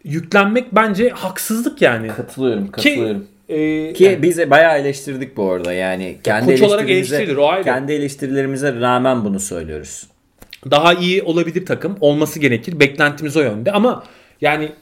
yüklenmek 0.05 0.74
bence 0.74 1.09
haksızlık 1.09 1.82
yani. 1.82 2.09
Katılıyorum, 2.09 2.66
Ki, 2.66 2.72
katılıyorum. 2.72 3.26
e, 3.48 3.92
Ki 3.92 4.05
yani- 4.05 4.22
biz 4.22 4.50
bayağı 4.50 4.78
eleştirdik 4.78 5.36
bu 5.36 5.50
arada. 5.50 5.72
Yani 5.72 6.16
kendi 6.24 6.50
koç 6.50 6.62
olarak 6.62 6.90
eleştirilir, 6.90 7.36
o 7.36 7.48
ayrı. 7.48 7.64
Kendi 7.64 7.92
eleştirilerimize 7.92 8.80
rağmen 8.80 9.24
bunu 9.24 9.40
söylüyoruz. 9.40 10.07
daha 10.70 10.94
iyi 10.94 11.22
olabilir 11.22 11.66
takım. 11.66 11.96
Olması 12.00 12.38
gerekir. 12.40 12.80
Beklentimiz 12.80 13.36
o 13.36 13.40
yönde 13.40 13.72
ama 13.72 14.05
yani 14.40 14.72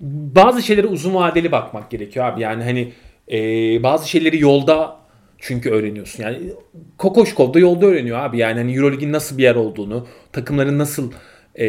bazı 0.00 0.62
şeylere 0.62 0.86
uzun 0.86 1.14
vadeli 1.14 1.52
bakmak 1.52 1.90
gerekiyor 1.90 2.26
abi. 2.26 2.40
Yani 2.42 2.64
hani 2.64 2.92
e, 3.32 3.38
bazı 3.82 4.08
şeyleri 4.08 4.40
yolda 4.40 4.96
çünkü 5.38 5.70
öğreniyorsun. 5.70 6.22
Yani 6.22 6.38
Kokoşkov 6.98 7.54
da 7.54 7.58
yolda 7.58 7.86
öğreniyor 7.86 8.18
abi. 8.18 8.38
Yani 8.38 8.58
hani 8.58 8.76
Euroleague'in 8.76 9.12
nasıl 9.12 9.38
bir 9.38 9.42
yer 9.42 9.54
olduğunu, 9.54 10.06
takımların 10.32 10.78
nasıl 10.78 11.12
e, 11.54 11.66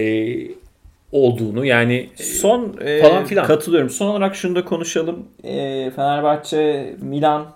olduğunu 1.11 1.65
yani 1.65 2.09
Son 2.15 2.77
e, 2.81 3.01
falan 3.01 3.25
filan. 3.25 3.45
katılıyorum. 3.47 3.89
Son 3.89 4.07
olarak 4.07 4.35
şunu 4.35 4.55
da 4.55 4.65
konuşalım. 4.65 5.27
E, 5.43 5.91
Fenerbahçe, 5.95 6.93
Milan 7.01 7.47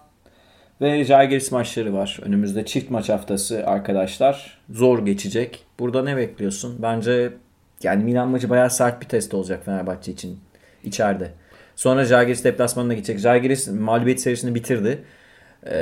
ve 0.81 1.03
Žalgiris 1.03 1.51
maçları 1.51 1.93
var. 1.93 2.19
Önümüzde 2.25 2.65
çift 2.65 2.91
maç 2.91 3.09
haftası 3.09 3.63
arkadaşlar. 3.67 4.57
Zor 4.69 5.05
geçecek. 5.05 5.63
Burada 5.79 6.03
ne 6.03 6.17
bekliyorsun? 6.17 6.75
Bence 6.81 7.29
yani 7.83 8.03
Milan 8.03 8.27
maçı 8.27 8.49
bayağı 8.49 8.69
sert 8.69 9.01
bir 9.01 9.07
test 9.07 9.33
olacak 9.33 9.65
Fenerbahçe 9.65 10.11
için 10.11 10.39
içeride. 10.83 11.31
Sonra 11.75 12.05
Žalgiris 12.05 12.43
deplasmanına 12.43 12.93
gidecek. 12.93 13.19
Žalgiris 13.19 13.67
mağlubiyet 13.67 14.21
serisini 14.21 14.55
bitirdi. 14.55 15.03
Ee, 15.67 15.75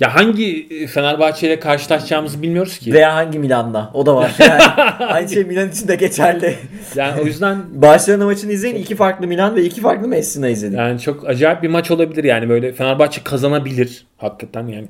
ya 0.00 0.14
hangi 0.14 0.68
Fenerbahçe 0.86 1.46
ile 1.46 1.60
karşılaşacağımızı 1.60 2.42
bilmiyoruz 2.42 2.78
ki. 2.78 2.92
veya 2.92 3.14
hangi 3.14 3.38
Milan'da? 3.38 3.90
O 3.94 4.06
da 4.06 4.16
var. 4.16 4.32
Yani 4.38 4.62
aynı 5.06 5.28
şey 5.28 5.44
Milan 5.44 5.68
için 5.70 5.88
de 5.88 5.96
geçerli. 5.96 6.56
Yani 6.94 7.20
o 7.20 7.24
yüzden 7.24 7.58
Barcelona 7.82 8.24
maçını 8.24 8.52
izleyin. 8.52 8.76
iki 8.76 8.96
farklı 8.96 9.26
Milan 9.26 9.56
ve 9.56 9.64
iki 9.64 9.80
farklı 9.80 10.08
Messina 10.08 10.48
izledim. 10.48 10.78
Yani 10.78 11.00
çok 11.00 11.28
acayip 11.28 11.62
bir 11.62 11.68
maç 11.68 11.90
olabilir 11.90 12.24
yani 12.24 12.48
böyle 12.48 12.72
Fenerbahçe 12.72 13.20
kazanabilir 13.24 14.06
hakikaten 14.18 14.66
yani. 14.66 14.86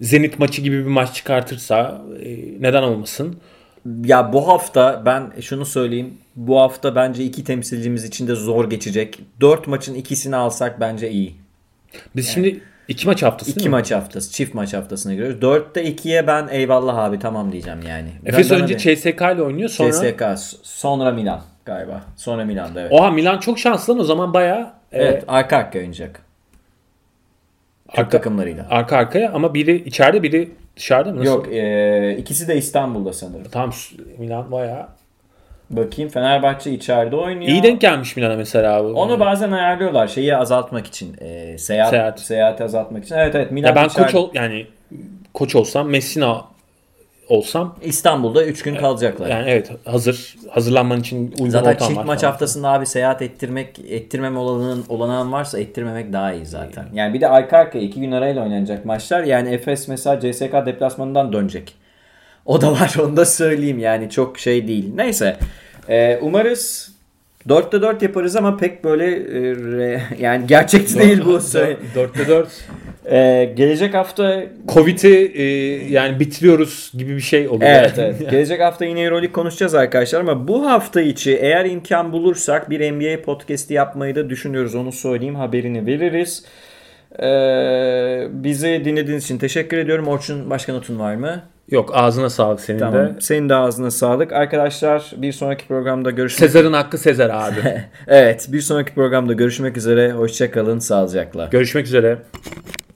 Zenit 0.00 0.38
maçı 0.38 0.62
gibi 0.62 0.78
bir 0.78 0.90
maç 0.90 1.14
çıkartırsa 1.14 2.02
e, 2.24 2.28
neden 2.60 2.82
olmasın? 2.82 3.36
Ya 4.04 4.32
bu 4.32 4.48
hafta 4.48 5.02
ben 5.06 5.32
şunu 5.40 5.66
söyleyeyim. 5.66 6.14
Bu 6.36 6.60
hafta 6.60 6.94
bence 6.94 7.24
iki 7.24 7.44
temsilcimiz 7.44 8.04
için 8.04 8.28
de 8.28 8.34
zor 8.34 8.70
geçecek. 8.70 9.18
Dört 9.40 9.66
maçın 9.66 9.94
ikisini 9.94 10.36
alsak 10.36 10.80
bence 10.80 11.10
iyi. 11.10 11.34
Biz 12.16 12.28
şimdi 12.28 12.60
iki 12.88 13.06
maç 13.06 13.22
haftası 13.22 13.50
İki 13.50 13.60
değil 13.60 13.68
mi? 13.68 13.72
maç 13.72 13.90
haftası. 13.92 14.32
Çift 14.32 14.54
maç 14.54 14.74
haftasına 14.74 15.12
giriyoruz. 15.14 15.42
Dörtte 15.42 15.84
ikiye 15.84 16.26
ben 16.26 16.48
eyvallah 16.50 16.96
abi 16.96 17.18
tamam 17.18 17.52
diyeceğim 17.52 17.80
yani. 17.88 18.08
Efes 18.26 18.50
önce 18.50 18.74
bir- 18.74 18.78
CSK 18.96 19.20
ile 19.34 19.42
oynuyor 19.42 19.68
sonra. 19.68 19.90
CSK 19.92 20.22
sonra 20.62 21.10
Milan 21.12 21.40
galiba. 21.64 22.00
Sonra 22.16 22.44
Milan'da 22.44 22.80
evet. 22.80 22.92
Oha 22.92 23.10
Milan 23.10 23.38
çok 23.38 23.58
şanslı 23.58 23.92
lan 23.92 24.00
o 24.00 24.04
zaman 24.04 24.34
bayağı 24.34 24.60
e, 24.92 25.02
Evet 25.02 25.24
arka 25.28 25.56
arkaya 25.56 25.78
oynayacak. 25.78 26.20
Türk 27.88 27.98
arka, 27.98 28.10
takımlarıyla. 28.10 28.66
arka 28.70 28.96
arkaya 28.96 29.32
ama 29.32 29.54
biri 29.54 29.76
içeride 29.76 30.22
biri 30.22 30.50
dışarıda 30.76 31.12
mı? 31.12 31.20
Nasıl? 31.20 31.30
Yok 31.32 31.48
e, 31.52 32.16
ikisi 32.18 32.48
de 32.48 32.56
İstanbul'da 32.56 33.12
sanırım. 33.12 33.46
Tamam 33.52 33.72
Milan 34.18 34.52
bayağı. 34.52 34.86
Bakayım 35.70 36.10
Fenerbahçe 36.10 36.70
içeride 36.72 37.16
oynuyor. 37.16 37.50
İyi 37.52 37.62
denk 37.62 37.80
gelmiş 37.80 38.16
Milan'a 38.16 38.36
mesela 38.36 38.74
abi. 38.76 38.86
Onu 38.88 39.20
bazen 39.20 39.52
ayarlıyorlar 39.52 40.08
şeyi 40.08 40.36
azaltmak 40.36 40.86
için. 40.86 41.16
E, 41.20 41.58
seyahat, 41.58 41.90
Seyahat. 41.90 42.20
Seyahati 42.20 42.64
azaltmak 42.64 43.04
için. 43.04 43.14
Evet 43.14 43.34
evet 43.34 43.50
Milan 43.50 43.68
ya 43.68 43.74
ben 43.76 43.84
içeride- 43.84 44.02
koç 44.06 44.14
ol 44.14 44.30
yani 44.34 44.66
koç 45.34 45.54
olsam 45.56 45.88
Messina 45.88 46.44
olsam 47.28 47.76
İstanbul'da 47.82 48.44
3 48.44 48.62
gün 48.62 48.76
kalacaklar. 48.76 49.28
yani 49.28 49.50
evet 49.50 49.70
hazır 49.84 50.36
hazırlanman 50.50 51.00
için 51.00 51.30
uygun 51.32 51.48
Zaten 51.50 51.70
ortam 51.74 51.88
çift 51.88 51.98
var 52.00 52.04
maç 52.04 52.20
falan. 52.20 52.30
haftasında 52.30 52.68
abi 52.72 52.86
seyahat 52.86 53.22
ettirmek, 53.22 53.78
ettirmeme 53.88 54.38
olanağın, 54.38 54.84
olanağın 54.88 55.32
varsa 55.32 55.60
ettirmemek 55.60 56.12
daha 56.12 56.32
iyi 56.32 56.46
zaten. 56.46 56.84
Yani 56.94 57.14
bir 57.14 57.20
de 57.20 57.28
arka 57.28 57.58
arkaya 57.58 57.80
2 57.84 58.00
gün 58.00 58.12
arayla 58.12 58.42
oynanacak 58.42 58.84
maçlar. 58.84 59.22
Yani 59.24 59.48
Efes 59.54 59.88
mesela 59.88 60.20
CSK 60.20 60.66
deplasmanından 60.66 61.32
dönecek. 61.32 61.74
O 62.46 62.60
da 62.60 62.72
var 62.72 62.94
onu 63.02 63.16
da 63.16 63.24
söyleyeyim 63.24 63.78
yani 63.78 64.10
çok 64.10 64.38
şey 64.38 64.68
değil. 64.68 64.92
Neyse 64.94 65.36
Ee, 65.88 66.18
umarız 66.22 66.92
4'te 67.48 67.82
4 67.82 68.02
yaparız 68.02 68.36
ama 68.36 68.56
pek 68.56 68.84
böyle 68.84 69.04
e, 69.16 69.52
re- 69.52 70.00
yani 70.20 70.46
gerçekçi 70.46 70.98
değil 70.98 71.22
bu. 71.24 71.40
Söyle- 71.40 71.76
4'te 71.94 72.28
4. 72.28 72.48
Ee, 73.10 73.52
gelecek 73.56 73.94
hafta 73.94 74.42
Covid'i 74.68 75.32
e, 75.34 75.44
yani 75.92 76.20
bitiriyoruz 76.20 76.92
gibi 76.98 77.16
bir 77.16 77.20
şey 77.20 77.48
oluyor. 77.48 77.70
Evet 77.70 77.92
evet. 77.98 78.30
Gelecek 78.30 78.60
hafta 78.60 78.84
yine 78.84 79.00
Euroleague 79.02 79.32
konuşacağız 79.32 79.74
arkadaşlar 79.74 80.20
ama 80.20 80.48
bu 80.48 80.66
hafta 80.70 81.00
içi 81.00 81.36
eğer 81.36 81.64
imkan 81.64 82.12
bulursak 82.12 82.70
bir 82.70 82.92
NBA 82.92 83.22
podcast'i 83.22 83.74
yapmayı 83.74 84.14
da 84.14 84.30
düşünüyoruz. 84.30 84.74
Onu 84.74 84.92
söyleyeyim 84.92 85.34
haberini 85.34 85.86
veririz. 85.86 86.44
Ee, 87.22 88.26
bizi 88.30 88.82
dinlediğiniz 88.84 89.24
için 89.24 89.38
teşekkür 89.38 89.76
ediyorum. 89.76 90.08
Orçun 90.08 90.50
başka 90.50 90.72
notun 90.72 90.98
var 90.98 91.14
mı? 91.14 91.42
Yok 91.70 91.90
ağzına 91.94 92.30
sağlık 92.30 92.60
senin 92.60 92.78
Tamam. 92.78 92.94
de. 92.94 93.14
Senin 93.20 93.48
de 93.48 93.54
ağzına 93.54 93.90
sağlık. 93.90 94.32
Arkadaşlar 94.32 95.12
bir 95.16 95.32
sonraki 95.32 95.66
programda 95.68 96.10
görüşmek 96.10 96.50
Sezar'ın 96.50 96.72
hakkı 96.72 96.98
Sezar 96.98 97.30
abi. 97.30 97.84
Evet 98.06 98.46
bir 98.52 98.60
sonraki 98.60 98.94
programda 98.94 99.32
görüşmek 99.32 99.76
üzere. 99.76 100.12
Hoşçakalın. 100.12 100.78
Sağlıcakla. 100.78 101.48
Görüşmek 101.50 101.86
üzere. 101.86 102.18